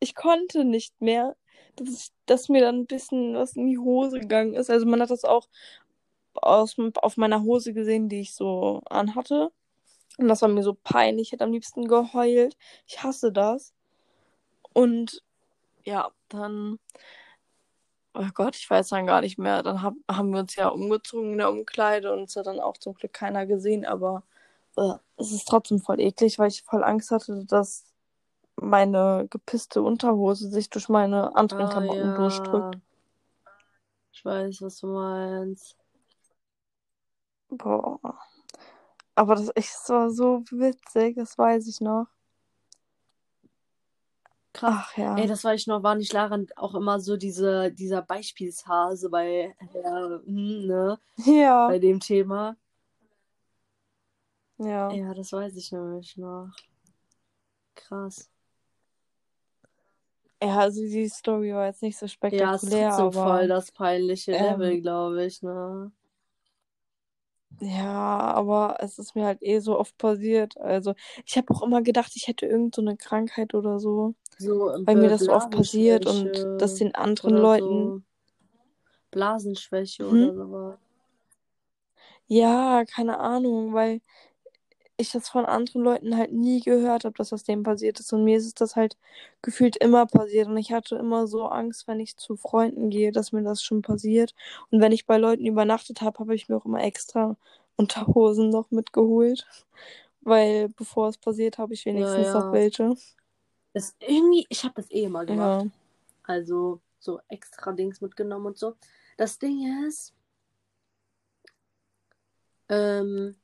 Ich 0.00 0.14
konnte 0.14 0.64
nicht 0.64 1.00
mehr, 1.00 1.34
dass, 1.76 1.88
ich, 1.88 2.08
dass 2.26 2.50
mir 2.50 2.60
dann 2.60 2.80
ein 2.80 2.86
bisschen 2.86 3.34
was 3.34 3.56
in 3.56 3.66
die 3.68 3.78
Hose 3.78 4.20
gegangen 4.20 4.52
ist. 4.54 4.70
Also 4.70 4.84
man 4.86 5.00
hat 5.00 5.10
das 5.10 5.24
auch 5.24 5.48
aus, 6.34 6.76
auf 6.96 7.16
meiner 7.16 7.42
Hose 7.42 7.72
gesehen, 7.72 8.10
die 8.10 8.20
ich 8.20 8.34
so 8.34 8.82
anhatte. 8.90 9.50
Und 10.18 10.28
das 10.28 10.42
war 10.42 10.48
mir 10.48 10.62
so 10.62 10.74
peinlich. 10.74 11.28
Ich 11.28 11.32
hätte 11.32 11.44
am 11.44 11.52
liebsten 11.52 11.88
geheult. 11.88 12.56
Ich 12.86 13.02
hasse 13.02 13.32
das. 13.32 13.72
Und 14.74 15.22
ja, 15.84 16.10
dann 16.28 16.78
Oh 18.14 18.26
Gott, 18.34 18.56
ich 18.56 18.68
weiß 18.68 18.88
dann 18.88 19.06
gar 19.06 19.20
nicht 19.20 19.38
mehr. 19.38 19.62
Dann 19.62 19.82
hab, 19.82 19.94
haben 20.10 20.30
wir 20.32 20.40
uns 20.40 20.56
ja 20.56 20.68
umgezogen 20.68 21.32
in 21.32 21.38
der 21.38 21.50
Umkleide 21.50 22.12
und 22.12 22.24
es 22.24 22.36
hat 22.36 22.46
dann 22.46 22.60
auch 22.60 22.76
zum 22.76 22.94
Glück 22.94 23.12
keiner 23.12 23.46
gesehen, 23.46 23.84
aber 23.86 24.24
äh, 24.76 24.94
es 25.16 25.32
ist 25.32 25.46
trotzdem 25.48 25.80
voll 25.80 26.00
eklig, 26.00 26.38
weil 26.38 26.48
ich 26.48 26.62
voll 26.64 26.84
Angst 26.84 27.10
hatte, 27.10 27.44
dass 27.46 27.84
meine 28.56 29.26
gepisste 29.30 29.82
Unterhose 29.82 30.50
sich 30.50 30.70
durch 30.70 30.88
meine 30.88 31.36
anderen 31.36 31.66
Ah, 31.66 31.70
Klamotten 31.70 31.98
ja. 31.98 32.16
durchdrückt. 32.16 32.78
Ich 34.12 34.22
weiß, 34.24 34.60
was 34.62 34.80
du 34.80 34.88
meinst. 34.88 35.76
Boah. 37.50 38.00
Aber 39.14 39.34
das, 39.34 39.50
ich, 39.54 39.66
es 39.68 39.88
war 39.90 40.10
so 40.10 40.44
witzig, 40.50 41.16
das 41.16 41.36
weiß 41.36 41.66
ich 41.68 41.80
noch. 41.82 42.06
Krass. 44.52 44.74
Ach 44.76 44.96
ja. 44.96 45.16
Ey, 45.16 45.26
das 45.26 45.44
war 45.44 45.54
ich 45.54 45.66
noch, 45.66 45.82
war 45.82 45.94
nicht 45.94 46.12
Lara 46.12 46.38
auch 46.56 46.74
immer 46.74 47.00
so 47.00 47.16
diese, 47.16 47.70
dieser 47.70 48.02
Beispielshase 48.02 49.10
bei, 49.10 49.54
hm, 50.24 50.66
ne, 50.66 50.98
ja. 51.24 51.68
bei 51.68 51.78
dem 51.78 52.00
Thema. 52.00 52.56
Ja. 54.58 54.90
Ja, 54.92 55.14
das 55.14 55.32
weiß 55.32 55.54
ich 55.56 55.70
nämlich 55.70 56.16
noch. 56.16 56.50
Krass. 57.74 58.28
Ja, 60.42 60.58
also 60.58 60.80
die 60.80 61.08
Story 61.08 61.52
war 61.52 61.66
jetzt 61.66 61.82
nicht 61.82 61.98
so 61.98 62.06
Ja, 62.06 62.06
es 62.06 62.10
ist 62.10 62.12
spektakulär, 62.12 62.92
aber 62.92 63.12
voll 63.12 63.48
das 63.48 63.72
peinliche 63.72 64.32
ähm, 64.32 64.60
Level, 64.60 64.80
glaube 64.80 65.24
ich, 65.24 65.42
ne? 65.42 65.90
ja, 67.60 68.32
aber 68.34 68.76
es 68.80 68.98
ist 68.98 69.14
mir 69.14 69.24
halt 69.24 69.42
eh 69.42 69.58
so 69.60 69.78
oft 69.78 69.96
passiert. 69.98 70.56
Also 70.58 70.94
ich 71.24 71.36
habe 71.36 71.52
auch 71.52 71.62
immer 71.62 71.82
gedacht, 71.82 72.12
ich 72.14 72.28
hätte 72.28 72.46
irgend 72.46 72.74
so 72.74 72.82
eine 72.82 72.96
Krankheit 72.96 73.54
oder 73.54 73.78
so, 73.80 74.14
So 74.38 74.72
weil 74.86 74.96
mir 74.96 75.08
das 75.10 75.24
so 75.24 75.32
oft 75.32 75.50
passiert 75.50 76.06
und 76.06 76.46
das 76.56 76.74
den 76.76 76.94
anderen 76.94 77.36
Leuten. 77.36 77.94
so. 77.94 78.02
Blasenschwäche 79.10 80.08
Hm? 80.10 80.30
oder 80.30 80.34
sowas. 80.34 80.78
Ja, 82.26 82.84
keine 82.84 83.18
Ahnung, 83.20 83.72
weil 83.74 84.00
ich 84.96 85.12
das 85.12 85.28
von 85.28 85.46
anderen 85.46 85.82
Leuten 85.82 86.16
halt 86.16 86.32
nie 86.32 86.60
gehört 86.60 87.04
habe, 87.04 87.16
dass 87.16 87.30
das 87.30 87.44
denen 87.44 87.62
passiert 87.64 88.00
ist. 88.00 88.12
Und 88.12 88.24
mir 88.24 88.36
ist 88.38 88.60
das 88.60 88.76
halt 88.76 88.96
gefühlt 89.42 89.76
immer 89.76 90.06
passiert. 90.06 90.48
Und 90.48 90.56
ich 90.58 90.72
hatte 90.72 90.96
immer 90.96 91.26
so 91.28 91.46
Angst, 91.46 91.88
wenn 91.88 92.00
ich 92.00 92.16
zu 92.16 92.36
Freunden 92.36 92.90
gehe, 92.90 93.12
dass 93.12 93.32
mir 93.32 93.42
das 93.42 93.62
schon 93.62 93.82
passiert. 93.82 94.34
Und 94.70 94.80
wenn 94.80 94.92
ich 94.92 95.06
bei 95.06 95.18
Leuten 95.18 95.46
übernachtet 95.46 96.02
habe, 96.02 96.18
habe 96.20 96.34
ich 96.34 96.48
mir 96.48 96.56
auch 96.56 96.64
immer 96.66 96.82
extra 96.82 97.36
Unterhosen 97.76 98.50
noch 98.50 98.70
mitgeholt. 98.70 99.46
Weil 100.22 100.68
bevor 100.70 101.08
es 101.08 101.18
passiert, 101.18 101.58
habe 101.58 101.74
ich 101.74 101.86
Ja, 101.92 101.98
wenigstens 101.98 102.34
noch 102.34 102.46
ja. 102.46 102.52
welche. 102.52 102.96
Das 103.74 103.94
irgendwie, 104.00 104.46
ich 104.48 104.64
habe 104.64 104.74
das 104.74 104.90
eh 104.90 105.04
immer 105.04 105.24
gemacht. 105.24 105.64
Ja. 105.64 105.70
Also 106.24 106.80
so 106.98 107.20
extra 107.28 107.72
Dings 107.72 108.00
mitgenommen 108.00 108.46
und 108.46 108.58
so. 108.58 108.76
Das 109.16 109.38
Ding 109.38 109.86
ist, 109.86 110.14
ähm, 112.68 113.36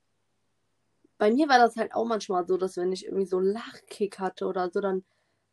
bei 1.19 1.31
mir 1.31 1.49
war 1.49 1.59
das 1.59 1.77
halt 1.77 1.95
auch 1.95 2.05
manchmal 2.05 2.47
so, 2.47 2.57
dass 2.57 2.77
wenn 2.77 2.93
ich 2.93 3.07
irgendwie 3.07 3.27
so 3.27 3.39
Lachkick 3.41 4.19
hatte 4.19 4.47
oder 4.47 4.71
so, 4.71 4.81
dann 4.81 5.05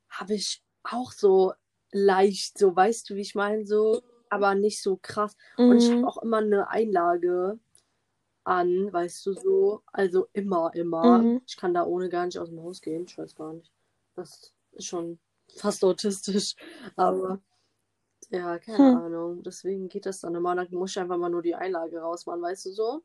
habe 0.09 0.34
ich 0.34 0.63
auch 0.84 1.11
so 1.11 1.53
leicht, 1.91 2.57
so 2.57 2.76
weißt 2.76 3.09
du, 3.09 3.15
wie 3.15 3.22
ich 3.22 3.36
meine, 3.36 3.65
so, 3.65 4.01
aber 4.30 4.55
nicht 4.55 4.82
so 4.82 4.97
krass. 5.01 5.36
Und 5.57 5.78
ich 5.78 5.89
habe 5.89 5.99
Mhm. 5.99 6.05
auch 6.05 6.17
immer 6.24 6.38
eine 6.38 6.69
Einlage 6.69 7.59
an, 8.43 8.91
weißt 8.91 9.26
du 9.26 9.34
so. 9.34 9.84
Also 9.88 10.28
immer, 10.34 10.72
immer. 10.74 11.19
Mhm. 11.19 11.41
Ich 11.45 11.57
kann 11.57 11.74
da 11.74 11.86
ohne 11.86 12.09
gar 12.09 12.26
nicht 12.26 12.39
aus 12.39 12.49
dem 12.49 12.61
Haus 12.61 12.82
gehen. 12.82 13.05
Ich 13.05 13.17
weiß 13.17 13.36
gar 13.36 13.53
nicht. 13.53 13.72
Das 14.15 14.30
ist 14.30 14.53
schon 14.80 15.19
fast 15.57 15.84
autistisch. 15.84 16.55
Aber 16.95 17.39
ja, 18.30 18.59
keine 18.59 18.78
Hm. 18.78 18.97
Ahnung. 18.97 19.43
Deswegen 19.43 19.89
geht 19.89 20.05
das 20.05 20.19
dann 20.22 20.36
immer. 20.36 20.55
Dann 20.55 20.67
muss 20.72 20.91
ich 20.91 20.99
einfach 20.99 21.17
mal 21.17 21.30
nur 21.30 21.41
die 21.41 21.55
Einlage 21.55 21.99
rausmachen, 21.99 22.41
weißt 22.41 22.65
du 22.67 22.72
so. 22.72 23.01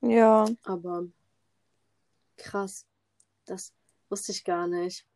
Ja. 0.00 0.46
Aber 0.64 1.04
krass. 2.36 2.86
Das 3.46 3.72
wusste 4.10 4.32
ich 4.32 4.44
gar 4.44 4.66
nicht. 4.66 5.06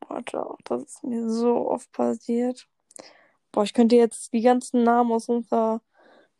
Boah, 0.00 0.22
doch, 0.22 0.58
das 0.64 0.82
ist 0.82 1.04
mir 1.04 1.28
so 1.30 1.68
oft 1.68 1.90
passiert. 1.92 2.66
Boah, 3.52 3.62
ich 3.64 3.74
könnte 3.74 3.96
jetzt 3.96 4.32
die 4.32 4.40
ganzen 4.40 4.82
Namen 4.82 5.12
aus 5.12 5.28
unserer 5.28 5.82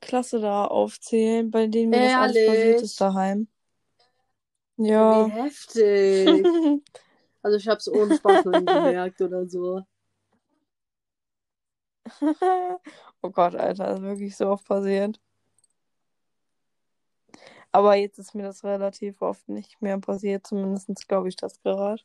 Klasse 0.01 0.41
da 0.41 0.65
aufzählen, 0.65 1.51
bei 1.51 1.67
denen 1.67 1.91
mir 1.91 2.01
das 2.01 2.15
alles 2.15 2.47
passiert 2.47 2.65
Ehrlich? 2.67 2.83
ist 2.83 3.01
daheim. 3.01 3.49
Wie 4.85 4.91
Ja. 4.91 5.27
heftig. 5.31 6.47
Also 7.43 7.57
ich 7.57 7.67
habe 7.69 7.79
es 7.79 7.89
ohne 7.91 8.15
Spaß 8.15 8.45
noch 8.45 8.53
nie 8.53 8.67
gemerkt 8.67 9.19
oder 9.23 9.49
so. 9.49 9.81
Oh 13.23 13.31
Gott, 13.31 13.55
Alter, 13.55 13.87
das 13.87 13.99
ist 14.01 14.03
wirklich 14.05 14.37
so 14.37 14.49
oft 14.49 14.67
passiert. 14.67 15.19
Aber 17.73 17.95
jetzt 17.95 18.19
ist 18.19 18.35
mir 18.35 18.43
das 18.43 18.65
relativ 18.65 19.23
oft 19.23 19.49
nicht 19.49 19.81
mehr 19.81 19.99
passiert, 19.99 20.47
zumindest 20.47 21.09
glaube 21.09 21.29
ich 21.29 21.37
das 21.37 21.63
gerade. 21.63 22.03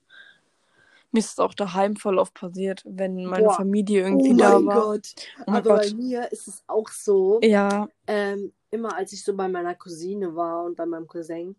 Mir 1.12 1.20
ist 1.20 1.32
es 1.32 1.40
auch 1.40 1.54
daheim 1.54 1.96
voll 1.96 2.18
oft 2.20 2.34
passiert, 2.34 2.84
wenn 2.86 3.26
meine 3.26 3.44
Boah. 3.48 3.56
Familie 3.56 4.04
Oh 4.04 4.06
irgendwie 4.06 4.38
da 4.38 4.54
mein 4.54 4.66
war. 4.66 4.94
Gott. 4.94 5.14
Oh 5.40 5.52
mein 5.52 5.64
Aber 5.64 5.78
bei 5.78 5.86
Gott. 5.90 5.96
mir 5.96 6.32
ist 6.32 6.48
es 6.48 6.64
auch 6.68 6.90
so. 6.90 7.40
Ja, 7.44 7.90
Ähm, 8.08 8.54
immer 8.70 8.96
als 8.96 9.14
ich 9.14 9.24
so 9.24 9.36
bei 9.36 9.48
meiner 9.48 9.76
Cousine 9.76 10.36
war 10.36 10.64
und 10.66 10.76
bei 10.76 10.86
meinem 10.86 11.08
Cousin, 11.08 11.56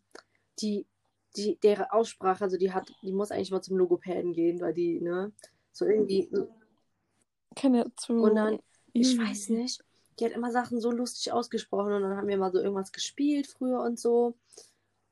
die, 0.61 0.87
die, 1.37 1.59
deren 1.62 1.87
Aussprache, 1.91 2.45
also 2.45 2.57
die 2.57 2.72
hat, 2.72 2.93
die 3.03 3.12
muss 3.12 3.30
eigentlich 3.30 3.51
mal 3.51 3.62
zum 3.62 3.76
Logopäden 3.76 4.32
gehen, 4.32 4.61
weil 4.61 4.74
die, 4.74 5.01
ne, 5.01 5.32
so 5.72 5.84
irgendwie, 5.84 6.28
keine 7.55 7.84
zu. 7.97 8.14
und 8.14 8.34
dann, 8.34 8.59
ich 8.93 9.18
weiß 9.18 9.51
nicht, 9.51 9.82
die 10.18 10.24
hat 10.24 10.32
immer 10.32 10.51
Sachen 10.51 10.80
so 10.80 10.91
lustig 10.91 11.32
ausgesprochen 11.32 11.93
und 11.93 12.03
dann 12.03 12.16
haben 12.16 12.28
wir 12.28 12.39
mal 12.39 12.53
so 12.53 12.59
irgendwas 12.59 12.93
gespielt 12.93 13.47
früher 13.47 13.80
und 13.82 13.99
so. 13.99 14.34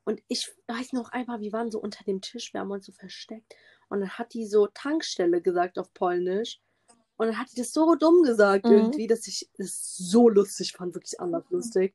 Und 0.04 0.22
ich 0.28 0.50
weiß 0.68 0.92
noch 0.92 1.10
einmal, 1.12 1.40
wir 1.40 1.52
waren 1.52 1.70
so 1.70 1.80
unter 1.80 2.04
dem 2.04 2.20
Tisch, 2.20 2.52
wir 2.52 2.60
haben 2.60 2.70
uns 2.70 2.86
so 2.86 2.92
versteckt 2.92 3.54
und 3.88 4.00
dann 4.00 4.10
hat 4.10 4.34
die 4.34 4.46
so 4.46 4.66
Tankstelle 4.68 5.40
gesagt 5.42 5.78
auf 5.78 5.92
Polnisch. 5.94 6.60
Und 7.16 7.28
dann 7.28 7.38
hat 7.38 7.52
die 7.52 7.56
das 7.56 7.72
so 7.72 7.94
dumm 7.94 8.22
gesagt 8.24 8.66
Mhm. 8.66 8.70
irgendwie, 8.70 9.06
dass 9.06 9.26
ich 9.28 9.48
es 9.58 9.96
so 9.96 10.28
lustig 10.28 10.72
fand, 10.72 10.94
wirklich 10.94 11.20
anders 11.20 11.44
lustig. 11.50 11.94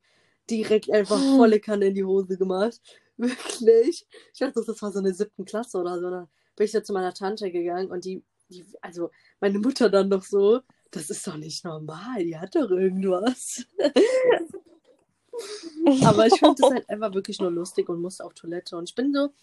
Direkt 0.49 0.91
einfach 0.91 1.19
Mhm. 1.19 1.38
volle 1.38 1.59
Kanne 1.59 1.88
in 1.88 1.95
die 1.95 2.05
Hose 2.05 2.38
gemacht. 2.38 2.80
Wirklich. 3.20 4.07
Ich 4.34 4.39
dachte, 4.39 4.63
das 4.65 4.82
war 4.82 4.91
so 4.93 4.99
eine 4.99 5.13
siebten 5.13 5.43
Klasse 5.43 5.78
oder 5.78 5.99
so. 5.99 6.09
Dann 6.09 6.30
bin 6.55 6.65
ich 6.65 6.72
da 6.72 6.82
zu 6.82 6.93
meiner 6.93 7.13
Tante 7.13 7.51
gegangen 7.51 7.91
und 7.91 8.05
die, 8.05 8.24
die, 8.47 8.65
also 8.82 9.11
meine 9.41 9.59
Mutter 9.59 9.89
dann 9.89 10.07
noch 10.07 10.24
so, 10.24 10.61
das 10.89 11.09
ist 11.09 11.28
doch 11.28 11.36
nicht 11.36 11.65
normal, 11.65 12.24
die 12.24 12.38
hat 12.38 12.55
doch 12.55 12.72
irgendwas. 12.72 13.65
Aber 16.05 16.28
ich 16.28 16.39
fand 16.39 16.59
das 16.59 16.72
halt 16.72 16.89
einfach 16.89 17.13
wirklich 17.13 17.39
nur 17.39 17.51
lustig 17.51 17.89
und 17.89 18.01
musste 18.01 18.24
auf 18.24 18.34
Toilette. 18.34 18.78
Und 18.78 18.89
ich 18.89 18.95
bin 18.95 19.13
so, 19.13 19.34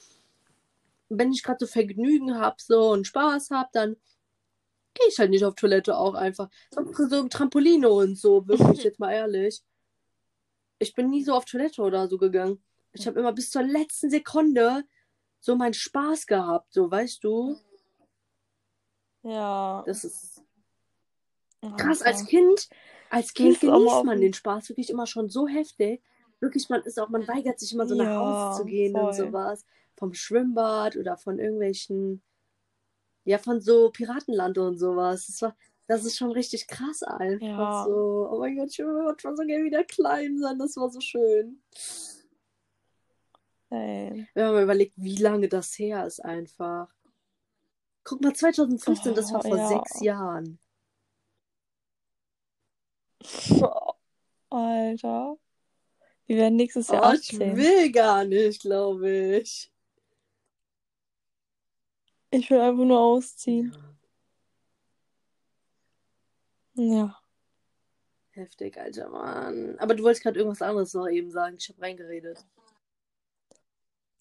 wenn 1.10 1.32
ich 1.32 1.42
gerade 1.42 1.58
so 1.60 1.66
Vergnügen 1.70 2.38
habe 2.38 2.56
so 2.58 2.92
und 2.92 3.06
Spaß 3.06 3.50
habe, 3.50 3.68
dann 3.72 3.96
gehe 4.94 5.08
ich 5.08 5.18
halt 5.18 5.30
nicht 5.30 5.44
auf 5.44 5.54
Toilette 5.54 5.98
auch 5.98 6.14
einfach. 6.14 6.48
So, 6.70 7.20
im 7.20 7.28
Trampolino 7.28 8.00
und 8.00 8.18
so, 8.18 8.48
wirklich, 8.48 8.58
jetzt 8.84 8.98
mal 8.98 9.12
ehrlich. 9.12 9.62
Ich 10.78 10.94
bin 10.94 11.10
nie 11.10 11.24
so 11.24 11.34
auf 11.34 11.44
Toilette 11.44 11.82
oder 11.82 12.08
so 12.08 12.16
gegangen. 12.16 12.62
Ich 12.98 13.06
habe 13.06 13.18
immer 13.20 13.32
bis 13.32 13.50
zur 13.50 13.62
letzten 13.62 14.10
Sekunde 14.10 14.84
so 15.40 15.54
meinen 15.56 15.74
Spaß 15.74 16.26
gehabt, 16.26 16.72
so, 16.72 16.90
weißt 16.90 17.22
du? 17.22 17.56
Ja. 19.22 19.82
Das 19.86 20.04
ist 20.04 20.42
krass. 21.76 22.02
Als 22.02 22.26
Kind, 22.26 22.68
als 23.10 23.34
Kind 23.34 23.60
genießt 23.60 24.04
man 24.04 24.20
den- 24.20 24.32
Spaß 24.32 24.68
wirklich 24.70 24.90
immer 24.90 25.06
schon 25.06 25.28
so 25.28 25.46
heftig. 25.48 26.02
Wirklich, 26.40 26.68
man 26.68 26.82
ist 26.82 26.98
auch, 27.00 27.08
man 27.08 27.26
weigert 27.26 27.58
sich 27.58 27.72
immer 27.72 27.86
so 27.86 27.94
nach 27.94 28.04
Ja, 28.04 28.18
Hause 28.50 28.58
zu 28.58 28.64
gehen 28.66 28.94
und 28.94 29.00
voll. 29.00 29.14
sowas. 29.14 29.64
Vom 29.96 30.12
Schwimmbad 30.12 30.96
oder 30.96 31.16
von 31.16 31.38
irgendwelchen, 31.38 32.22
ja, 33.24 33.38
von 33.38 33.60
so 33.60 33.90
Piratenland 33.90 34.58
und 34.58 34.78
sowas. 34.78 35.26
Das 35.26 35.42
war, 35.42 35.56
das 35.86 36.04
ist 36.04 36.16
schon 36.18 36.32
richtig 36.32 36.66
krass 36.68 37.02
einfach 37.02 37.46
Ja. 37.46 37.84
so. 37.86 38.28
Oh 38.30 38.38
mein 38.38 38.56
Gott, 38.56 38.68
ich 38.70 38.78
würde 38.78 39.18
schon 39.20 39.36
so 39.36 39.44
gerne 39.44 39.64
wieder 39.64 39.82
klein 39.84 40.38
sein. 40.38 40.58
Das 40.58 40.76
war 40.76 40.90
so 40.90 41.00
schön. 41.00 41.62
Ey. 43.76 44.26
Wenn 44.34 44.44
man 44.46 44.54
mal 44.54 44.62
überlegt, 44.64 44.94
wie 44.96 45.16
lange 45.16 45.48
das 45.48 45.78
her 45.78 46.06
ist 46.06 46.20
einfach. 46.24 46.88
Guck 48.04 48.22
mal, 48.22 48.34
2015, 48.34 49.14
das 49.14 49.32
war 49.32 49.40
Oh, 49.44 49.48
vor 49.48 49.58
ja. 49.58 49.68
sechs 49.68 50.00
Jahren. 50.00 50.58
Alter. 54.50 55.36
Wir 56.26 56.36
werden 56.36 56.56
nächstes 56.56 56.88
Jahr 56.88 57.10
Oh, 57.10 57.14
ich 57.14 57.32
18. 57.32 57.56
will 57.56 57.92
gar 57.92 58.24
nicht, 58.24 58.62
glaube 58.62 59.10
ich. 59.10 59.72
Ich 62.30 62.50
will 62.50 62.60
einfach 62.60 62.84
nur 62.84 62.98
ausziehen. 63.00 63.76
Ja, 66.74 66.84
Ja. 66.84 67.22
heftig, 68.30 68.76
alter 68.78 69.08
Mann. 69.08 69.78
Aber 69.78 69.94
du 69.94 70.02
wolltest 70.02 70.22
gerade 70.22 70.38
irgendwas 70.38 70.62
anderes 70.62 70.92
noch 70.94 71.08
eben 71.08 71.30
sagen. 71.30 71.56
Ich 71.58 71.68
habe 71.68 71.80
reingeredet. 71.80 72.44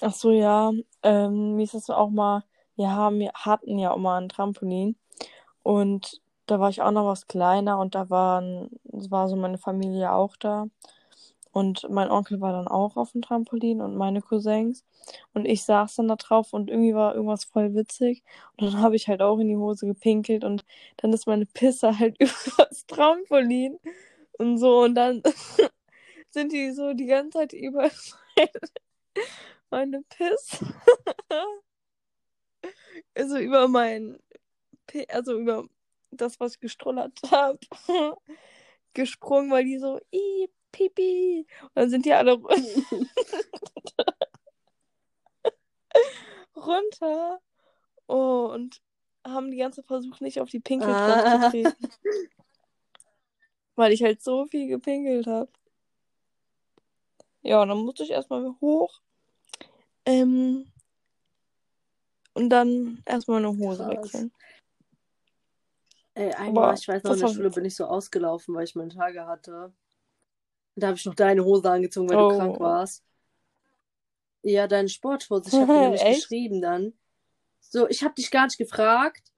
Ach 0.02 0.14
so, 0.14 0.32
ja. 0.32 0.72
Ähm, 1.04 1.56
mir 1.56 1.64
ist 1.64 1.74
das 1.74 1.89
auch 1.89 2.10
mal, 2.10 2.43
wir 2.76 2.91
haben, 2.91 3.20
wir 3.20 3.32
hatten 3.34 3.78
ja 3.80 3.91
auch 3.91 3.98
mal 3.98 4.22
ein 4.22 4.30
Trampolin. 4.30 4.98
Und 5.64 6.22
da 6.48 6.60
war 6.60 6.70
ich 6.70 6.82
auch 6.82 6.91
noch 6.91 7.06
was 7.08 7.28
kleiner 7.28 7.80
und 7.80 7.96
da 7.96 8.10
waren, 8.10 8.70
war 8.86 9.30
so 9.30 9.36
meine 9.36 9.58
Familie 9.58 10.14
auch 10.14 10.38
da. 10.38 10.68
Und 11.54 11.88
mein 11.89 12.12
Onkel 12.12 12.41
war 12.41 12.54
dann 12.54 12.68
auch 12.68 12.98
auf 12.98 13.14
dem 13.14 13.22
Trampolin 13.24 13.82
und 13.82 13.96
meine 13.98 14.22
Cousins. 14.22 14.86
Und 15.34 15.46
ich 15.46 15.64
saß 15.66 15.96
dann 15.96 16.08
da 16.10 16.16
drauf 16.18 16.54
und 16.54 16.70
irgendwie 16.70 16.96
war 16.96 17.16
irgendwas 17.16 17.46
voll 17.46 17.76
witzig. 17.76 18.24
Und 18.58 18.74
dann 18.74 18.82
habe 18.84 18.96
ich 18.98 19.08
halt 19.10 19.22
auch 19.22 19.39
in 19.39 19.50
die 19.50 19.58
Hose 19.58 19.88
gepinkelt 19.88 20.43
und 20.46 20.66
dann 20.98 21.14
ist 21.14 21.28
meine 21.28 21.46
Pisse 21.48 22.00
halt 22.00 22.18
über 22.22 22.34
das 22.70 22.86
Trampolin 22.88 23.80
und 24.39 24.58
so. 24.60 24.82
Und 24.84 24.96
dann 24.96 25.24
sind 26.32 26.52
die 26.54 26.72
so 26.74 26.93
die 26.93 27.08
ganze 27.08 27.39
Zeit 27.39 27.54
über 27.54 27.89
meine 29.70 30.03
Piss. 30.09 30.59
also 33.16 33.38
über 33.38 33.68
mein, 33.68 34.20
P 34.88 35.07
also 35.09 35.38
über 35.39 35.68
das, 36.11 36.39
was 36.39 36.53
ich 36.55 36.59
gestrullert 36.59 37.20
habe, 37.30 37.59
gesprungen, 38.93 39.51
weil 39.51 39.66
die 39.66 39.78
so, 39.80 39.99
i 40.13 40.49
Pipi. 40.72 41.45
Und 41.61 41.72
dann 41.76 41.89
sind 41.89 42.05
die 42.05 42.13
alle 42.13 42.34
runter. 46.55 47.39
Oh, 48.07 48.49
und 48.53 48.82
haben 49.26 49.51
die 49.51 49.57
ganze 49.57 49.84
versucht, 49.84 50.22
nicht 50.22 50.39
auf 50.39 50.49
die 50.49 50.59
Pinkelplatz 50.59 51.26
Ah. 51.26 51.41
zu 51.41 51.49
treten. 51.51 51.89
Weil 53.76 53.91
ich 53.91 54.03
halt 54.03 54.22
so 54.22 54.45
viel 54.45 54.68
gepinkelt 54.68 55.28
habe. 55.28 55.51
Ja, 57.41 57.61
und 57.61 57.70
dann 57.70 57.80
musste 57.80 58.03
ich 58.03 58.11
erstmal 58.11 58.55
hoch. 58.61 59.01
Ähm, 60.06 60.72
und 62.34 62.49
dann 62.49 63.01
erstmal 63.06 63.39
eine 63.39 63.58
Hose 63.58 63.88
wechseln. 63.88 64.32
Ey, 66.14 66.32
einmal, 66.34 66.64
Aber 66.66 66.74
ich 66.74 66.88
weiß 66.88 67.03
noch, 67.03 67.14
in 67.14 67.20
der 67.20 67.28
Schule 67.28 67.49
bin 67.49 67.66
ich 67.66 67.76
so 67.76 67.86
ausgelaufen, 67.86 68.56
weil 68.56 68.64
ich 68.64 68.76
meine 68.76 68.93
Tage 68.93 69.26
hatte. 69.26 69.74
Da 70.76 70.88
habe 70.88 70.97
ich 70.97 71.06
noch 71.06 71.16
deine 71.16 71.43
Hose 71.43 71.70
angezogen, 71.70 72.10
weil 72.10 72.18
Oh. 72.18 72.30
du 72.30 72.38
krank 72.38 72.60
warst. 72.60 73.03
Ja, 74.43 74.68
deine 74.68 74.89
Sporthose. 74.89 75.49
Ich 75.49 75.56
habe 75.56 75.74
dir 75.74 75.80
nämlich 75.82 76.06
geschrieben 76.06 76.62
dann. 76.62 76.93
So, 77.60 77.88
ich 77.89 78.03
habe 78.03 78.14
dich 78.14 78.32
gar 78.32 78.45
nicht 78.45 78.58
gefragt. 78.58 79.32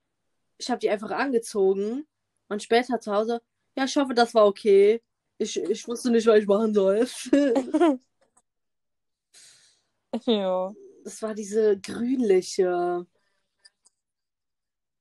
Ich 0.58 0.70
habe 0.70 0.80
die 0.80 0.90
einfach 0.90 1.12
angezogen. 1.12 2.08
Und 2.50 2.64
später 2.64 3.00
zu 3.00 3.14
Hause, 3.14 3.42
ja, 3.76 3.86
ich 3.86 3.96
hoffe, 3.96 4.14
das 4.14 4.34
war 4.34 4.46
okay. 4.46 5.02
Ich, 5.38 5.60
ich 5.60 5.88
wusste 5.88 6.12
nicht, 6.12 6.26
was 6.28 6.40
ich 6.40 6.48
machen 6.48 6.74
soll. 6.74 7.08
ja. 10.26 10.74
Das 11.04 11.22
war 11.22 11.34
diese 11.34 11.80
grünliche. 11.80 13.06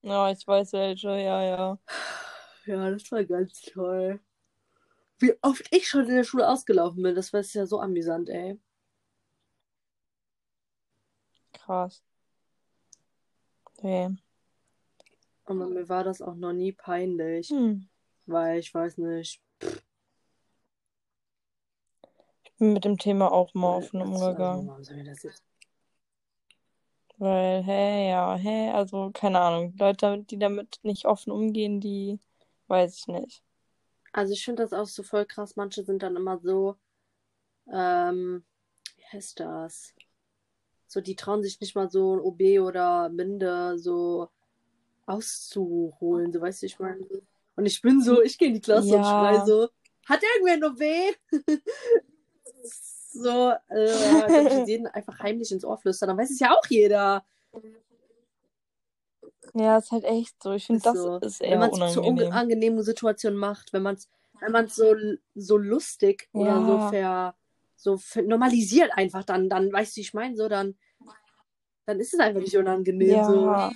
Ja, 0.02 0.30
ich 0.30 0.46
weiß 0.46 0.72
welche, 0.72 1.08
ja, 1.10 1.42
ja. 1.42 1.78
Ja, 2.66 2.90
das 2.90 3.10
war 3.12 3.24
ganz 3.24 3.62
toll. 3.62 4.18
Wie 5.20 5.34
oft 5.42 5.64
ich 5.70 5.88
schon 5.88 6.06
in 6.08 6.16
der 6.16 6.24
Schule 6.24 6.48
ausgelaufen 6.48 7.02
bin, 7.02 7.14
das 7.14 7.32
war 7.32 7.42
ja 7.42 7.66
so 7.66 7.80
amüsant, 7.80 8.28
ey. 8.28 8.58
Krass. 11.52 12.02
Okay. 13.78 14.08
Aber 15.44 15.66
mir 15.68 15.88
war 15.88 16.02
das 16.04 16.20
auch 16.20 16.34
noch 16.34 16.52
nie 16.52 16.72
peinlich, 16.72 17.48
Hm. 17.50 17.88
weil 18.26 18.58
ich 18.58 18.74
weiß 18.74 18.98
nicht. 18.98 19.40
Ich 22.44 22.45
bin 22.45 22.45
mit 22.58 22.84
dem 22.84 22.98
Thema 22.98 23.30
auch 23.32 23.52
mal 23.54 23.76
offen 23.76 24.00
was- 24.00 24.08
umgegangen. 24.22 24.70
Weil, 27.18 27.62
hä, 27.64 28.10
ja, 28.10 28.34
hä, 28.36 28.70
also 28.72 29.10
keine 29.12 29.40
Ahnung. 29.40 29.74
Leute, 29.78 30.22
die 30.28 30.38
damit 30.38 30.78
nicht 30.82 31.06
offen 31.06 31.30
umgehen, 31.32 31.80
die 31.80 32.18
weiß 32.68 32.94
ich 32.98 33.06
nicht. 33.08 33.42
Also 34.12 34.32
ich 34.34 34.44
finde 34.44 34.62
das 34.62 34.72
auch 34.72 34.86
so 34.86 35.02
voll 35.02 35.24
krass. 35.24 35.56
Manche 35.56 35.82
sind 35.82 36.02
dann 36.02 36.16
immer 36.16 36.38
so, 36.38 36.76
ähm, 37.72 38.44
wie 38.96 39.04
heißt 39.12 39.40
das? 39.40 39.94
So, 40.86 41.00
die 41.00 41.16
trauen 41.16 41.42
sich 41.42 41.58
nicht 41.60 41.74
mal 41.74 41.90
so 41.90 42.16
ein 42.16 42.20
OB 42.20 42.60
oder 42.60 43.08
Binde 43.10 43.78
so 43.78 44.28
auszuholen, 45.06 46.32
so 46.32 46.40
weißt 46.40 46.62
du, 46.62 46.66
ich 46.66 46.78
meine. 46.78 47.06
Und 47.56 47.66
ich 47.66 47.80
bin 47.80 48.02
so, 48.02 48.20
ich 48.22 48.36
gehe 48.38 48.48
in 48.48 48.54
die 48.54 48.60
Klasse 48.60 48.94
und 48.94 49.02
Ja. 49.04 49.04
schrei 49.04 49.44
so, 49.44 49.68
hat 50.06 50.20
irgendwer 50.22 50.52
ein 50.54 50.64
OB? 50.64 51.16
so, 53.12 53.50
äh, 53.68 54.28
wenn 54.28 54.46
ich 54.62 54.68
jeden 54.68 54.86
einfach 54.86 55.18
heimlich 55.20 55.50
ins 55.52 55.64
Ohr 55.64 55.78
flüstern, 55.78 56.08
dann 56.08 56.18
weiß 56.18 56.30
es 56.30 56.40
ja 56.40 56.52
auch 56.54 56.66
jeder. 56.68 57.24
Ja, 59.54 59.78
ist 59.78 59.90
halt 59.90 60.04
echt 60.04 60.42
so. 60.42 60.52
Ich 60.52 60.66
finde, 60.66 60.78
Ist 60.78 60.86
das 60.86 60.96
so. 60.96 61.16
ist 61.18 61.40
Wenn 61.40 61.50
eher 61.50 61.58
man 61.58 61.70
es 61.70 61.92
zu 61.92 62.02
unangenehm. 62.02 62.28
unangenehmen 62.28 62.82
Situationen 62.82 63.38
macht, 63.38 63.72
wenn 63.72 63.82
man 63.82 63.94
es 63.94 64.08
wenn 64.40 64.52
man's 64.52 64.76
so, 64.76 64.94
so 65.34 65.56
lustig 65.56 66.28
oder 66.32 66.62
so 66.62 66.72
Ja. 66.72 66.88
ver, 66.90 67.34
so 67.76 67.96
ver, 67.96 68.22
normalisiert 68.22 68.90
einfach, 68.92 69.24
dann, 69.24 69.48
dann 69.48 69.72
weißt 69.72 69.96
du, 69.96 69.96
wie 69.96 70.02
ich 70.02 70.14
meine, 70.14 70.36
so 70.36 70.48
dann, 70.48 70.76
dann 71.86 72.00
ist 72.00 72.12
es 72.12 72.20
einfach 72.20 72.40
nicht 72.40 72.56
unangenehm. 72.56 73.24
So. 73.24 73.46
Ja, 73.46 73.72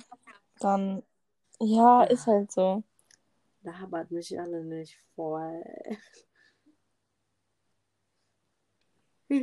dann, 0.59 1.03
ja, 1.59 2.03
ist 2.03 2.27
halt 2.27 2.51
so. 2.51 2.83
Labert 3.63 4.11
mich 4.11 4.39
alle 4.39 4.63
nicht 4.63 4.97
voll. 5.15 5.63
Oh 9.31 9.37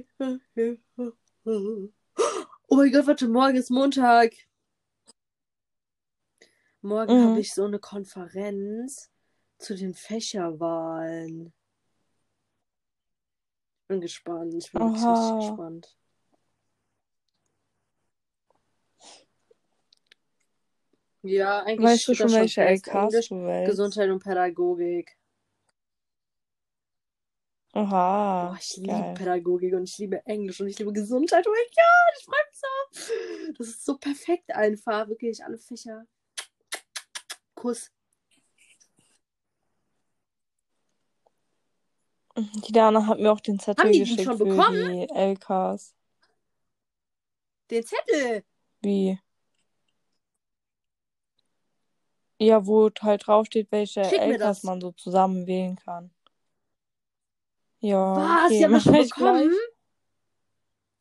mein 2.77 2.93
Gott, 2.93 3.07
warte, 3.07 3.27
morgen 3.29 3.57
ist 3.57 3.71
Montag. 3.71 4.35
Morgen 6.83 7.19
Mhm. 7.19 7.31
habe 7.31 7.41
ich 7.41 7.55
so 7.55 7.65
eine 7.65 7.79
Konferenz 7.79 9.11
zu 9.59 9.75
den 9.75 9.95
Fächerwahlen. 9.95 11.55
Ich 13.81 13.87
bin 13.89 14.01
gespannt. 14.03 14.55
Ich 14.55 14.71
bin 14.71 14.83
richtig 14.83 15.39
gespannt. 15.39 15.97
Ja, 21.23 21.63
eigentlich 21.63 21.93
Weißt 21.93 22.09
du 22.09 22.15
schon, 22.15 22.33
welche. 22.33 22.61
LKs 22.61 23.29
du? 23.29 23.65
Gesundheit 23.65 24.11
und 24.11 24.23
Pädagogik. 24.23 25.18
Oha, 27.79 28.49
Boah, 28.49 28.59
ich 28.61 28.77
liebe 28.77 28.89
geil. 28.89 29.15
Pädagogik 29.15 29.73
und 29.75 29.85
ich 29.85 29.99
liebe 29.99 30.25
Englisch 30.27 30.61
und 30.61 30.67
ich 30.67 30.79
liebe 30.79 30.93
Gesundheit. 30.93 31.47
Oh 31.47 31.51
mein 31.51 31.63
Gott, 31.77 32.19
ich 32.19 32.25
freue 32.25 32.45
mich 32.49 33.47
so. 33.47 33.53
Das 33.57 33.69
ist 33.69 33.85
so 33.85 33.97
perfekt 33.99 34.51
einfach. 34.53 35.09
Wirklich, 35.09 35.45
alle 35.45 35.59
Fächer. 35.59 36.05
Kuss. 37.55 37.93
Die 42.37 42.73
Dana 42.73 43.07
hat 43.07 43.21
mir 43.21 43.31
auch 43.31 43.41
den 43.41 43.61
Zettel 43.61 43.85
Haben 43.85 43.93
die 43.93 44.01
geschickt 44.01 44.23
schon 44.23 44.39
für 44.39 44.45
bekommen? 44.45 44.93
die 44.93 45.09
LKs. 45.11 45.95
Den 47.71 47.85
Zettel. 47.85 48.45
Wie? 48.81 49.21
Ja, 52.41 52.65
wo 52.67 52.91
halt 53.01 53.27
draufsteht, 53.27 53.71
welche 53.71 54.05
Schick 54.05 54.21
LKs 54.21 54.63
man 54.65 54.81
so 54.81 54.93
zusammen 54.93 55.47
wählen 55.47 55.77
kann. 55.77 56.13
Ja, 57.81 58.17
Was? 58.17 58.47
okay, 58.47 58.59
Die 58.59 58.65
haben 58.65 58.73
das 58.73 58.83
schon 58.85 58.93
bekommen? 58.93 59.49
gleich. 59.49 59.59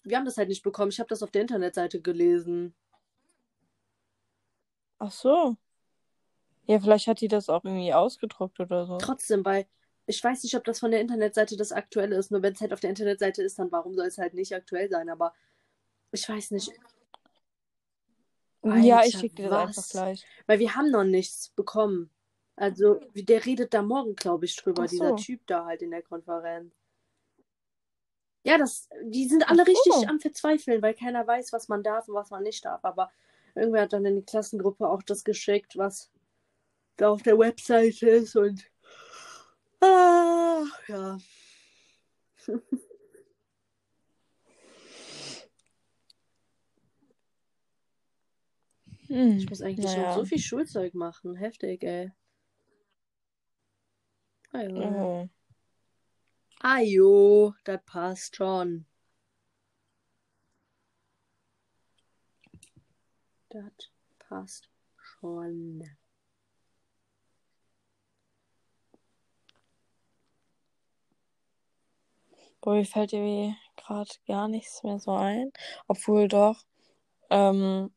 Wir 0.04 0.18
haben 0.18 0.26
das 0.26 0.38
halt 0.38 0.50
nicht 0.50 0.64
bekommen. 0.64 0.90
Ich 0.92 1.00
habe 1.00 1.10
das 1.10 1.22
auf 1.24 1.32
der 1.32 1.42
Internetseite 1.42 2.02
gelesen. 2.02 2.74
Ach 5.00 5.12
so. 5.12 5.58
Ja, 6.66 6.80
vielleicht 6.80 7.08
hat 7.08 7.22
die 7.22 7.28
das 7.28 7.50
auch 7.50 7.64
irgendwie 7.64 7.94
ausgedruckt 7.94 8.60
oder 8.60 8.86
so. 8.86 8.98
Trotzdem, 8.98 9.44
weil 9.46 9.66
ich 10.06 10.24
weiß 10.24 10.44
nicht, 10.44 10.56
ob 10.56 10.64
das 10.64 10.80
von 10.80 10.92
der 10.92 11.02
Internetseite 11.02 11.58
das 11.58 11.72
Aktuelle 11.72 12.16
ist. 12.16 12.32
Nur 12.32 12.42
wenn 12.42 12.54
es 12.54 12.62
halt 12.62 12.74
auf 12.74 12.80
der 12.80 12.90
Internetseite 12.90 13.44
ist, 13.44 13.60
dann 13.60 13.72
warum 13.72 13.96
soll 13.96 14.08
es 14.08 14.18
halt 14.18 14.34
nicht 14.34 14.54
aktuell 14.56 14.90
sein? 14.90 15.10
Aber 15.10 15.34
ich 16.12 16.28
weiß 16.28 16.52
nicht. 16.52 16.72
ja, 18.64 19.04
ich 19.06 19.16
Alter, 19.16 19.20
schicke 19.20 19.36
dir 19.36 19.50
das 19.50 19.52
was? 19.52 19.68
einfach 19.78 19.90
gleich. 19.90 20.26
Weil 20.46 20.60
wir 20.60 20.76
haben 20.76 20.92
noch 20.92 21.04
nichts 21.04 21.50
bekommen. 21.50 22.10
Also, 22.58 23.00
der 23.14 23.46
redet 23.46 23.72
da 23.76 23.84
morgen, 23.84 24.16
glaube 24.16 24.46
ich, 24.46 24.56
drüber, 24.56 24.88
so. 24.88 24.90
dieser 24.90 25.16
Typ 25.16 25.46
da 25.46 25.66
halt 25.66 25.84
in 25.84 25.92
der 25.92 26.02
Konferenz. 26.02 26.74
Ja, 28.44 28.58
das, 28.58 28.90
die 29.04 29.28
sind 29.28 29.48
alle 29.48 29.64
so. 29.64 29.72
richtig 29.72 30.10
am 30.10 30.20
Verzweifeln, 30.20 30.82
weil 30.82 30.96
keiner 30.96 31.26
weiß, 31.28 31.54
was 31.54 31.68
man 31.68 31.84
darf 31.84 32.08
und 32.08 32.16
was 32.16 32.32
man 32.32 32.42
nicht 32.42 32.66
darf. 32.66 32.84
Aber 32.84 33.12
irgendwer 33.54 33.84
hat 33.84 33.94
dann 33.94 34.06
in 34.06 34.16
die 34.16 34.26
Klassengruppe 34.26 34.90
auch 34.90 35.04
das 35.04 35.24
geschickt, 35.24 35.78
was 35.78 36.12
da 36.96 37.10
auf 37.10 37.22
der 37.22 37.38
Webseite 37.38 38.10
ist 38.10 38.36
und. 38.36 38.66
Ah, 39.80 40.64
ja. 40.88 41.18
Hm. 49.10 49.38
Ich 49.38 49.50
muss 49.50 49.62
eigentlich 49.62 49.96
naja. 49.96 50.14
so 50.16 50.26
viel 50.26 50.40
Schulzeug 50.40 50.94
machen. 50.94 51.34
Heftig, 51.36 51.82
ey. 51.82 52.12
Ja. 54.54 55.04
Oh. 55.04 55.30
Ajo, 56.60 57.54
das 57.64 57.82
passt 57.86 58.36
schon. 58.36 58.86
Das 63.50 63.72
passt 64.20 64.70
schon. 64.98 65.84
Boah, 72.62 72.74
mir 72.74 72.86
fällt 72.86 73.14
irgendwie 73.14 73.56
gerade 73.78 74.10
gar 74.28 74.48
nichts 74.48 74.84
mehr 74.84 75.00
so 75.00 75.12
ein. 75.12 75.52
Obwohl 75.88 76.28
doch, 76.28 76.66
ähm, 77.30 77.92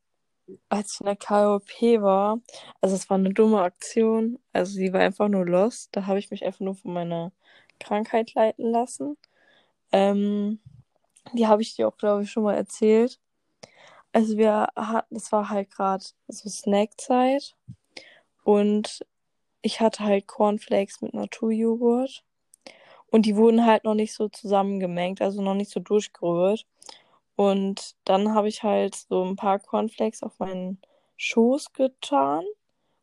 als 0.69 0.95
ich 0.95 1.01
in 1.01 1.07
der 1.07 1.17
KOP 1.17 1.71
war, 2.03 2.41
also 2.81 2.95
es 2.97 3.11
war 3.11 3.17
eine 3.19 3.33
dumme 3.35 3.63
Aktion, 3.63 4.39
also 4.53 4.73
sie 4.73 4.93
war 4.93 5.01
einfach 5.01 5.29
nur 5.29 5.47
lost, 5.47 5.91
da 5.93 6.07
habe 6.07 6.19
ich 6.19 6.31
mich 6.31 6.45
einfach 6.45 6.61
nur 6.61 6.75
von 6.77 6.93
meiner 6.93 7.33
Krankheit 7.81 8.35
leiten 8.35 8.71
lassen. 8.71 9.17
Ähm, 9.93 10.61
die 11.35 11.47
habe 11.47 11.63
ich 11.63 11.77
dir 11.77 11.89
auch, 11.89 11.97
glaube 11.97 12.25
ich, 12.25 12.31
schon 12.31 12.45
mal 12.45 12.57
erzählt. 12.57 13.21
Also 14.13 14.37
wir 14.39 14.69
hatten, 14.77 15.17
es 15.17 15.33
war 15.33 15.51
halt 15.51 15.71
gerade 15.71 16.05
so 16.29 16.49
Snackzeit 16.49 17.57
und 18.45 19.07
ich 19.63 19.81
hatte 19.81 20.05
halt 20.05 20.27
Cornflakes 20.29 21.03
mit 21.03 21.15
Naturjoghurt 21.15 22.25
Und 23.11 23.27
die 23.27 23.37
wurden 23.37 23.67
halt 23.67 23.85
noch 23.85 23.95
nicht 23.95 24.15
so 24.15 24.29
zusammengemengt, 24.29 25.21
also 25.23 25.43
noch 25.43 25.55
nicht 25.55 25.71
so 25.71 25.81
durchgerührt. 25.81 26.67
Und 27.41 27.97
dann 28.05 28.35
habe 28.35 28.49
ich 28.49 28.63
halt 28.65 28.95
so 28.95 29.25
ein 29.25 29.35
paar 29.35 29.59
Cornflakes 29.61 30.23
auf 30.23 30.39
meinen 30.41 30.79
Schoß 31.17 31.73
getan 31.73 32.45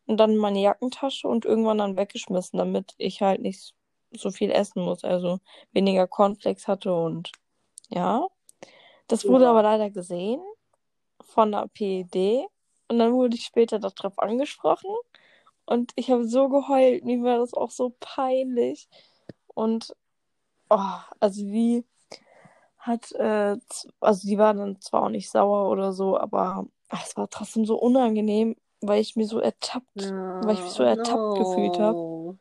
und 0.06 0.16
dann 0.16 0.30
in 0.30 0.36
meine 0.36 0.60
Jackentasche 0.60 1.26
und 1.26 1.44
irgendwann 1.44 1.78
dann 1.78 1.96
weggeschmissen, 1.96 2.56
damit 2.56 2.94
ich 2.98 3.20
halt 3.20 3.40
nicht 3.40 3.74
so 4.12 4.30
viel 4.30 4.52
essen 4.52 4.84
muss, 4.84 5.02
also 5.02 5.40
weniger 5.72 6.06
Cornflakes 6.06 6.68
hatte 6.68 6.94
und 6.94 7.32
ja. 7.88 8.28
Das 9.08 9.26
wurde 9.26 9.46
Ja. 9.46 9.50
aber 9.50 9.64
leider 9.64 9.90
gesehen 9.90 10.40
von 11.20 11.50
der 11.50 11.66
PED 11.74 12.46
und 12.86 13.00
dann 13.00 13.14
wurde 13.14 13.36
ich 13.36 13.44
später 13.44 13.80
darauf 13.80 14.20
angesprochen. 14.20 14.94
Und 15.66 15.90
ich 15.96 16.12
habe 16.12 16.28
so 16.28 16.48
geheult, 16.48 17.04
mir 17.04 17.20
war 17.24 17.38
das 17.38 17.54
auch 17.54 17.72
so 17.72 17.92
peinlich. 17.98 18.88
Und 19.48 19.96
oh, 20.70 20.78
also 21.18 21.42
die 21.42 21.84
hat, 22.88 23.12
äh, 23.12 23.56
also 24.00 24.26
die 24.26 24.38
war 24.38 24.54
dann 24.54 24.80
zwar 24.80 25.04
auch 25.04 25.08
nicht 25.10 25.30
sauer 25.30 25.70
oder 25.70 25.92
so, 25.92 26.18
aber 26.18 26.66
ach, 26.88 27.04
es 27.06 27.16
war 27.16 27.28
trotzdem 27.28 27.64
so 27.64 27.76
unangenehm, 27.78 28.56
weil 28.80 29.00
ich 29.00 29.14
mir 29.16 29.26
so 29.26 29.38
ertappt, 29.38 29.86
weil 30.40 30.54
ich 30.54 30.60
mich 30.62 30.72
so 30.72 30.82
Ja, 30.82 30.90
ertappt 30.90 31.36
gefühlt 31.36 31.78
habe. 31.78 31.98
no. 31.98 32.38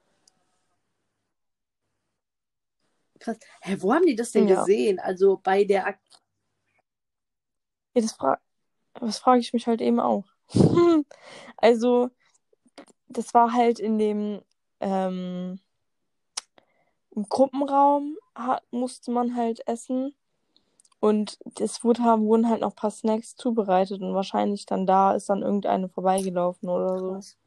Krass. 3.20 3.38
Hä, 3.62 3.76
wo 3.80 3.94
haben 3.94 4.06
die 4.06 4.16
das 4.16 4.32
denn 4.32 4.48
Ja. 4.48 4.64
gesehen? 4.64 5.00
Also 5.00 5.40
bei 5.44 5.64
der 5.64 5.88
Ak 5.88 6.00
Ja, 7.96 8.02
das, 8.02 8.14
fra 8.14 8.40
das 9.00 9.20
frage 9.20 9.40
ich 9.40 9.54
mich 9.54 9.68
halt 9.68 9.82
eben 9.82 10.00
auch. 10.00 10.26
Also, 11.58 12.12
das 13.08 13.34
war 13.34 13.54
halt 13.54 13.80
in 13.80 13.98
dem 13.98 14.42
ähm, 14.80 15.60
im 17.12 17.24
Gruppenraum 17.28 18.18
hat, 18.36 18.64
musste 18.72 19.12
man 19.12 19.36
halt 19.36 19.68
essen. 19.68 20.16
Und 21.00 21.38
es 21.60 21.84
wurde, 21.84 22.04
haben, 22.04 22.26
wurden 22.26 22.50
halt 22.50 22.62
noch 22.62 22.72
ein 22.72 22.76
paar 22.76 22.92
Snacks 22.92 23.36
zubereitet 23.36 24.02
und 24.02 24.16
wahrscheinlich 24.16 24.66
dann 24.66 24.88
da 24.88 25.14
ist 25.14 25.30
dann 25.30 25.44
irgendeine 25.44 25.90
vorbeigelaufen 25.90 26.70
oder 26.70 26.98
so. 26.98 27.12
Krass. 27.14 27.38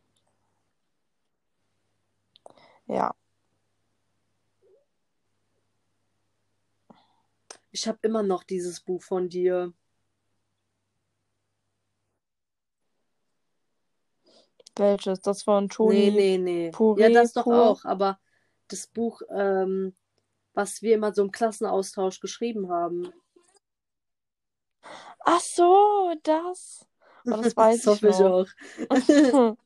Ja. 2.87 3.15
Ich 7.73 7.87
habe 7.87 7.99
immer 8.03 8.23
noch 8.23 8.43
dieses 8.45 8.81
Buch 8.81 9.03
von 9.03 9.29
dir. 9.29 9.73
Welches? 14.77 15.21
Das 15.21 15.43
von 15.43 15.65
Nee, 15.65 15.69
Toni 15.69 16.11
nee, 16.11 16.39
nee. 16.39 16.71
Pure 16.71 17.01
Ja, 17.01 17.11
das 17.11 17.33
doch 17.33 17.45
Pur. 17.45 17.71
auch, 17.71 17.85
aber 17.85 18.19
das 18.69 18.87
Buch, 18.87 19.21
ähm, 19.31 19.95
was 20.55 20.83
wir 20.83 20.95
immer 20.95 21.13
so 21.13 21.23
im 21.23 21.33
Klassenaustausch 21.33 22.21
geschrieben 22.21 22.71
haben. 22.71 23.13
Ach 25.25 25.41
so, 25.41 26.15
das. 26.23 26.87
Oh, 27.27 27.31
das 27.31 27.57
weiß 27.57 27.83
das 27.83 28.03
ich 28.03 28.09
ich 28.09 28.17
auch. 28.17 28.47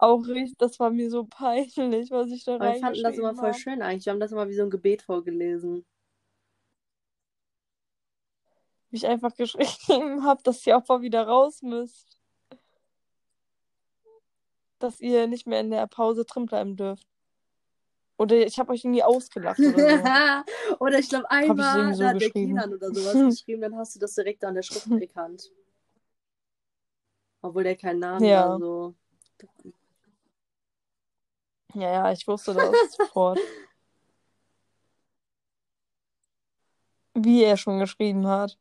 Auch 0.00 0.24
richtig, 0.28 0.56
das 0.58 0.78
war 0.78 0.90
mir 0.90 1.10
so 1.10 1.24
peinlich, 1.24 2.12
was 2.12 2.30
ich 2.30 2.44
da 2.44 2.54
Aber 2.54 2.72
wir 2.72 2.78
fanden 2.78 3.02
das 3.02 3.18
immer 3.18 3.34
voll 3.34 3.52
schön 3.52 3.82
eigentlich. 3.82 4.06
Wir 4.06 4.12
haben 4.12 4.20
das 4.20 4.30
immer 4.30 4.48
wie 4.48 4.54
so 4.54 4.62
ein 4.62 4.70
Gebet 4.70 5.02
vorgelesen. 5.02 5.84
Wie 8.90 8.96
ich 8.96 9.06
einfach 9.06 9.34
geschrieben 9.34 10.24
habe, 10.24 10.40
dass 10.44 10.64
ihr 10.66 10.76
Opfer 10.76 11.02
wieder 11.02 11.26
raus 11.26 11.62
müsst. 11.62 12.16
Dass 14.78 15.00
ihr 15.00 15.26
nicht 15.26 15.48
mehr 15.48 15.60
in 15.60 15.70
der 15.70 15.88
Pause 15.88 16.24
drin 16.24 16.46
bleiben 16.46 16.76
dürft. 16.76 17.06
Oder 18.18 18.36
ich 18.36 18.58
habe 18.58 18.72
euch 18.72 18.84
irgendwie 18.84 19.02
ausgelacht 19.04 19.60
oder 19.60 19.78
so. 19.78 20.74
oder 20.80 20.98
ich 20.98 21.08
glaube 21.08 21.30
einmal, 21.30 21.94
so 21.94 22.04
hat 22.04 22.20
der. 22.20 22.30
Kinan 22.30 22.74
oder 22.74 22.92
sowas 22.92 23.14
geschrieben, 23.36 23.62
dann 23.62 23.76
hast 23.76 23.94
du 23.94 24.00
das 24.00 24.14
direkt 24.14 24.44
an 24.44 24.54
der 24.54 24.62
Schrift 24.62 24.90
erkannt. 25.00 25.50
Obwohl 27.40 27.62
der 27.62 27.76
keinen 27.76 28.00
Namen 28.00 28.26
Ja. 28.26 28.50
war, 28.50 28.58
so. 28.58 28.94
Ja, 31.74 31.92
ja, 31.92 32.12
ich 32.12 32.26
wusste 32.26 32.54
das 32.54 32.96
sofort. 32.96 33.38
Wie 37.14 37.44
er 37.44 37.56
schon 37.56 37.78
geschrieben 37.78 38.26
hat. 38.26 38.58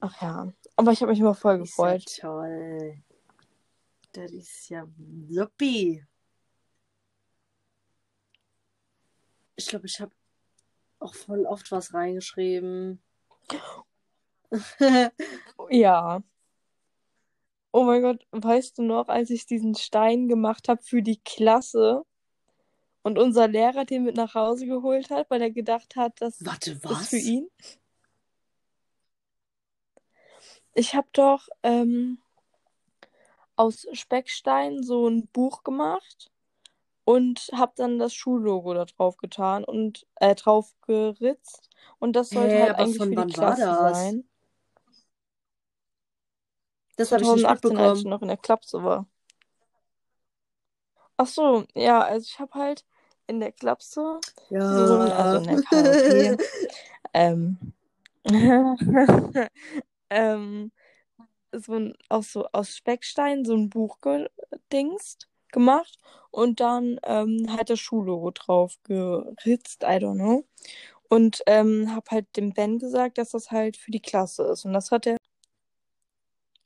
Ach 0.00 0.20
ja. 0.20 0.52
Aber 0.76 0.92
ich 0.92 1.00
habe 1.00 1.10
mich 1.10 1.20
immer 1.20 1.34
voll 1.34 1.62
Ist 1.62 1.78
ja 1.78 1.96
gefreut. 1.96 2.04
toll. 2.20 3.02
Das 4.12 4.32
ist 4.32 4.68
ja 4.68 4.86
supi. 5.28 6.04
Ich 9.56 9.66
glaube, 9.66 9.86
ich 9.86 10.00
habe 10.00 10.12
auch 11.00 11.14
voll 11.14 11.44
oft 11.46 11.70
was 11.72 11.94
reingeschrieben. 11.94 13.02
Ja. 15.70 16.22
Oh 17.70 17.84
mein 17.84 18.00
Gott, 18.00 18.26
weißt 18.30 18.78
du 18.78 18.82
noch, 18.82 19.08
als 19.08 19.28
ich 19.28 19.44
diesen 19.44 19.74
Stein 19.74 20.26
gemacht 20.26 20.68
habe 20.68 20.82
für 20.82 21.02
die 21.02 21.20
Klasse 21.22 22.02
und 23.02 23.18
unser 23.18 23.46
Lehrer 23.46 23.84
den 23.84 24.04
mit 24.04 24.16
nach 24.16 24.34
Hause 24.34 24.66
geholt 24.66 25.10
hat, 25.10 25.28
weil 25.30 25.42
er 25.42 25.50
gedacht 25.50 25.96
hat, 25.96 26.20
das 26.20 26.44
Warte, 26.44 26.72
ist 26.72 26.84
was? 26.84 27.08
für 27.08 27.18
ihn? 27.18 27.50
Ich 30.74 30.94
habe 30.94 31.08
doch 31.12 31.48
ähm, 31.62 32.18
aus 33.58 33.86
Speckstein 33.92 34.82
so 34.82 35.08
ein 35.08 35.26
Buch 35.28 35.64
gemacht 35.64 36.30
und 37.04 37.50
habe 37.52 37.72
dann 37.76 37.98
das 37.98 38.14
Schullogo 38.14 38.72
da 38.74 38.84
drauf 38.84 39.16
getan 39.16 39.64
und 39.64 40.06
äh, 40.16 40.34
drauf 40.34 40.74
geritzt 40.86 41.68
und 41.98 42.14
das 42.14 42.30
sollte 42.30 42.54
Hä, 42.54 42.62
halt 42.62 42.76
eigentlich 42.76 43.02
für 43.02 43.24
die 43.24 43.32
Klasse 43.32 43.64
sein. 43.64 44.24
Das 46.96 47.12
habe 47.12 47.22
ich 47.22 47.28
nicht 47.28 47.42
2018, 47.42 47.76
als 47.76 47.98
ich 47.98 48.04
mitbekommen. 48.04 48.10
noch 48.10 48.22
in 48.22 48.28
der 48.28 48.36
Klapse 48.36 48.82
war. 48.82 49.06
Ach 51.16 51.26
so, 51.26 51.64
ja, 51.74 52.00
also 52.00 52.24
ich 52.24 52.38
habe 52.38 52.54
halt 52.54 52.84
in 53.26 53.40
der 53.40 53.52
Klapse 53.52 54.20
so 54.48 54.98
ein, 54.98 55.12
also 55.12 55.38
in 55.38 55.44
der 55.44 55.62
KLP, 55.62 56.42
ähm, 57.14 57.58
ähm, 60.10 60.70
so 61.52 61.74
ein, 61.74 61.94
aus, 62.08 62.32
so, 62.32 62.46
aus 62.52 62.76
Speckstein 62.76 63.44
so 63.44 63.54
ein 63.54 63.70
Buch 63.70 63.98
gedingst, 64.00 65.28
gemacht 65.52 65.98
und 66.30 66.60
dann 66.60 66.98
ähm, 67.04 67.46
halt 67.50 67.70
das 67.70 67.80
Schullogo 67.80 68.30
drauf 68.32 68.76
geritzt, 68.84 69.82
I 69.82 69.96
don't 69.96 70.16
know. 70.16 70.44
Und 71.08 71.42
ähm, 71.46 71.94
habe 71.94 72.10
halt 72.10 72.36
dem 72.36 72.52
Ben 72.52 72.78
gesagt, 72.78 73.18
dass 73.18 73.30
das 73.30 73.50
halt 73.50 73.76
für 73.78 73.90
die 73.90 74.02
Klasse 74.02 74.44
ist. 74.44 74.66
Und 74.66 74.74
das 74.74 74.90
hat 74.90 75.06
er 75.06 75.16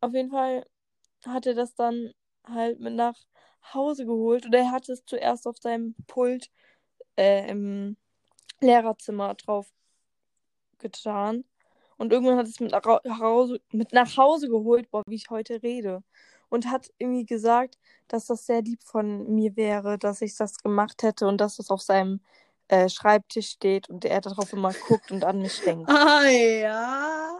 auf 0.00 0.14
jeden 0.14 0.30
Fall 0.30 0.66
hat 1.26 1.46
er 1.46 1.54
das 1.54 1.74
dann 1.74 2.12
halt 2.44 2.80
mit 2.80 2.94
nach 2.94 3.16
Hause 3.72 4.04
geholt 4.04 4.46
oder 4.46 4.58
er 4.58 4.72
hatte 4.72 4.92
es 4.92 5.04
zuerst 5.06 5.46
auf 5.46 5.58
seinem 5.58 5.94
Pult 6.08 6.50
äh, 7.16 7.48
im 7.48 7.96
Lehrerzimmer 8.60 9.34
drauf 9.34 9.72
getan 10.78 11.44
und 12.02 12.12
irgendwann 12.12 12.36
hat 12.36 12.48
es 12.48 12.58
mit 12.58 12.72
nach 12.72 12.84
Hause, 13.20 13.60
mit 13.70 13.92
nach 13.92 14.16
Hause 14.16 14.48
geholt, 14.48 14.90
boah, 14.90 15.04
wie 15.06 15.14
ich 15.14 15.30
heute 15.30 15.62
rede 15.62 16.02
und 16.48 16.68
hat 16.68 16.90
irgendwie 16.98 17.24
gesagt, 17.24 17.78
dass 18.08 18.26
das 18.26 18.44
sehr 18.44 18.60
lieb 18.60 18.82
von 18.82 19.32
mir 19.32 19.56
wäre, 19.56 19.98
dass 19.98 20.20
ich 20.20 20.36
das 20.36 20.58
gemacht 20.58 21.04
hätte 21.04 21.28
und 21.28 21.40
dass 21.40 21.60
es 21.60 21.70
auf 21.70 21.80
seinem 21.80 22.20
äh, 22.66 22.88
Schreibtisch 22.88 23.50
steht 23.50 23.88
und 23.88 24.04
er 24.04 24.20
darauf 24.20 24.52
immer 24.52 24.72
guckt 24.88 25.12
und 25.12 25.24
an 25.24 25.40
mich 25.40 25.60
denkt. 25.60 25.88
Ah 25.90 26.26
ja. 26.26 27.38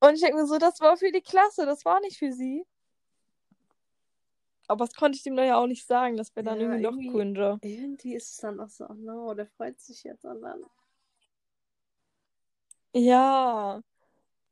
Und 0.00 0.14
ich 0.14 0.20
denke 0.20 0.38
mir 0.38 0.46
so, 0.46 0.58
das 0.58 0.80
war 0.80 0.96
für 0.96 1.12
die 1.12 1.22
Klasse, 1.22 1.66
das 1.66 1.84
war 1.84 2.00
nicht 2.00 2.18
für 2.18 2.32
sie. 2.32 2.64
Aber 4.66 4.84
das 4.84 4.94
konnte 4.94 5.16
ich 5.16 5.22
dem 5.22 5.38
ja 5.38 5.56
auch 5.56 5.68
nicht 5.68 5.86
sagen, 5.86 6.16
das 6.16 6.34
wäre 6.34 6.44
dann 6.44 6.60
Ja, 6.60 6.74
irgendwie 6.74 7.06
noch 7.06 7.12
cringe. 7.14 7.58
Irgendwie 7.62 8.14
ist 8.16 8.32
es 8.32 8.36
dann 8.38 8.58
auch 8.58 8.68
so, 8.68 8.86
oh 8.88 8.94
no, 8.94 9.34
der 9.34 9.46
freut 9.46 9.80
sich 9.80 10.02
jetzt 10.02 10.24
dann. 10.24 10.42
Ja. 12.94 13.82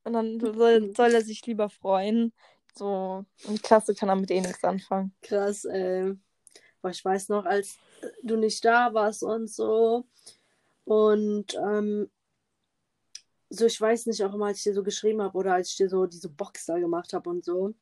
Und 0.05 0.13
dann 0.15 0.41
soll, 0.41 0.95
soll 0.95 1.15
er 1.15 1.23
sich 1.23 1.45
lieber 1.47 1.71
freuen. 1.71 2.33
So, 2.75 3.25
die 3.49 3.59
Klasse 3.59 3.95
kann 3.95 4.09
er 4.11 4.17
mit 4.17 4.31
eh 4.31 4.41
nichts 4.41 4.65
anfangen. 4.65 5.15
Krass, 5.23 5.65
ey. 5.65 6.15
Boah, 6.83 6.91
ich 6.91 7.05
weiß 7.05 7.29
noch, 7.31 7.45
als 7.47 7.79
du 8.23 8.37
nicht 8.37 8.65
da 8.65 8.95
warst 8.95 9.23
und 9.23 9.49
so. 9.51 10.07
Und 10.85 11.55
ähm, 11.55 12.11
so, 13.51 13.67
ich 13.67 13.81
weiß 13.81 14.07
nicht, 14.07 14.23
auch 14.25 14.35
immer, 14.35 14.47
als 14.47 14.59
ich 14.59 14.65
dir 14.65 14.75
so 14.75 14.83
geschrieben 14.83 15.23
habe 15.23 15.37
oder 15.39 15.55
als 15.55 15.71
ich 15.71 15.77
dir 15.77 15.89
so 15.89 16.07
diese 16.07 16.29
Box 16.29 16.67
da 16.67 16.79
gemacht 16.79 17.13
habe 17.13 17.31
und 17.31 17.45
so. 17.45 17.75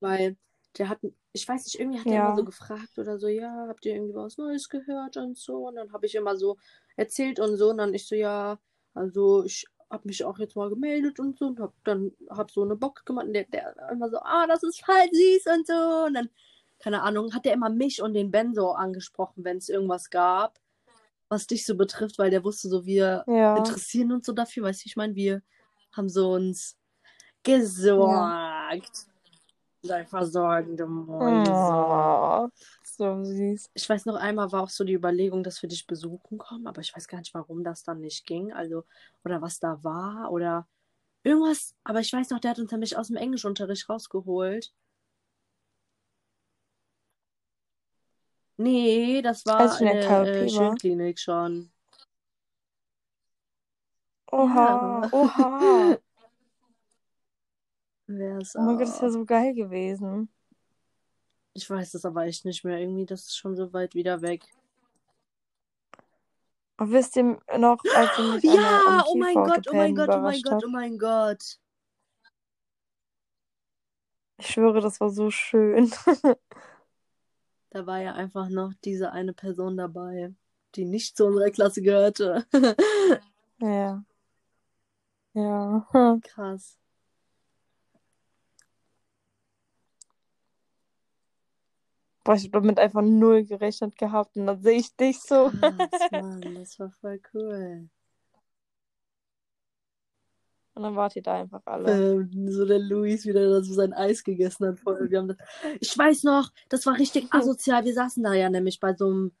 Weil 0.00 0.36
der 0.78 0.88
hat, 0.88 1.00
ich 1.32 1.46
weiß 1.46 1.64
nicht, 1.66 1.78
irgendwie 1.78 2.00
hat 2.00 2.10
der 2.10 2.16
Ja. 2.16 2.26
immer 2.28 2.34
so 2.34 2.44
gefragt 2.44 2.98
oder 2.98 3.18
so, 3.18 3.28
ja, 3.28 3.66
habt 3.68 3.84
ihr 3.86 3.94
irgendwie 3.94 4.14
was 4.14 4.38
Neues 4.38 4.68
gehört 4.68 5.16
und 5.16 5.36
so. 5.36 5.68
Und 5.68 5.76
dann 5.76 5.92
habe 5.92 6.06
ich 6.06 6.14
immer 6.14 6.36
so 6.36 6.56
erzählt 6.96 7.40
und 7.40 7.56
so. 7.56 7.70
Und 7.70 7.78
dann 7.78 7.94
ich 7.94 8.06
so, 8.06 8.14
ja, 8.14 8.58
also 8.94 9.44
ich 9.44 9.66
hab 9.90 10.04
mich 10.04 10.24
auch 10.24 10.38
jetzt 10.38 10.54
mal 10.56 10.70
gemeldet 10.70 11.18
und 11.18 11.38
so 11.38 11.46
und 11.46 11.58
hab 11.60 11.72
dann 11.84 12.12
hab 12.30 12.50
so 12.50 12.62
eine 12.62 12.76
Box 12.76 13.04
gemacht 13.04 13.26
und 13.26 13.32
der, 13.32 13.44
der 13.44 13.74
immer 13.90 14.08
so, 14.08 14.18
ah, 14.18 14.46
das 14.46 14.62
ist 14.62 14.84
voll 14.84 15.08
süß 15.10 15.46
und 15.54 15.66
so. 15.66 16.04
Und 16.06 16.14
dann, 16.14 16.28
keine 16.78 17.02
Ahnung, 17.02 17.34
hat 17.34 17.44
der 17.44 17.54
immer 17.54 17.70
mich 17.70 18.00
und 18.00 18.14
den 18.14 18.30
Ben 18.30 18.54
so 18.54 18.70
angesprochen, 18.72 19.44
wenn 19.44 19.56
es 19.56 19.68
irgendwas 19.68 20.08
gab, 20.10 20.58
was 21.28 21.46
dich 21.46 21.66
so 21.66 21.76
betrifft, 21.76 22.18
weil 22.18 22.30
der 22.30 22.44
wusste 22.44 22.68
so, 22.68 22.86
wir 22.86 23.24
Ja. 23.26 23.56
interessieren 23.56 24.12
uns 24.12 24.26
so 24.26 24.32
dafür, 24.32 24.64
weißt 24.64 24.84
du, 24.84 24.86
ich 24.86 24.96
meine, 24.96 25.14
wir 25.16 25.42
haben 25.92 26.08
so 26.08 26.32
uns 26.32 26.76
gesorgt. 27.42 29.06
Sei 29.82 30.04
versorgende 30.04 30.86
Mäuse. 30.86 31.50
Oh, 31.50 32.48
so 33.00 33.24
süß. 33.24 33.70
Ich 33.74 33.88
weiß 33.88 34.04
noch 34.06 34.16
einmal 34.16 34.52
war 34.52 34.62
auch 34.62 34.68
so 34.68 34.84
die 34.84 34.92
Überlegung, 34.92 35.42
dass 35.42 35.62
wir 35.62 35.68
dich 35.70 35.86
besuchen 35.86 36.36
kommen, 36.38 36.66
aber 36.66 36.82
ich 36.82 36.94
weiß 36.94 37.08
gar 37.08 37.18
nicht, 37.18 37.32
warum 37.32 37.64
das 37.64 37.82
dann 37.82 38.00
nicht 38.00 38.26
ging. 38.26 38.52
Also, 38.52 38.84
oder 39.24 39.40
was 39.40 39.58
da 39.58 39.82
war 39.82 40.30
oder 40.30 40.68
irgendwas. 41.22 41.74
Aber 41.82 42.00
ich 42.00 42.12
weiß 42.12 42.28
noch, 42.30 42.40
der 42.40 42.50
hat 42.52 42.58
uns 42.58 42.70
nämlich 42.72 42.96
aus 42.98 43.08
dem 43.08 43.16
Englischunterricht 43.16 43.88
rausgeholt. 43.88 44.72
Nee, 48.58 49.22
das 49.22 49.46
war 49.46 49.60
Als 49.60 49.76
ich 49.76 49.80
in 49.80 49.86
der 49.86 50.10
eine 50.10 50.28
äh, 50.28 50.52
war. 50.54 50.66
Schulklinik 50.68 51.18
schon. 51.18 51.72
Oha, 54.30 55.02
Ja. 55.02 55.08
oha. 55.12 55.98
Wär's 58.06 58.54
Oh 58.56 58.60
mein 58.60 58.76
Gott, 58.76 58.88
das 58.88 59.00
wäre 59.00 59.12
so 59.12 59.24
geil 59.24 59.54
gewesen. 59.54 60.28
Ich 61.60 61.68
weiß 61.68 61.92
es 61.92 62.06
aber 62.06 62.24
echt 62.24 62.46
nicht 62.46 62.64
mehr. 62.64 62.78
Irgendwie, 62.78 63.04
das 63.04 63.26
ist 63.26 63.36
schon 63.36 63.54
so 63.54 63.70
weit 63.74 63.94
wieder 63.94 64.22
weg. 64.22 64.46
Und 66.78 66.90
wisst 66.90 67.16
ihr 67.16 67.38
noch, 67.58 67.84
als 67.94 68.18
ihr 68.18 68.24
mich 68.32 68.44
Ja, 68.44 69.04
oh 69.06 69.14
mein 69.14 69.34
Gott, 69.34 69.66
oh 69.70 69.74
mein 69.74 69.94
Gott, 69.94 70.08
oh 70.08 70.20
mein 70.20 70.40
Gott, 70.40 70.64
oh 70.64 70.70
mein 70.70 70.98
Gott. 70.98 71.58
Ich 74.38 74.46
schwöre, 74.46 74.80
das 74.80 74.98
war 75.02 75.10
so 75.10 75.30
schön. 75.30 75.92
Da 77.72 77.86
war 77.86 78.00
ja 78.00 78.14
einfach 78.14 78.48
noch 78.48 78.72
diese 78.82 79.12
eine 79.12 79.32
Person 79.34 79.76
dabei, 79.76 80.34
die 80.74 80.86
nicht 80.86 81.16
zu 81.16 81.26
unserer 81.26 81.50
Klasse 81.50 81.82
gehörte. 81.82 82.46
Ja. 83.62 84.02
Ja. 85.34 85.86
Krass. 86.22 86.79
Boah, 92.24 92.34
ich 92.34 92.44
hab 92.44 92.52
damit 92.52 92.78
einfach 92.78 93.02
null 93.02 93.44
gerechnet 93.44 93.96
gehabt 93.96 94.36
und 94.36 94.46
dann 94.46 94.62
sehe 94.62 94.78
ich 94.78 94.94
dich 94.96 95.20
so. 95.20 95.50
Krass, 95.50 96.00
Mann, 96.12 96.54
das 96.54 96.78
war 96.78 96.90
voll 97.00 97.20
cool. 97.34 97.88
Und 100.74 100.82
dann 100.84 100.96
wart 100.96 101.16
ihr 101.16 101.22
da 101.22 101.40
einfach 101.40 101.62
alle. 101.66 102.12
Ähm, 102.12 102.48
so 102.50 102.64
der 102.64 102.78
Luis 102.78 103.26
wieder 103.26 103.62
so 103.62 103.74
sein 103.74 103.92
Eis 103.92 104.22
gegessen 104.22 104.66
hat. 104.68 104.78
Voll. 104.80 105.10
Wir 105.10 105.18
haben 105.18 105.28
das... 105.28 105.36
Ich 105.80 105.96
weiß 105.96 106.22
noch, 106.24 106.50
das 106.68 106.86
war 106.86 106.96
richtig 106.98 107.26
asozial. 107.34 107.84
Wir 107.84 107.94
saßen 107.94 108.22
da 108.22 108.32
ja 108.34 108.48
nämlich 108.48 108.80
bei 108.80 108.94
so 108.94 109.06
einem 109.06 109.32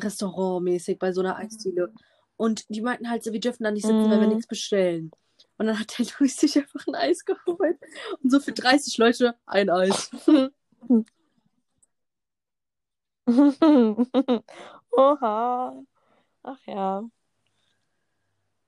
Restaurant 0.00 0.64
mäßig, 0.64 0.98
bei 0.98 1.12
so 1.12 1.20
einer 1.20 1.36
Eisdiele. 1.36 1.92
Und 2.36 2.64
die 2.68 2.80
meinten 2.82 3.08
halt 3.08 3.22
so, 3.22 3.32
wir 3.32 3.40
dürfen 3.40 3.62
da 3.62 3.70
nicht 3.70 3.86
sitzen, 3.86 4.10
wenn 4.10 4.20
wir 4.20 4.26
Mhm. 4.26 4.34
nichts 4.34 4.46
bestellen. 4.48 5.12
Und 5.58 5.66
dann 5.66 5.78
hat 5.78 5.96
der 5.98 6.06
Luis 6.18 6.36
sich 6.36 6.58
einfach 6.58 6.86
ein 6.88 6.94
Eis 6.94 7.24
geholt. 7.24 7.78
Und 8.22 8.30
so 8.30 8.40
für 8.40 8.52
30 8.52 8.98
Leute 8.98 9.36
ein 9.46 9.70
Eis. 9.70 10.10
Oha. 14.90 15.82
Ach 16.42 16.66
ja. 16.66 17.02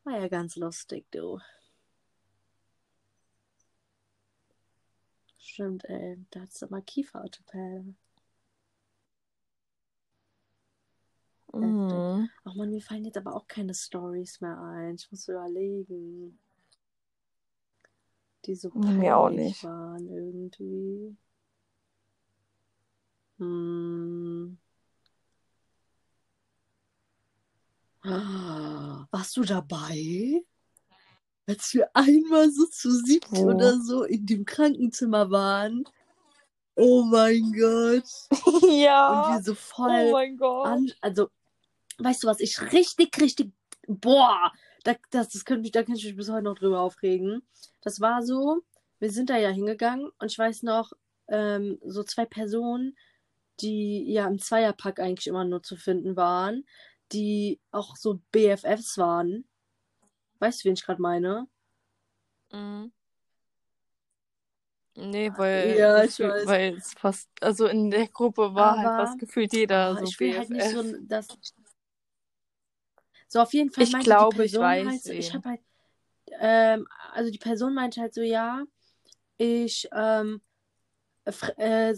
War 0.04 0.20
ja 0.20 0.28
ganz 0.28 0.56
lustig, 0.56 1.06
du. 1.10 1.38
Stimmt, 5.38 5.84
ey. 5.84 6.18
Da 6.30 6.40
hat's 6.40 6.58
doch 6.58 6.70
mal 6.70 6.82
Kieferorthopäde. 6.82 7.94
Mhm. 11.52 12.28
Ach 12.44 12.54
man, 12.54 12.70
mir 12.70 12.80
fallen 12.80 13.04
jetzt 13.04 13.16
aber 13.16 13.34
auch 13.34 13.46
keine 13.46 13.74
Stories 13.74 14.40
mehr 14.40 14.58
ein. 14.60 14.96
Ich 14.96 15.10
muss 15.10 15.28
überlegen. 15.28 16.38
Die 18.44 18.54
so 18.54 18.70
mir 18.70 19.16
auch 19.16 19.30
nicht. 19.30 19.62
waren 19.64 20.08
irgendwie. 20.08 21.16
Hm. 23.44 24.58
Ah, 28.02 29.06
Warst 29.10 29.36
du 29.36 29.42
dabei? 29.42 30.42
Als 31.46 31.74
wir 31.74 31.90
einmal 31.94 32.50
so 32.50 32.66
zu 32.66 32.90
siebt 32.90 33.28
Wo? 33.30 33.50
oder 33.50 33.78
so 33.80 34.04
in 34.04 34.26
dem 34.26 34.44
Krankenzimmer 34.44 35.30
waren. 35.30 35.84
Oh 36.74 37.02
mein 37.04 37.52
Gott. 37.52 38.04
Und 38.62 38.70
ja. 38.72 39.34
wir 39.36 39.42
so 39.42 39.52
Oh 39.52 39.54
voll 39.54 40.12
mein 40.12 40.36
Gott. 40.36 40.96
also, 41.00 41.28
weißt 41.98 42.22
du 42.24 42.26
was, 42.26 42.40
ich 42.40 42.60
richtig, 42.72 43.18
richtig, 43.20 43.52
boah, 43.86 44.52
da, 44.84 44.94
das, 45.10 45.28
das 45.28 45.44
könnte 45.44 45.70
da 45.70 45.82
könnte 45.82 46.00
ich 46.00 46.06
mich 46.06 46.16
bis 46.16 46.30
heute 46.30 46.44
noch 46.44 46.58
drüber 46.58 46.80
aufregen. 46.80 47.42
Das 47.82 48.00
war 48.00 48.22
so, 48.22 48.62
wir 48.98 49.10
sind 49.10 49.30
da 49.30 49.36
ja 49.36 49.50
hingegangen 49.50 50.10
und 50.18 50.30
ich 50.30 50.38
weiß 50.38 50.62
noch, 50.62 50.92
ähm, 51.28 51.78
so 51.84 52.02
zwei 52.02 52.26
Personen, 52.26 52.96
die 53.60 54.04
ja 54.12 54.26
im 54.26 54.38
Zweierpack 54.38 55.00
eigentlich 55.00 55.26
immer 55.26 55.44
nur 55.44 55.62
zu 55.62 55.76
finden 55.76 56.16
waren, 56.16 56.66
die 57.12 57.60
auch 57.70 57.96
so 57.96 58.20
BFFs 58.32 58.98
waren. 58.98 59.44
Weißt 60.40 60.60
du, 60.64 60.68
wen 60.68 60.74
ich 60.74 60.84
gerade 60.84 61.00
meine? 61.02 61.46
Mhm. 62.52 62.92
Nee, 64.96 65.32
weil, 65.36 65.76
Ja, 65.76 66.04
ich 66.04 66.20
weiß. 66.20 66.46
weil 66.46 66.74
es 66.76 66.94
fast, 66.94 67.28
also 67.40 67.66
in 67.66 67.90
der 67.90 68.06
Gruppe 68.08 68.54
war 68.54 68.76
halt 68.78 68.86
Aber- 68.86 69.06
fast 69.06 69.18
gefühlt 69.18 69.52
jeder 69.52 69.88
Ah, 69.88 69.96
so 69.96 70.04
ich 70.04 70.20
will 70.20 70.36
halt 70.38 70.50
nicht 70.50 70.70
so, 70.70 70.82
BFF. 70.82 70.98
dass. 71.08 71.26
So, 73.26 73.40
auf 73.40 73.52
jeden 73.52 73.70
Fall 73.72 73.84
Ich 73.84 73.98
glaube, 74.00 74.44
ich 74.44 74.54
weiß 74.54 74.86
halt 74.86 75.02
so, 75.02 75.12
ich 75.12 75.34
habe 75.34 75.48
halt, 75.48 75.60
ähm, 76.38 76.86
also 77.12 77.30
die 77.32 77.38
Person 77.38 77.74
meinte 77.74 78.00
halt 78.00 78.14
so, 78.14 78.20
ja, 78.22 78.62
ich, 79.36 79.88
ähm, 79.92 80.40
äh, 81.56 81.94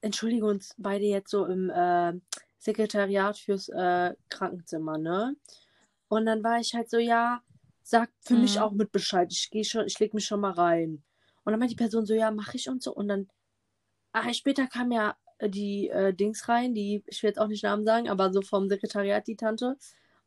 entschuldige 0.00 0.46
uns 0.46 0.74
beide 0.78 1.04
jetzt 1.04 1.30
so 1.30 1.46
im 1.46 1.70
äh, 1.70 2.12
Sekretariat 2.58 3.38
fürs 3.38 3.68
äh, 3.68 4.14
Krankenzimmer, 4.28 4.98
ne? 4.98 5.36
Und 6.08 6.26
dann 6.26 6.42
war 6.44 6.60
ich 6.60 6.74
halt 6.74 6.90
so, 6.90 6.98
ja, 6.98 7.42
sag 7.82 8.10
für 8.22 8.36
mich 8.36 8.58
Mhm. 8.58 8.62
auch 8.62 8.72
mit 8.72 8.92
Bescheid, 8.92 9.28
ich 9.32 9.50
gehe 9.50 9.64
schon, 9.64 9.86
ich 9.86 9.98
leg 9.98 10.14
mich 10.14 10.26
schon 10.26 10.40
mal 10.40 10.52
rein. 10.52 11.02
Und 11.44 11.52
dann 11.52 11.58
meinte 11.60 11.74
die 11.74 11.82
Person 11.82 12.06
so, 12.06 12.14
ja, 12.14 12.30
mach 12.30 12.54
ich 12.54 12.68
und 12.68 12.82
so. 12.82 12.94
Und 12.94 13.08
dann, 13.08 13.28
ah, 14.12 14.32
später 14.34 14.66
kam 14.66 14.92
ja 14.92 15.16
äh, 15.38 15.50
die 15.50 15.88
äh, 15.90 16.14
Dings 16.14 16.48
rein, 16.48 16.74
die, 16.74 17.02
ich 17.06 17.22
will 17.22 17.30
jetzt 17.30 17.38
auch 17.40 17.48
nicht 17.48 17.64
Namen 17.64 17.84
sagen, 17.84 18.08
aber 18.10 18.32
so 18.32 18.42
vom 18.42 18.68
Sekretariat 18.68 19.26
die 19.26 19.36
Tante. 19.36 19.76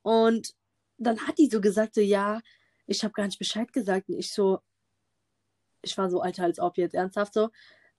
Und 0.03 0.53
dann 0.97 1.19
hat 1.27 1.37
die 1.39 1.47
so 1.49 1.61
gesagt, 1.61 1.95
so, 1.95 2.01
ja, 2.01 2.41
ich 2.87 3.03
habe 3.03 3.13
gar 3.13 3.25
nicht 3.25 3.39
Bescheid 3.39 3.71
gesagt. 3.73 4.09
Und 4.09 4.17
ich 4.19 4.31
so, 4.33 4.59
ich 5.81 5.97
war 5.97 6.09
so 6.09 6.21
alter 6.21 6.43
als 6.43 6.59
ob 6.59 6.77
jetzt, 6.77 6.93
ernsthaft 6.95 7.33
so. 7.33 7.49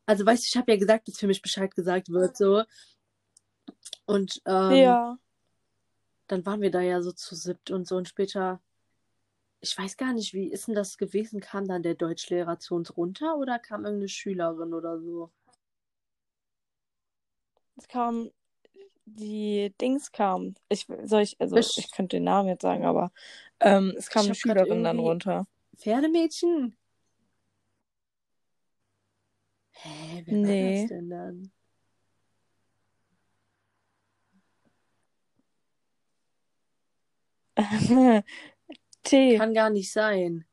Also, 0.07 0.25
weißt 0.27 0.45
du, 0.45 0.49
ich 0.49 0.57
habe 0.57 0.73
ja 0.73 0.79
gesagt, 0.79 1.09
dass 1.09 1.19
für 1.19 1.27
mich 1.27 1.43
Bescheid 1.43 1.75
gesagt 1.75 2.11
wird, 2.11 2.37
so. 2.37 2.65
Und 4.07 4.41
ähm, 4.47 4.99
Ja. 5.01 5.19
dann 6.27 6.45
waren 6.45 6.61
wir 6.61 6.71
da 6.71 6.81
ja 6.83 7.01
so 7.03 7.13
zu 7.13 7.35
siebt 7.35 7.71
und 7.71 7.87
so. 7.87 7.97
Und 7.97 8.09
später, 8.09 8.61
ich 9.61 9.77
weiß 9.77 9.97
gar 9.97 10.13
nicht, 10.13 10.33
wie 10.33 10.47
ist 10.53 10.69
denn 10.69 10.77
das 10.77 10.97
gewesen? 10.97 11.41
Kam 11.41 11.67
dann 11.67 11.83
der 11.83 11.97
Deutschlehrer 11.97 12.61
zu 12.61 12.77
uns 12.77 12.97
runter 12.97 13.37
oder 13.37 13.59
kam 13.59 13.85
irgendeine 13.85 14.09
Schülerin 14.09 14.73
oder 14.75 15.01
so? 15.01 15.33
Es 17.77 17.89
kam, 17.89 18.31
die 19.07 19.75
Dings 19.81 20.13
kam. 20.13 20.55
Ich, 20.69 20.87
soll 21.05 21.23
ich, 21.23 21.41
also 21.41 21.57
Besch- 21.59 21.79
ich 21.79 21.91
könnte 21.93 22.17
den 22.19 22.25
Namen 22.25 22.49
jetzt 22.49 22.63
sagen, 22.63 22.85
aber 22.85 23.13
ähm, 23.61 23.95
es 23.99 24.11
kam 24.11 24.27
Ich 24.27 24.27
eine 24.27 24.35
Schülerin 24.35 24.85
dann 24.85 24.99
runter. 24.99 25.47
Pferdemädchen? 25.77 26.77
Hä, 29.75 30.23
wer 30.27 30.35
war 30.35 30.43
Nee. 30.47 30.81
das 30.83 30.89
denn 30.89 31.11
dann? 31.11 31.53
T. 39.05 39.37
Kann 39.37 39.55
gar 39.55 39.71
nicht 39.71 39.93
sein. 39.93 40.45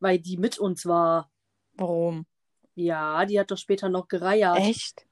Weil 0.00 0.18
die 0.18 0.36
mit 0.36 0.58
uns 0.58 0.86
war. 0.86 1.30
Warum? 1.76 2.26
Ja, 2.74 3.24
die 3.24 3.38
hat 3.38 3.50
doch 3.50 3.58
später 3.58 3.88
noch 3.88 4.08
gereiert. 4.08 4.58
Echt? 4.58 5.06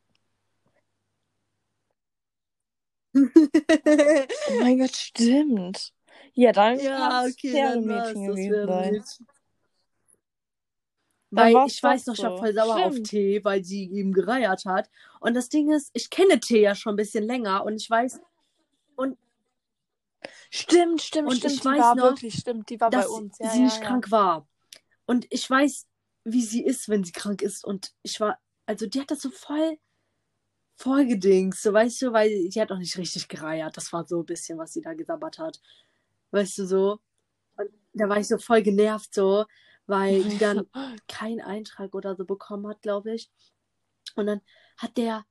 Oh 3.14 4.60
mein 4.62 4.78
Gott, 4.78 4.96
stimmt. 4.96 5.92
Ja, 6.34 6.52
dann 6.52 6.78
ja, 6.78 7.24
okay, 7.24 7.50
Pferdemädchen 7.50 8.26
das 8.26 8.36
gewesen 8.36 8.66
sein. 8.66 8.94
Pferdemädchen. 8.94 9.26
Weil 11.34 11.66
ich 11.66 11.82
weiß 11.82 12.06
noch, 12.06 12.14
ich 12.14 12.22
war 12.22 12.30
so. 12.32 12.36
voll 12.38 12.54
sauer 12.54 12.86
auf 12.86 12.92
Stimmt. 12.92 13.08
T, 13.08 13.44
weil 13.44 13.64
sie 13.64 13.84
ihm 13.86 14.12
gereiert 14.12 14.64
hat. 14.66 14.90
Und 15.20 15.34
das 15.34 15.48
Ding 15.48 15.70
ist, 15.72 15.90
ich 15.94 16.10
kenne 16.10 16.40
T 16.40 16.60
ja 16.60 16.74
schon 16.74 16.94
ein 16.94 16.96
bisschen 16.96 17.24
länger 17.24 17.64
und 17.64 17.76
ich 17.76 17.88
weiß, 17.88 18.20
Stimmt, 20.50 21.00
stimmt, 21.02 21.28
Und 21.28 21.36
stimmt. 21.38 21.54
ich 21.54 21.60
Die 21.60 21.66
weiß 21.66 21.80
war 21.80 21.94
noch, 21.94 22.04
wirklich, 22.04 22.34
stimmt. 22.34 22.68
Die 22.68 22.80
war 22.80 22.90
bei 22.90 22.98
dass 22.98 23.08
uns. 23.08 23.38
Ja, 23.38 23.50
sie 23.50 23.58
ja, 23.58 23.64
nicht 23.64 23.80
ja. 23.80 23.86
krank 23.86 24.10
war. 24.10 24.46
Und 25.06 25.26
ich 25.30 25.48
weiß, 25.48 25.86
wie 26.24 26.42
sie 26.42 26.62
ist, 26.64 26.88
wenn 26.88 27.04
sie 27.04 27.12
krank 27.12 27.42
ist. 27.42 27.64
Und 27.64 27.92
ich 28.02 28.20
war, 28.20 28.38
also 28.66 28.86
die 28.86 29.00
hat 29.00 29.10
das 29.10 29.22
so 29.22 29.30
voll 29.30 29.78
vorgedingst, 30.76 31.62
so 31.62 31.72
weißt 31.72 32.02
du, 32.02 32.12
weil 32.12 32.48
die 32.48 32.60
hat 32.60 32.70
auch 32.72 32.78
nicht 32.78 32.96
richtig 32.98 33.28
gereiert. 33.28 33.76
Das 33.76 33.92
war 33.92 34.06
so 34.06 34.20
ein 34.20 34.26
bisschen, 34.26 34.58
was 34.58 34.72
sie 34.72 34.82
da 34.82 34.94
gesabbert 34.94 35.38
hat. 35.38 35.60
Weißt 36.32 36.58
du 36.58 36.66
so? 36.66 37.00
Und 37.56 37.70
da 37.94 38.08
war 38.08 38.18
ich 38.18 38.28
so 38.28 38.38
voll 38.38 38.62
genervt, 38.62 39.14
so, 39.14 39.46
weil 39.86 40.22
die 40.24 40.38
dann 40.38 40.66
keinen 41.08 41.40
Eintrag 41.40 41.94
oder 41.94 42.16
so 42.16 42.24
bekommen 42.24 42.66
hat, 42.68 42.82
glaube 42.82 43.14
ich. 43.14 43.30
Und 44.14 44.26
dann 44.26 44.40
hat 44.78 44.96
der 44.96 45.24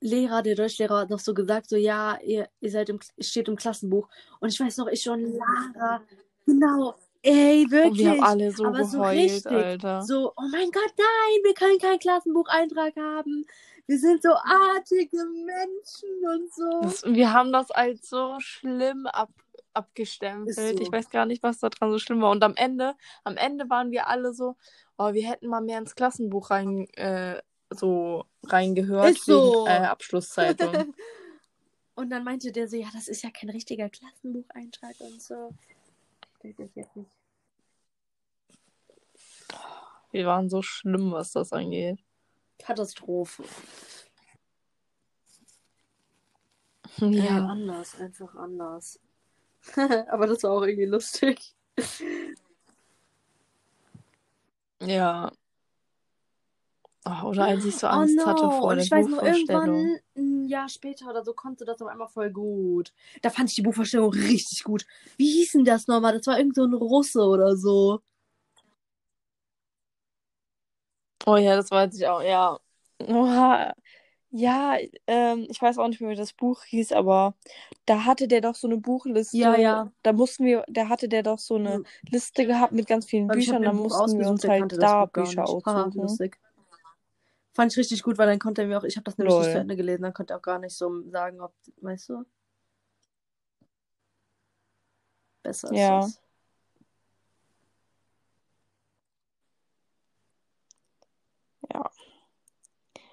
Lehrer, 0.00 0.42
der 0.42 0.54
Deutschlehrer, 0.54 1.06
noch 1.08 1.18
so 1.18 1.34
gesagt, 1.34 1.68
so, 1.68 1.76
ja, 1.76 2.18
ihr, 2.24 2.48
ihr 2.60 2.70
seid 2.70 2.88
im, 2.88 3.00
steht 3.18 3.48
im 3.48 3.56
Klassenbuch. 3.56 4.08
Und 4.40 4.48
ich 4.48 4.58
weiß 4.58 4.78
noch, 4.78 4.88
ich 4.88 5.02
schon, 5.02 5.34
Lara, 5.34 6.02
genau, 6.46 6.94
ey, 7.22 7.64
Und 7.64 7.70
wirklich. 7.70 7.98
wir 7.98 8.10
haben 8.12 8.22
alle 8.22 8.52
so 8.52 8.64
aber 8.64 8.84
so 8.84 8.98
geheult, 8.98 9.18
richtig. 9.18 9.52
Alter. 9.52 10.02
So, 10.02 10.32
oh 10.36 10.48
mein 10.50 10.70
Gott, 10.70 10.92
nein, 10.96 11.40
wir 11.44 11.54
können 11.54 11.78
keinen 11.78 11.98
Klassenbucheintrag 11.98 12.96
haben. 12.96 13.46
Wir 13.86 13.98
sind 13.98 14.22
so 14.22 14.30
artige 14.30 15.18
Menschen 15.18 16.08
und 16.32 16.54
so. 16.54 16.80
Das, 16.82 17.02
wir 17.04 17.32
haben 17.32 17.52
das 17.52 17.70
als 17.70 18.08
so 18.08 18.36
schlimm 18.38 19.06
ab, 19.06 19.30
abgestempelt. 19.74 20.56
So. 20.56 20.62
Ich 20.62 20.90
weiß 20.90 21.10
gar 21.10 21.26
nicht, 21.26 21.42
was 21.42 21.58
daran 21.58 21.90
so 21.90 21.98
schlimm 21.98 22.20
war. 22.20 22.30
Und 22.30 22.42
am 22.42 22.54
Ende, 22.56 22.94
am 23.24 23.36
Ende 23.36 23.68
waren 23.70 23.90
wir 23.90 24.08
alle 24.08 24.32
so, 24.32 24.56
oh, 24.98 25.12
wir 25.12 25.28
hätten 25.28 25.48
mal 25.48 25.60
mehr 25.60 25.78
ins 25.78 25.94
Klassenbuch 25.94 26.50
rein, 26.50 26.88
äh, 26.94 27.40
so 27.70 28.24
reingehört 28.44 29.10
Ist 29.10 29.24
so. 29.24 29.64
wegen 29.64 29.66
äh, 29.66 29.86
Abschlusszeitung. 29.86 30.94
und 31.94 32.10
dann 32.10 32.24
meinte 32.24 32.52
der 32.52 32.68
so, 32.68 32.76
ja, 32.76 32.88
das 32.92 33.08
ist 33.08 33.22
ja 33.22 33.30
kein 33.30 33.50
richtiger 33.50 33.88
Klassenbucheintrag 33.88 34.94
und 35.00 35.22
so. 35.22 35.54
Ich 36.42 36.58
weiß 36.58 36.70
jetzt 36.74 36.96
nicht. 36.96 37.10
wir 40.10 40.26
waren 40.26 40.48
so 40.48 40.62
schlimm, 40.62 41.12
was 41.12 41.32
das 41.32 41.52
angeht. 41.52 41.98
Katastrophe. 42.58 43.44
Ja. 46.98 47.08
Ja, 47.08 47.46
anders, 47.46 47.98
einfach 48.00 48.34
anders. 48.34 48.98
Aber 50.08 50.26
das 50.26 50.42
war 50.42 50.52
auch 50.52 50.62
irgendwie 50.62 50.86
lustig. 50.86 51.54
Ja. 54.80 55.30
Oh, 57.06 57.28
oder 57.28 57.44
als 57.46 57.64
ich 57.64 57.76
so 57.76 57.86
Oh 57.86 57.90
Angst 57.90 58.16
no, 58.16 58.26
hatte 58.26 58.50
vor 58.50 58.74
der 58.74 58.84
ich 58.84 58.90
weiß 58.90 59.06
noch, 59.06 59.18
Buchvorstellung. 59.22 59.64
irgendwann, 59.64 60.00
ein 60.16 60.44
Jahr 60.48 60.68
später 60.68 61.08
oder 61.08 61.24
so, 61.24 61.32
konnte 61.32 61.64
das 61.64 61.80
auf 61.80 61.88
einmal 61.88 62.08
voll 62.08 62.30
gut. 62.30 62.92
Da 63.22 63.30
fand 63.30 63.48
ich 63.48 63.54
die 63.56 63.62
Buchvorstellung 63.62 64.10
richtig 64.12 64.64
gut. 64.64 64.86
Wie 65.16 65.30
hieß 65.32 65.52
denn 65.52 65.64
das 65.64 65.86
nochmal? 65.88 66.12
Das 66.16 66.26
war 66.26 66.38
irgend 66.38 66.56
so 66.56 66.64
ein 66.64 66.74
Russe 66.74 67.22
oder 67.22 67.56
so. 67.56 68.02
Oh 71.26 71.36
ja, 71.36 71.56
das 71.56 71.70
weiß 71.70 71.94
ich 71.96 72.06
auch, 72.06 72.22
ja. 72.22 72.58
Oha. 73.08 73.72
Ja, 74.32 74.76
ähm, 75.06 75.46
ich 75.50 75.60
weiß 75.60 75.78
auch 75.78 75.88
nicht 75.88 76.00
mehr, 76.00 76.10
wie 76.10 76.14
das 76.16 76.32
Buch 76.32 76.62
hieß, 76.62 76.92
aber 76.92 77.34
da 77.84 78.04
hatte 78.04 78.28
der 78.28 78.40
doch 78.40 78.54
so 78.54 78.68
eine 78.68 78.76
Buchliste. 78.76 79.36
Ja, 79.36 79.56
ja. 79.56 79.92
Da 80.02 80.12
mussten 80.12 80.44
wir, 80.44 80.64
da 80.68 80.88
hatte 80.88 81.08
der 81.08 81.22
doch 81.22 81.38
so 81.38 81.56
eine. 81.56 81.82
Liste 82.10 82.46
gehabt 82.46 82.72
mit 82.72 82.86
ganz 82.86 83.06
vielen 83.06 83.28
Büchern, 83.28 83.62
da 83.62 83.72
mussten 83.72 84.18
wir 84.18 84.28
uns 84.28 84.46
halt 84.46 84.72
da 84.80 85.06
Bücher 85.06 85.48
aussuchen. 85.48 85.92
lustig. 85.96 86.38
Fand 87.52 87.72
ich 87.72 87.78
richtig 87.78 88.02
gut, 88.02 88.16
weil 88.16 88.28
dann 88.28 88.38
konnte 88.38 88.62
er 88.62 88.68
mir 88.68 88.78
auch, 88.78 88.84
ich 88.84 88.96
habe 88.96 89.04
das 89.04 89.18
nämlich 89.18 89.36
nicht 89.38 89.50
zu 89.50 89.58
Ende 89.58 89.76
gelesen, 89.76 90.02
dann 90.02 90.14
konnte 90.14 90.34
er 90.34 90.38
auch 90.38 90.42
gar 90.42 90.58
nicht 90.60 90.76
so 90.76 91.02
sagen, 91.10 91.40
ob, 91.40 91.52
weißt 91.80 92.08
du? 92.10 92.24
Besser 95.42 95.72
ist 95.72 95.78
Ja. 95.78 95.98
das. 95.98 96.20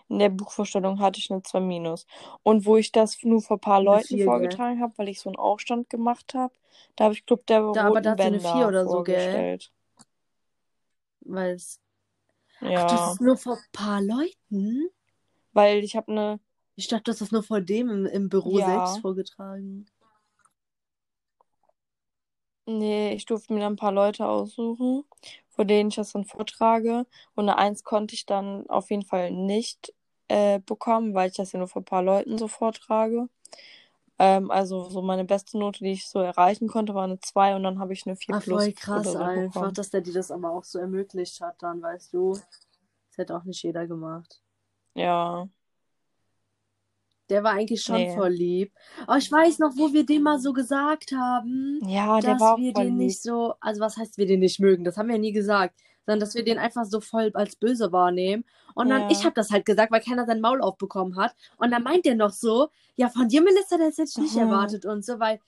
In 0.10 0.20
der 0.20 0.30
Buchvorstellung 0.30 1.00
hatte 1.00 1.20
ich 1.20 1.32
eine 1.32 1.44
2 1.44 1.60
minus. 1.60 2.06
Und 2.44 2.66
wo 2.66 2.78
ich 2.78 2.92
das 2.92 3.22
nur 3.24 3.42
vor 3.42 3.58
ein 3.58 3.62
paar 3.62 3.82
Leuten 3.84 4.08
4, 4.08 4.26
gell? 4.26 4.26
vorgetragen 4.26 4.82
habe, 4.82 4.94
weil 4.98 5.10
ich 5.10 5.20
so 5.22 5.30
einen 5.30 5.38
Aufstand 5.38 5.90
gemacht 5.90 6.34
habe, 6.34 6.54
da 6.96 7.06
habe 7.06 7.14
ich 7.14 7.26
Club 7.26 7.46
der 7.48 7.62
Da, 7.72 7.86
aber 7.88 8.02
Roten 8.02 8.04
da 8.04 8.12
hat 8.12 8.22
sie 8.22 8.28
eine 8.28 8.40
Bänder 8.40 8.52
4 8.52 8.68
oder 8.70 8.88
so, 8.88 9.04
gell? 9.04 9.34
Weil 11.22 11.56
es. 11.56 11.80
Ach, 12.62 12.84
das 12.86 13.02
Ja, 13.02 13.08
ist 13.08 13.22
nur 13.22 13.38
vor 13.38 13.58
ein 13.58 13.66
paar 13.72 14.02
Leuten? 14.02 14.90
weil 15.54 15.84
ich 15.84 15.96
habe 15.96 16.12
eine, 16.12 16.40
Ich 16.76 16.88
dachte, 16.88 17.12
das 17.12 17.22
ist 17.22 17.32
nur 17.34 17.44
vor 17.44 17.60
dem 17.62 17.90
im, 17.90 18.06
im 18.06 18.30
Büro 18.30 18.60
Ja. 18.60 18.66
selbst 18.66 19.00
vorgetragen. 19.00 19.86
nee, 22.66 23.14
ich 23.14 23.26
durfte 23.26 23.54
mir 23.54 23.60
dann 23.62 23.74
ein 23.74 23.78
paar 23.78 23.92
Leute 23.92 24.28
aussuchen, 24.28 25.04
vor 25.50 25.66
denen 25.66 25.90
ich 25.90 25.96
das 25.96 26.12
dann 26.14 26.26
vortrage. 26.26 27.06
Und 27.36 27.50
eine 27.50 27.58
1 27.58 27.84
konnte 27.84 28.16
ich 28.16 28.26
dann 28.26 28.68
auf 28.70 28.90
jeden 28.92 29.06
Fall 29.06 29.32
nicht 29.32 29.94
äh, 30.30 30.60
bekommen, 30.60 31.14
weil 31.14 31.30
ich 31.30 31.36
das 31.38 31.52
ja 31.54 31.60
nur 31.60 31.68
vor 31.68 31.82
ein 31.82 31.86
paar 31.86 32.04
Leuten 32.04 32.38
so 32.38 32.48
vortrage. 32.48 33.30
Ähm, 34.20 34.52
also 34.52 34.90
so 34.90 35.02
meine 35.02 35.26
beste 35.26 35.58
Note, 35.60 35.80
die 35.84 35.92
ich 35.94 36.08
so 36.10 36.20
erreichen 36.20 36.68
konnte, 36.68 36.94
war 36.96 37.06
eine 37.06 37.20
2 37.20 37.56
und 37.56 37.64
dann 37.64 37.80
habe 37.80 37.94
ich 37.94 38.06
eine 38.08 38.16
4 38.16 38.36
Ah, 38.36 38.40
plus 38.40 38.64
voll 38.64 38.74
krass 38.74 39.14
so 39.14 39.18
einfach, 39.20 39.34
bekommen. 39.62 39.74
dass 39.74 39.90
der 39.92 40.02
dir 40.02 40.14
das 40.14 40.32
aber 40.32 40.52
auch 40.52 40.64
so 40.64 40.80
ermöglicht 40.80 41.42
hat, 41.42 41.62
dann, 41.62 41.82
weißt 41.82 42.14
du. 42.14 42.34
Das 42.34 43.18
hätte 43.18 43.36
auch 43.38 43.44
nicht 43.46 43.64
jeder 43.64 43.88
gemacht. 43.88 44.42
Ja, 44.96 45.48
Der 47.30 47.44
war 47.44 47.52
eigentlich 47.54 47.84
schon 47.84 47.96
nee. 47.96 48.16
voll 48.16 48.30
lieb. 48.30 48.74
Aber 49.06 49.18
ich 49.18 49.30
weiß 49.32 49.60
noch, 49.60 49.76
wo 49.78 49.92
wir 49.94 50.06
dem 50.06 50.24
mal 50.24 50.40
so 50.40 50.54
gesagt 50.54 51.12
haben, 51.12 51.82
Ja, 51.86 52.22
der 52.22 52.36
dass 52.36 52.42
wir 52.56 52.74
den 52.74 52.98
lieb. 52.98 52.98
nicht 52.98 53.22
so, 53.22 53.56
also 53.60 53.82
was 53.82 53.98
heißt 53.98 54.18
wir 54.18 54.26
den 54.26 54.40
nicht 54.40 54.60
mögen? 54.60 54.84
Das 54.86 54.98
haben 54.98 55.08
wir 55.08 55.16
ja 55.16 55.22
nie 55.22 55.34
gesagt, 55.34 55.76
sondern 56.08 56.22
dass 56.22 56.34
wir 56.34 56.44
den 56.44 56.58
einfach 56.58 56.86
so 56.86 57.02
voll 57.02 57.30
als 57.34 57.56
böse 57.58 57.92
wahrnehmen. 57.92 58.46
Und 58.74 58.90
dann, 58.90 59.04
ich 59.10 59.20
Ja. 59.20 59.26
habe 59.26 59.36
das 59.36 59.52
halt 59.52 59.66
gesagt, 59.66 59.92
weil 59.92 60.02
keiner 60.02 60.26
sein 60.26 60.42
Maul 60.42 60.62
aufbekommen 60.62 61.18
hat. 61.18 61.36
Und 61.58 61.70
dann 61.70 61.84
meint 61.84 62.06
der 62.06 62.16
noch 62.16 62.32
so, 62.32 62.70
ja, 62.96 63.10
von 63.10 63.28
dir, 63.28 63.42
Melissa, 63.42 63.78
das 63.78 63.98
hätte 63.98 64.10
ich 64.10 64.18
nicht 64.18 64.34
Mhm. 64.36 64.42
erwartet 64.44 64.86
und 64.86 65.06
so, 65.06 65.20
weil 65.20 65.40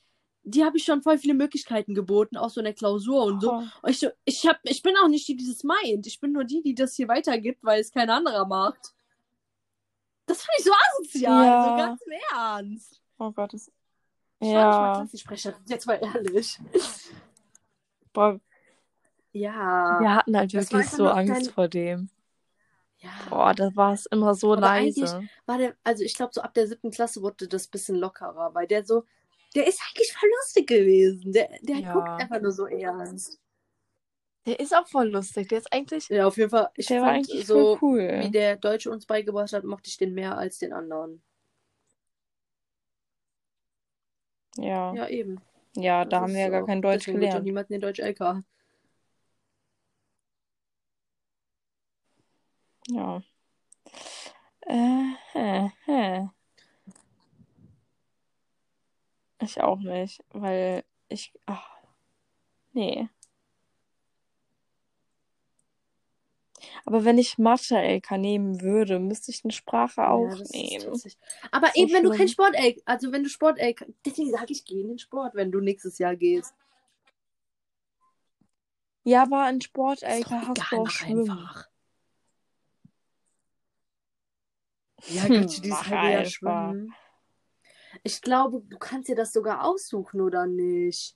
die 0.44 0.64
habe 0.66 0.78
ich 0.78 0.84
schon 0.84 1.02
voll 1.02 1.18
viele 1.18 1.34
Möglichkeiten 1.34 1.96
geboten, 1.96 2.36
auch 2.38 2.50
so 2.50 2.60
in 2.60 2.66
der 2.66 2.74
Klausur 2.74 3.24
und 3.24 3.42
so. 3.42 3.54
Oh, 3.54 3.64
Und 3.82 3.90
ich, 3.90 4.00
so, 4.00 4.10
ich, 4.26 4.46
hab, 4.46 4.60
ich 4.64 4.82
bin 4.82 4.96
auch 4.98 5.08
nicht 5.08 5.28
die, 5.28 5.36
die 5.38 5.48
das 5.48 5.64
meint. 5.64 6.06
Ich 6.08 6.20
bin 6.20 6.34
nur 6.34 6.44
die, 6.44 6.62
die 6.62 6.76
das 6.76 6.96
hier 6.96 7.08
weitergibt, 7.08 7.64
weil 7.64 7.80
es 7.80 7.92
kein 7.92 8.10
anderer 8.10 8.46
macht. 8.46 8.94
Das 10.26 10.40
finde 10.44 10.56
ich 10.60 10.66
so 10.66 10.72
asozial, 10.98 11.48
Ja. 11.48 11.64
so 11.64 11.76
ganz 11.76 12.02
im 12.02 12.12
Ernst. 12.38 13.02
oh 13.18 13.32
Gott, 13.32 13.54
das... 13.54 13.72
Ich 14.42 14.54
war 14.54 14.68
nicht 14.68 14.80
mal 14.80 14.88
Ja, 14.88 14.94
Klassensprecherin, 14.94 15.60
jetzt 15.68 15.86
mal 15.86 16.00
ehrlich. 16.02 16.58
boah, 18.14 18.40
Ja. 19.32 20.00
wir 20.00 20.16
hatten 20.16 20.36
halt 20.38 20.54
wirklich 20.54 20.90
so 20.90 21.08
Angst 21.08 21.48
dein- 21.48 21.54
vor 21.54 21.68
dem. 21.68 22.10
ja. 22.98 23.10
Boah, 23.30 23.54
da 23.54 23.70
war 23.76 23.94
es 23.94 24.06
immer 24.08 24.34
so 24.36 24.54
Aber 24.54 24.62
leise. 24.62 25.28
war 25.46 25.58
der, 25.58 25.76
also 25.84 26.04
ich 26.04 26.16
glaube, 26.16 26.32
so 26.34 26.42
ab 26.42 26.54
der 26.54 26.68
siebten 26.68 26.92
Klasse 26.92 27.22
wurde 27.22 27.48
das 27.48 27.68
ein 27.68 27.72
bisschen 27.72 27.96
lockerer, 27.98 28.54
weil 28.54 28.68
der 28.68 28.84
so, 28.86 29.04
der 29.56 29.68
ist 29.68 29.82
eigentlich 29.82 30.12
voll 30.14 30.30
lustig 30.42 30.68
gewesen. 30.68 31.32
Der, 31.32 31.50
der 31.62 31.78
Ja. 31.78 31.94
guckt 31.94 32.10
einfach 32.10 32.42
nur 32.42 32.52
so 32.52 32.66
ernst. 32.66 33.40
Der 34.46 34.60
ist 34.60 34.76
auch 34.76 34.88
voll 34.88 35.10
lustig. 35.10 35.48
Der 35.50 35.60
ist 35.60 35.72
eigentlich, 35.72 36.08
Ja, 36.10 36.26
auf 36.26 36.38
jeden 36.38 36.50
Fall. 36.50 36.70
Ich 36.76 36.88
der 36.88 37.02
war 37.02 37.10
eigentlich 37.12 37.46
so, 37.46 37.76
voll 37.78 38.00
wie 38.00 38.26
cool. 38.26 38.30
der 38.32 38.56
Deutsche 38.58 38.90
uns 38.90 39.06
beigebracht 39.06 39.54
hat, 39.54 39.64
mochte 39.64 39.90
ich 39.90 39.98
den 39.98 40.14
mehr 40.14 40.38
als 40.38 40.58
den 40.60 40.74
anderen. 40.74 41.22
Ja, 44.58 44.94
Ja, 44.94 45.08
eben. 45.08 45.40
ja, 45.76 46.04
Das 46.06 46.10
da 46.12 46.22
haben 46.22 46.34
wir 46.34 46.42
ja 46.42 46.50
gar 46.50 46.62
so. 46.62 46.66
kein 46.68 46.82
Deutsch 46.82 47.06
Deswegen 47.06 47.20
gelernt. 47.22 47.46
niemand 47.46 47.70
den 47.70 47.82
Deutsch 47.82 48.00
LK. 48.00 48.44
Ja. 52.92 53.22
Äh, 54.62 55.14
hä, 55.34 55.72
hä. 55.86 56.30
Ich 59.42 59.62
auch 59.62 59.80
nicht, 59.80 60.24
weil 60.32 60.84
ich, 61.08 61.34
ach, 61.46 61.66
nee. 62.74 63.08
Aber 66.86 67.06
wenn 67.06 67.18
ich 67.18 67.38
Mathe-LK 67.38 68.18
nehmen 68.18 68.62
würde, 68.62 69.00
müsste 69.00 69.32
ich 69.32 69.44
eine 69.44 69.54
Sprache 69.54 70.02
Ja, 70.02 70.10
auch 70.10 70.38
nehmen. 70.52 71.02
Aber 71.52 71.68
So 71.74 71.82
eben, 71.82 71.94
wenn 71.94 72.04
du 72.04 72.10
kein 72.10 72.18
schlimm. 72.18 72.28
Sport 72.28 72.56
LK, 72.56 72.82
also 72.86 73.12
wenn 73.12 73.24
du 73.24 73.30
Sport 73.30 73.60
LK, 73.60 73.86
deswegen 74.06 74.32
sage 74.32 74.52
ich, 74.52 74.66
geh 74.66 74.82
in 74.82 74.90
den 74.90 75.00
Sport, 75.00 75.36
wenn 75.36 75.52
du 75.52 75.62
nächstes 75.62 75.98
Jahr 76.00 76.16
gehst. 76.16 76.54
Ja, 79.04 79.24
aber 79.24 79.50
in 79.50 79.62
Sport, 79.62 80.02
Ist 80.02 80.10
LK 80.10 80.30
doch 80.32 80.48
hast 80.50 80.72
du 80.72 80.76
auch 80.78 80.90
Schwimmen. 80.90 81.30
einfach. 81.30 81.70
Ja, 85.08 85.24
Hm, 85.24 85.42
Götze, 85.42 85.62
dieses 85.62 85.86
halbe 85.88 86.12
Jahr 86.12 86.26
schwimmen. 86.26 86.94
Ich 88.04 88.22
glaube, 88.22 88.62
du 88.62 88.78
kannst 88.78 89.10
dir 89.10 89.16
das 89.16 89.34
sogar 89.34 89.66
aussuchen, 89.66 90.22
oder 90.22 90.46
nicht? 90.46 91.16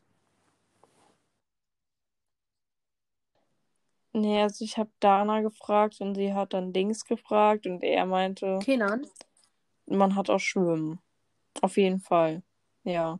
Nee, 4.14 4.42
also 4.44 4.64
ich 4.64 4.78
habe 4.78 4.92
Dana 5.00 5.42
gefragt 5.42 6.00
und 6.00 6.16
sie 6.16 6.34
hat 6.34 6.54
dann 6.54 6.72
Dings 6.72 7.06
gefragt 7.06 7.66
und 7.66 7.84
er 7.84 8.06
meinte, 8.06 8.60
Kenan? 8.64 9.08
man 9.88 10.16
hat 10.16 10.30
auch 10.30 10.40
Schwimmen. 10.40 11.00
Auf 11.62 11.78
jeden 11.78 12.00
Fall. 12.00 12.44
Ja. 12.84 13.20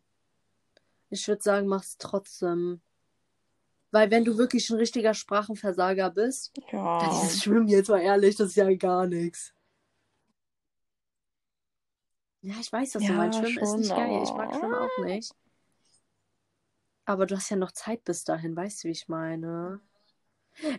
Ich 1.10 1.28
würde 1.28 1.42
sagen, 1.42 1.68
mach's 1.68 1.98
trotzdem. 1.98 2.82
Weil 3.92 4.10
wenn 4.12 4.26
du 4.26 4.38
wirklich 4.38 4.70
ein 4.70 4.78
richtiger 4.78 5.14
Sprachenversager 5.14 6.10
bist, 6.12 6.52
Ja. 6.72 7.02
ja. 7.02 7.10
dieses 7.10 7.44
Schwimmen 7.44 7.68
jetzt 7.68 7.90
mal 7.90 8.02
ehrlich, 8.02 8.36
das 8.36 8.50
ist 8.50 8.56
ja 8.56 8.72
gar 8.76 9.08
nichts. 9.08 9.53
Ja, 12.44 12.56
ich 12.60 12.72
weiß, 12.72 12.92
du 12.92 13.00
Ja, 13.00 13.14
meinst. 13.14 13.40
Schwimmen 13.40 13.58
ist 13.58 13.70
schon, 13.70 13.80
nicht 13.80 13.96
geil. 13.96 14.22
Ich 14.22 14.34
mag 14.34 14.54
Schwimmen 14.54 14.76
auch 14.76 15.06
nicht. 15.06 15.34
Aber 17.06 17.26
du 17.26 17.36
hast 17.36 17.50
ja 17.50 17.56
noch 17.58 17.72
Zeit 17.72 18.04
bis 18.04 18.24
dahin, 18.26 18.56
weißt 18.56 18.84
du, 18.84 18.88
wie 18.90 18.92
ich 18.92 19.08
meine? 19.08 19.80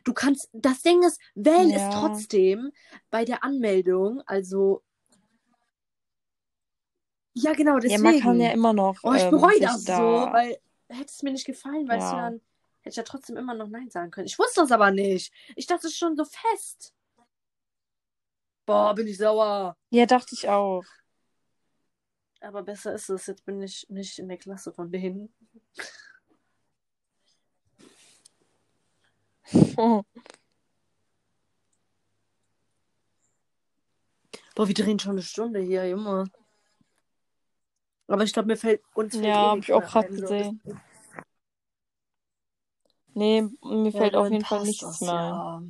Du 0.05 0.12
kannst, 0.12 0.49
das 0.53 0.83
Ding 0.83 1.03
ist, 1.03 1.21
wählen 1.35 1.71
Ja. 1.71 1.77
ist 1.77 1.93
trotzdem 1.93 2.71
bei 3.11 3.25
der 3.25 3.43
Anmeldung, 3.45 4.23
also. 4.27 4.83
Ja, 7.33 7.53
genau, 7.55 7.75
Ja, 7.75 7.81
deswegen. 7.81 8.03
man 8.03 8.21
kann 8.21 8.41
ja 8.41 8.51
immer 8.53 8.73
noch. 8.73 8.97
Oh, 9.03 9.12
ich 9.12 9.23
ähm, 9.23 9.31
bereue 9.31 9.53
sich 9.55 9.61
das 9.62 9.85
da... 9.85 9.97
so, 9.97 10.03
weil 10.33 10.59
hätte 10.89 11.07
es 11.07 11.23
mir 11.23 11.33
nicht 11.33 11.47
gefallen, 11.47 11.89
weißt 11.89 12.12
du, 12.12 12.17
Ja. 12.17 12.23
dann 12.31 12.35
hätte 12.83 12.91
ich 12.91 12.97
ja 12.97 13.03
trotzdem 13.03 13.37
immer 13.37 13.55
noch 13.55 13.69
Nein 13.69 13.91
sagen 13.91 14.11
können. 14.11 14.27
Ich 14.27 14.39
wusste 14.39 14.61
das 14.61 14.71
aber 14.71 14.91
nicht. 14.91 15.33
Ich 15.57 15.67
dachte 15.67 15.87
es 15.87 15.93
ist 15.95 15.99
schon 15.99 16.15
so 16.17 16.25
fest. 16.25 16.95
Boah, 18.67 18.95
bin 18.95 19.07
ich 19.07 19.19
sauer. 19.19 19.77
Ja, 19.91 20.07
dachte 20.07 20.35
ich 20.35 20.49
auch. 20.49 20.85
Aber 22.45 22.62
besser 22.62 22.95
ist 22.95 23.09
es. 23.09 23.26
Jetzt 23.26 23.45
bin 23.45 23.62
ich 23.62 23.86
nicht 23.88 24.18
in 24.18 24.28
der 24.28 24.38
Klasse 24.38 24.72
von 24.72 24.90
denen. 24.92 25.32
Boah, 34.55 34.68
wir 34.68 34.74
drehen 34.74 34.99
schon 34.99 35.12
eine 35.12 35.22
Stunde 35.22 35.61
hier, 35.61 35.88
Junge. 35.88 36.24
Aber 38.07 38.22
ich 38.22 38.32
glaube, 38.32 38.49
mir 38.49 38.57
fällt 38.57 38.82
uns 38.95 39.14
fällt 39.14 39.24
Ja, 39.26 39.47
eh 39.47 39.51
hab 39.51 39.59
ich 39.59 39.72
auch 39.72 39.82
grad 39.82 40.07
ein, 40.07 40.16
so. 40.16 40.22
gesehen. 40.22 40.61
nee, 43.14 43.42
mir 43.62 43.90
Ja, 43.90 43.99
fällt 43.99 44.14
auf 44.14 44.30
jeden 44.30 44.45
Fall 44.45 44.64
nichts 44.64 44.80
das, 44.82 45.01
mehr 45.01 45.14
ja. 45.14 45.62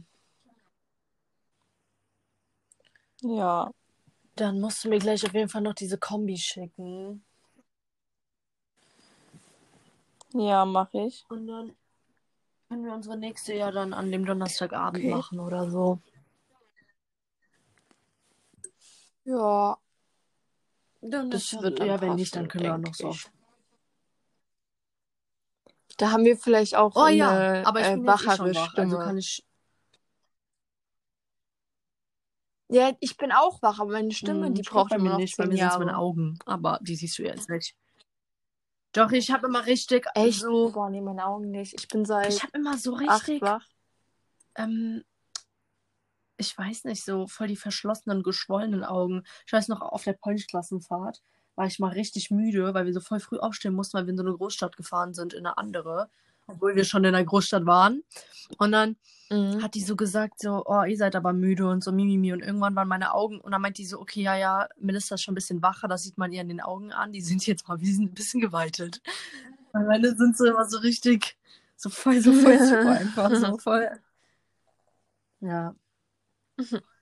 Ja. 3.22 3.70
Dann 4.36 4.60
musst 4.60 4.84
du 4.84 4.88
mir 4.88 4.98
gleich 4.98 5.24
auf 5.24 5.32
jeden 5.32 5.48
Fall 5.48 5.62
noch 5.62 5.74
diese 5.74 5.98
Kombi 5.98 6.36
schicken. 6.36 7.24
Ja, 10.32 10.64
mache 10.64 11.02
ich. 11.06 11.24
Und 11.28 11.46
dann 11.46 11.76
können 12.68 12.84
wir 12.84 12.92
unsere 12.92 13.16
nächste 13.16 13.54
ja 13.54 13.70
dann 13.70 13.92
an 13.92 14.10
dem 14.10 14.26
Donnerstagabend 14.26 14.98
Okay. 14.98 15.10
machen 15.10 15.38
oder 15.38 15.70
so. 15.70 16.00
Ja. 19.24 19.78
Dann 21.00 21.30
Das 21.30 21.52
wird 21.60 21.78
ja, 21.78 22.00
wenn 22.00 22.16
nicht, 22.16 22.34
dann 22.34 22.48
können 22.48 22.64
wir 22.64 22.74
auch 22.74 22.78
noch 22.78 22.94
so. 22.94 23.10
ich. 23.10 23.26
Da 25.98 26.10
haben 26.10 26.24
wir 26.24 26.36
vielleicht 26.36 26.74
auch 26.74 26.96
Oh 26.96 27.06
ja, 27.06 27.28
eine 27.28 27.66
aber 27.66 27.80
ich 27.80 27.86
äh, 27.86 27.94
eh 27.94 28.06
wachere 28.06 28.36
schon 28.36 28.54
wach, 28.54 28.70
Stimme. 28.70 28.82
also 28.82 28.98
kann 28.98 29.18
ich. 29.18 29.44
Ja, 32.74 32.92
ich 32.98 33.16
bin 33.16 33.30
auch 33.30 33.62
wach, 33.62 33.78
aber 33.78 33.92
meine 33.92 34.10
Stimme, 34.10 34.46
Hm, 34.46 34.54
die 34.54 34.62
braucht 34.62 34.90
immer 34.92 35.04
mir 35.04 35.10
noch 35.10 35.18
nicht, 35.18 35.36
bei 35.36 35.46
mir 35.46 35.56
sind 35.56 35.68
es 35.68 35.78
meine 35.78 35.96
Augen, 35.96 36.40
aber 36.44 36.80
die 36.82 36.96
siehst 36.96 37.16
du 37.18 37.22
jetzt 37.22 37.48
nicht. 37.48 37.76
Doch, 38.92 39.12
ich 39.12 39.30
habe 39.30 39.46
immer 39.46 39.64
richtig 39.64 40.06
Echt? 40.14 40.40
so. 40.40 40.72
Boah, 40.72 40.90
nee, 40.90 41.00
meine 41.00 41.24
Augen 41.24 41.52
nicht. 41.52 41.74
Ich 41.74 41.86
bin 41.86 42.04
seit 42.04 42.32
Ich 42.32 42.42
habe 42.42 42.58
immer 42.58 42.76
so 42.76 42.94
richtig. 42.94 43.40
wach. 43.42 43.64
Ähm, 44.56 45.04
ich 46.36 46.58
weiß 46.58 46.84
nicht, 46.84 47.04
so 47.04 47.28
voll 47.28 47.46
die 47.46 47.56
verschlossenen, 47.56 48.24
geschwollenen 48.24 48.82
Augen. 48.82 49.22
Ich 49.46 49.52
weiß 49.52 49.68
noch, 49.68 49.80
auf 49.80 50.02
der 50.02 50.14
Polnischklassenfahrt 50.14 51.22
war 51.54 51.66
ich 51.66 51.78
mal 51.78 51.92
richtig 51.92 52.32
müde, 52.32 52.74
weil 52.74 52.86
wir 52.86 52.92
so 52.92 53.00
voll 53.00 53.20
früh 53.20 53.38
aufstehen 53.38 53.74
mussten, 53.74 53.96
weil 53.96 54.06
wir 54.06 54.10
in 54.10 54.16
so 54.16 54.24
eine 54.24 54.36
Großstadt 54.36 54.76
gefahren 54.76 55.14
sind, 55.14 55.32
in 55.32 55.46
eine 55.46 55.58
andere, 55.58 56.10
obwohl 56.46 56.76
wir 56.76 56.84
schon 56.84 57.04
in 57.04 57.12
der 57.12 57.24
Großstadt 57.24 57.66
waren. 57.66 58.02
Und 58.58 58.72
dann 58.72 58.96
Mhm. 59.30 59.62
hat 59.62 59.74
die 59.74 59.80
so 59.80 59.96
gesagt, 59.96 60.40
so, 60.40 60.62
oh, 60.66 60.82
ihr 60.84 60.96
seid 60.96 61.16
aber 61.16 61.32
müde 61.32 61.66
und 61.66 61.82
so, 61.82 61.92
mimimi. 61.92 62.32
Und 62.32 62.40
irgendwann 62.40 62.76
waren 62.76 62.88
meine 62.88 63.14
Augen, 63.14 63.40
und 63.40 63.52
dann 63.52 63.62
meint 63.62 63.78
die 63.78 63.86
so, 63.86 63.98
okay, 64.00 64.22
ja, 64.22 64.36
ja, 64.36 64.68
Melissa 64.78 65.14
ist 65.14 65.22
schon 65.22 65.32
ein 65.32 65.34
bisschen 65.36 65.62
wacher, 65.62 65.88
das 65.88 66.02
sieht 66.02 66.18
man 66.18 66.30
ihr 66.32 66.42
in 66.42 66.48
den 66.48 66.60
Augen 66.60 66.92
an, 66.92 67.12
die 67.12 67.22
sind 67.22 67.46
jetzt 67.46 67.66
mal 67.66 67.80
wie 67.80 67.90
ein 67.92 68.12
bisschen 68.12 68.40
geweitet. 68.40 69.00
Weil 69.72 69.86
meine 69.86 70.14
sind 70.14 70.36
so 70.36 70.44
immer 70.44 70.66
so 70.68 70.78
richtig, 70.78 71.36
so 71.76 71.88
voll, 71.88 72.20
so 72.20 72.32
voll 72.32 72.58
super 72.58 72.90
einfach, 73.00 73.34
so 73.34 73.58
voll. 73.58 73.90
Ja. 75.40 75.74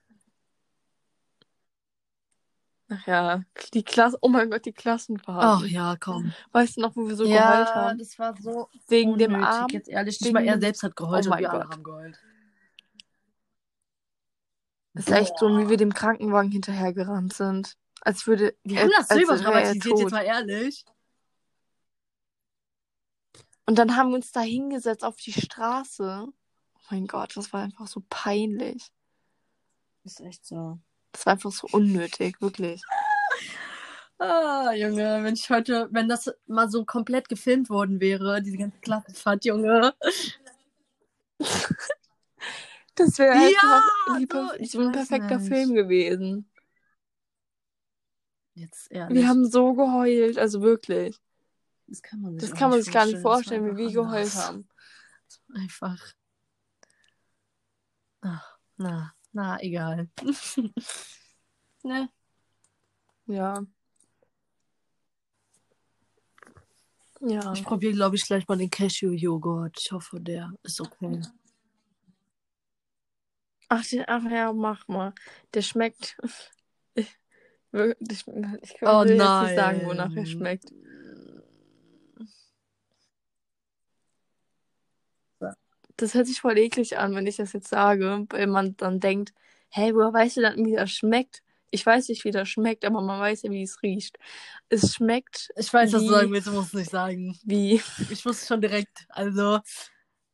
Ach 2.89 3.07
ja, 3.07 3.43
die 3.73 3.83
Klasse, 3.83 4.17
oh 4.21 4.27
mein 4.27 4.51
Gott, 4.51 4.65
die 4.65 4.73
Klassenfahrt. 4.73 5.43
Ach 5.43 5.65
ja, 5.65 5.95
komm. 5.99 6.33
Weißt 6.51 6.77
du 6.77 6.81
noch, 6.81 6.95
wo 6.95 7.07
wir 7.07 7.15
so 7.15 7.25
ja, 7.25 7.51
geheult 7.51 7.75
haben? 7.75 7.97
das 7.97 8.19
war 8.19 8.35
so 8.39 8.69
Wegen 8.87 9.13
unnötig, 9.13 9.33
dem 9.35 9.43
Arm. 9.43 9.67
jetzt 9.71 9.89
ehrlich. 9.89 10.19
Nicht 10.21 10.33
mal 10.33 10.45
er 10.45 10.59
selbst 10.59 10.83
hat 10.83 10.95
geheult 10.95 11.27
Oh 11.27 11.31
und 11.31 11.39
wir 11.39 11.49
alle 11.49 11.63
Gott. 11.63 11.71
haben 11.71 11.83
geheult. 11.83 12.19
Das 14.93 15.07
ist 15.07 15.13
echt 15.13 15.39
so, 15.39 15.47
wie 15.57 15.69
wir 15.69 15.77
dem 15.77 15.93
Krankenwagen 15.93 16.51
hinterhergerannt 16.51 17.33
sind. 17.33 17.77
Als 18.01 18.27
würde. 18.27 18.55
Das 18.63 18.83
so 18.83 18.85
als 18.85 19.09
wäre 19.09 19.19
er 19.19 19.23
überdramatisiert, 19.23 19.99
jetzt 19.99 20.11
mal 20.11 20.23
ehrlich. 20.23 20.85
Und 23.65 23.79
dann 23.79 23.95
haben 23.95 24.09
wir 24.09 24.15
uns 24.15 24.31
da 24.31 24.41
hingesetzt 24.41 25.05
auf 25.05 25.15
die 25.15 25.31
Straße. 25.31 26.25
Oh 26.27 26.79
mein 26.91 27.07
Gott, 27.07 27.35
das 27.37 27.53
war 27.53 27.61
einfach 27.63 27.87
so 27.87 28.03
peinlich. 28.09 28.91
Ist 30.03 30.19
echt 30.19 30.45
so. 30.45 30.79
Das 31.13 31.25
war 31.25 31.33
einfach 31.33 31.51
so 31.51 31.67
unnötig, 31.71 32.41
wirklich. 32.41 32.81
Ah, 34.19 34.73
Junge, 34.73 35.23
wenn 35.23 35.33
ich 35.33 35.49
heute, 35.49 35.87
wenn 35.91 36.07
das 36.07 36.33
mal 36.47 36.69
so 36.69 36.85
komplett 36.85 37.29
gefilmt 37.29 37.69
worden 37.69 37.99
wäre, 37.99 38.41
diese 38.41 38.57
ganze 38.57 38.79
Klassenfahrt, 38.79 39.45
Junge. 39.45 39.93
Das 42.95 43.17
wäre 43.17 43.35
Ja, 43.51 43.83
einfach 44.13 44.53
so, 44.63 44.79
ein 44.81 44.91
perfekter 44.91 45.39
nicht. 45.39 45.47
Film 45.47 45.73
gewesen. 45.73 46.49
Jetzt 48.53 48.91
ehrlich. 48.91 49.17
Wir 49.17 49.27
haben 49.27 49.49
so 49.49 49.73
geheult, 49.73 50.37
also 50.37 50.61
wirklich. 50.61 51.19
das 51.87 52.03
kann 52.03 52.21
man 52.21 52.39
sich, 52.39 52.51
kann 52.53 52.69
man 52.69 52.81
sich 52.81 52.93
gar 52.93 53.05
nicht 53.05 53.19
vorstellen, 53.19 53.65
wie 53.65 53.77
wir 53.77 53.91
geheult 53.91 54.33
haben. 54.35 54.67
Einfach. 55.55 56.13
Ach, 58.21 58.57
na, 58.77 59.13
na, 59.33 59.59
egal. 59.59 60.07
ne? 61.83 62.09
Ja. 63.25 63.65
Ja. 67.21 67.53
Ich 67.53 67.63
probiere, 67.63 67.93
glaube 67.93 68.15
ich, 68.15 68.25
gleich 68.25 68.47
mal 68.47 68.57
den 68.57 68.69
Cashew-Joghurt. 68.69 69.77
Ich 69.79 69.91
hoffe, 69.91 70.19
der 70.19 70.53
ist 70.63 70.81
okay. 70.81 71.21
Ach, 73.69 73.85
den, 73.85 74.03
ach 74.07 74.23
ja, 74.29 74.51
mach 74.53 74.87
mal. 74.87 75.13
Der 75.53 75.61
schmeckt. 75.61 76.17
Ich, 76.95 77.87
ich, 78.07 78.27
ich 78.27 78.27
will 78.27 78.87
Oh 78.87 79.03
nein. 79.03 79.45
nicht 79.45 79.55
sagen, 79.55 79.85
wonach 79.87 80.15
er 80.15 80.27
schmeckt. 80.27 80.71
Das 86.03 86.15
hört 86.15 86.27
sich 86.27 86.41
voll 86.41 86.57
eklig 86.57 86.97
an, 86.97 87.15
wenn 87.15 87.25
ich 87.27 87.37
das 87.37 87.53
jetzt 87.53 87.69
sage, 87.69 88.25
weil 88.29 88.47
man 88.47 88.75
dann 88.75 88.99
denkt, 88.99 89.33
hey, 89.69 89.95
woher 89.95 90.11
weißt 90.11 90.35
du 90.35 90.41
dann, 90.41 90.65
wie 90.65 90.75
das 90.75 90.91
schmeckt? 90.91 91.41
Ich 91.71 91.85
weiß 91.85 92.09
nicht, 92.09 92.25
wie 92.25 92.31
das 92.31 92.49
schmeckt, 92.49 92.83
aber 92.83 92.99
man 93.01 93.21
weiß 93.21 93.43
ja, 93.43 93.51
wie 93.51 93.63
es 93.63 93.81
riecht. 93.81 94.17
Es 94.67 94.95
schmeckt 94.95 95.49
Ich 95.55 95.73
weiß, 95.73 95.93
was 95.93 96.01
du 96.01 96.07
Wie- 96.09 96.11
sagen 96.13 96.31
willst, 96.33 96.47
du 96.47 96.51
musst 96.51 96.67
es 96.67 96.73
nicht 96.73 96.91
sagen. 96.91 97.39
wie. 97.45 97.81
Ich 98.09 98.25
wusste 98.25 98.45
schon 98.47 98.59
direkt. 98.59 99.05
Also. 99.07 99.61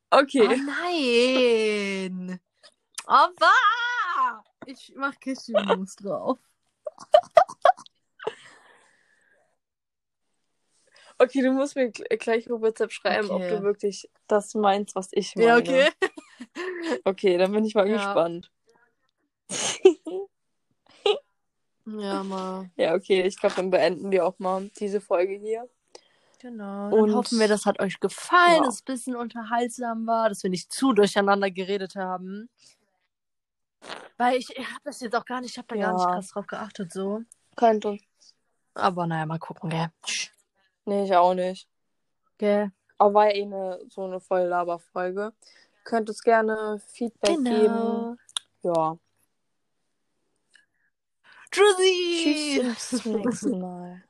Okay. 0.09 0.49
Oh 0.51 0.55
nein! 0.65 2.39
Oh, 3.07 3.28
bah! 3.39 4.43
Ich 4.65 4.91
mach 4.95 5.13
Cashewmus 5.20 5.95
drauf. 5.97 6.39
Okay, 11.22 11.41
du 11.41 11.51
musst 11.51 11.76
mir 11.76 11.91
gl- 11.91 12.17
gleich 12.17 12.49
auf 12.49 12.61
WhatsApp 12.61 12.91
schreiben, 12.91 13.30
ob 13.30 13.41
Okay. 13.41 13.57
du 13.57 13.63
wirklich 13.63 14.09
das 14.28 14.55
meinst, 14.55 14.95
was 14.95 15.09
ich 15.11 15.36
meine. 15.36 15.47
Ja, 15.47 15.57
okay. 15.57 15.89
Okay, 17.03 17.38
dann 17.38 17.51
bin 17.51 17.65
ich 17.65 17.76
mal 17.76 17.88
Ja. 17.89 17.97
gespannt. 17.97 18.51
Ja, 21.86 22.24
mal. 22.24 22.70
Ja, 22.76 22.93
okay, 22.93 23.24
ich 23.24 23.39
glaube, 23.39 23.55
dann 23.55 23.72
beenden 23.72 24.11
wir 24.11 24.24
auch 24.26 24.38
mal 24.38 24.70
diese 24.80 25.01
Folge 25.01 25.34
hier. 25.34 25.67
Genau. 26.39 26.95
Und- 26.95 27.15
hoffen 27.15 27.39
wir, 27.39 27.47
das 27.47 27.65
hat 27.65 27.80
euch 27.82 27.99
gefallen, 27.99 28.57
Ja. 28.57 28.63
dass 28.63 28.76
es 28.76 28.82
ein 28.82 28.86
bisschen 28.86 29.15
unterhaltsam 29.15 30.05
war, 30.05 30.30
dass 30.30 30.43
wir 30.43 30.51
nicht 30.51 30.72
zu 30.72 30.93
durcheinander 30.93 31.49
geredet 31.49 31.95
haben. 31.95 32.47
Weil 34.17 34.38
ich, 34.38 34.49
ich 34.55 34.67
habe 34.67 34.82
das 34.84 34.99
jetzt 35.01 35.15
auch 35.15 35.26
gar 35.26 35.41
nicht, 35.41 35.51
ich 35.51 35.57
habe 35.57 35.67
da 35.67 35.76
gar 35.78 35.93
nicht 35.93 36.05
Ja. 36.05 36.11
krass 36.13 36.28
drauf 36.28 36.45
geachtet 36.47 36.93
so. 36.93 37.22
Könnte. 37.55 37.97
Aber 38.76 39.07
naja, 39.07 39.26
mal 39.26 39.39
gucken, 39.39 39.70
gell. 39.72 39.88
Nee, 40.89 41.03
ich 41.03 41.15
auch 41.15 41.35
nicht. 41.35 41.69
Gell. 42.39 42.71
Aber 42.97 43.13
war 43.13 43.27
ja 43.27 43.35
eh 43.35 43.43
eine, 43.43 43.79
so 43.89 44.05
eine 44.05 44.19
voll 44.19 44.41
Laber-Folge. 44.41 45.33
Könnt 45.83 46.09
uns 46.09 46.21
gerne 46.23 46.81
Feedback 46.87 47.35
Genau. 47.37 47.49
geben. 47.49 48.19
Ja. 48.63 48.97
Tschüssi! 51.51 52.61
Tschüss 52.63 52.89
bis 52.91 53.03
zum 53.03 53.11
nächsten 53.21 53.59
Mal. 53.59 54.03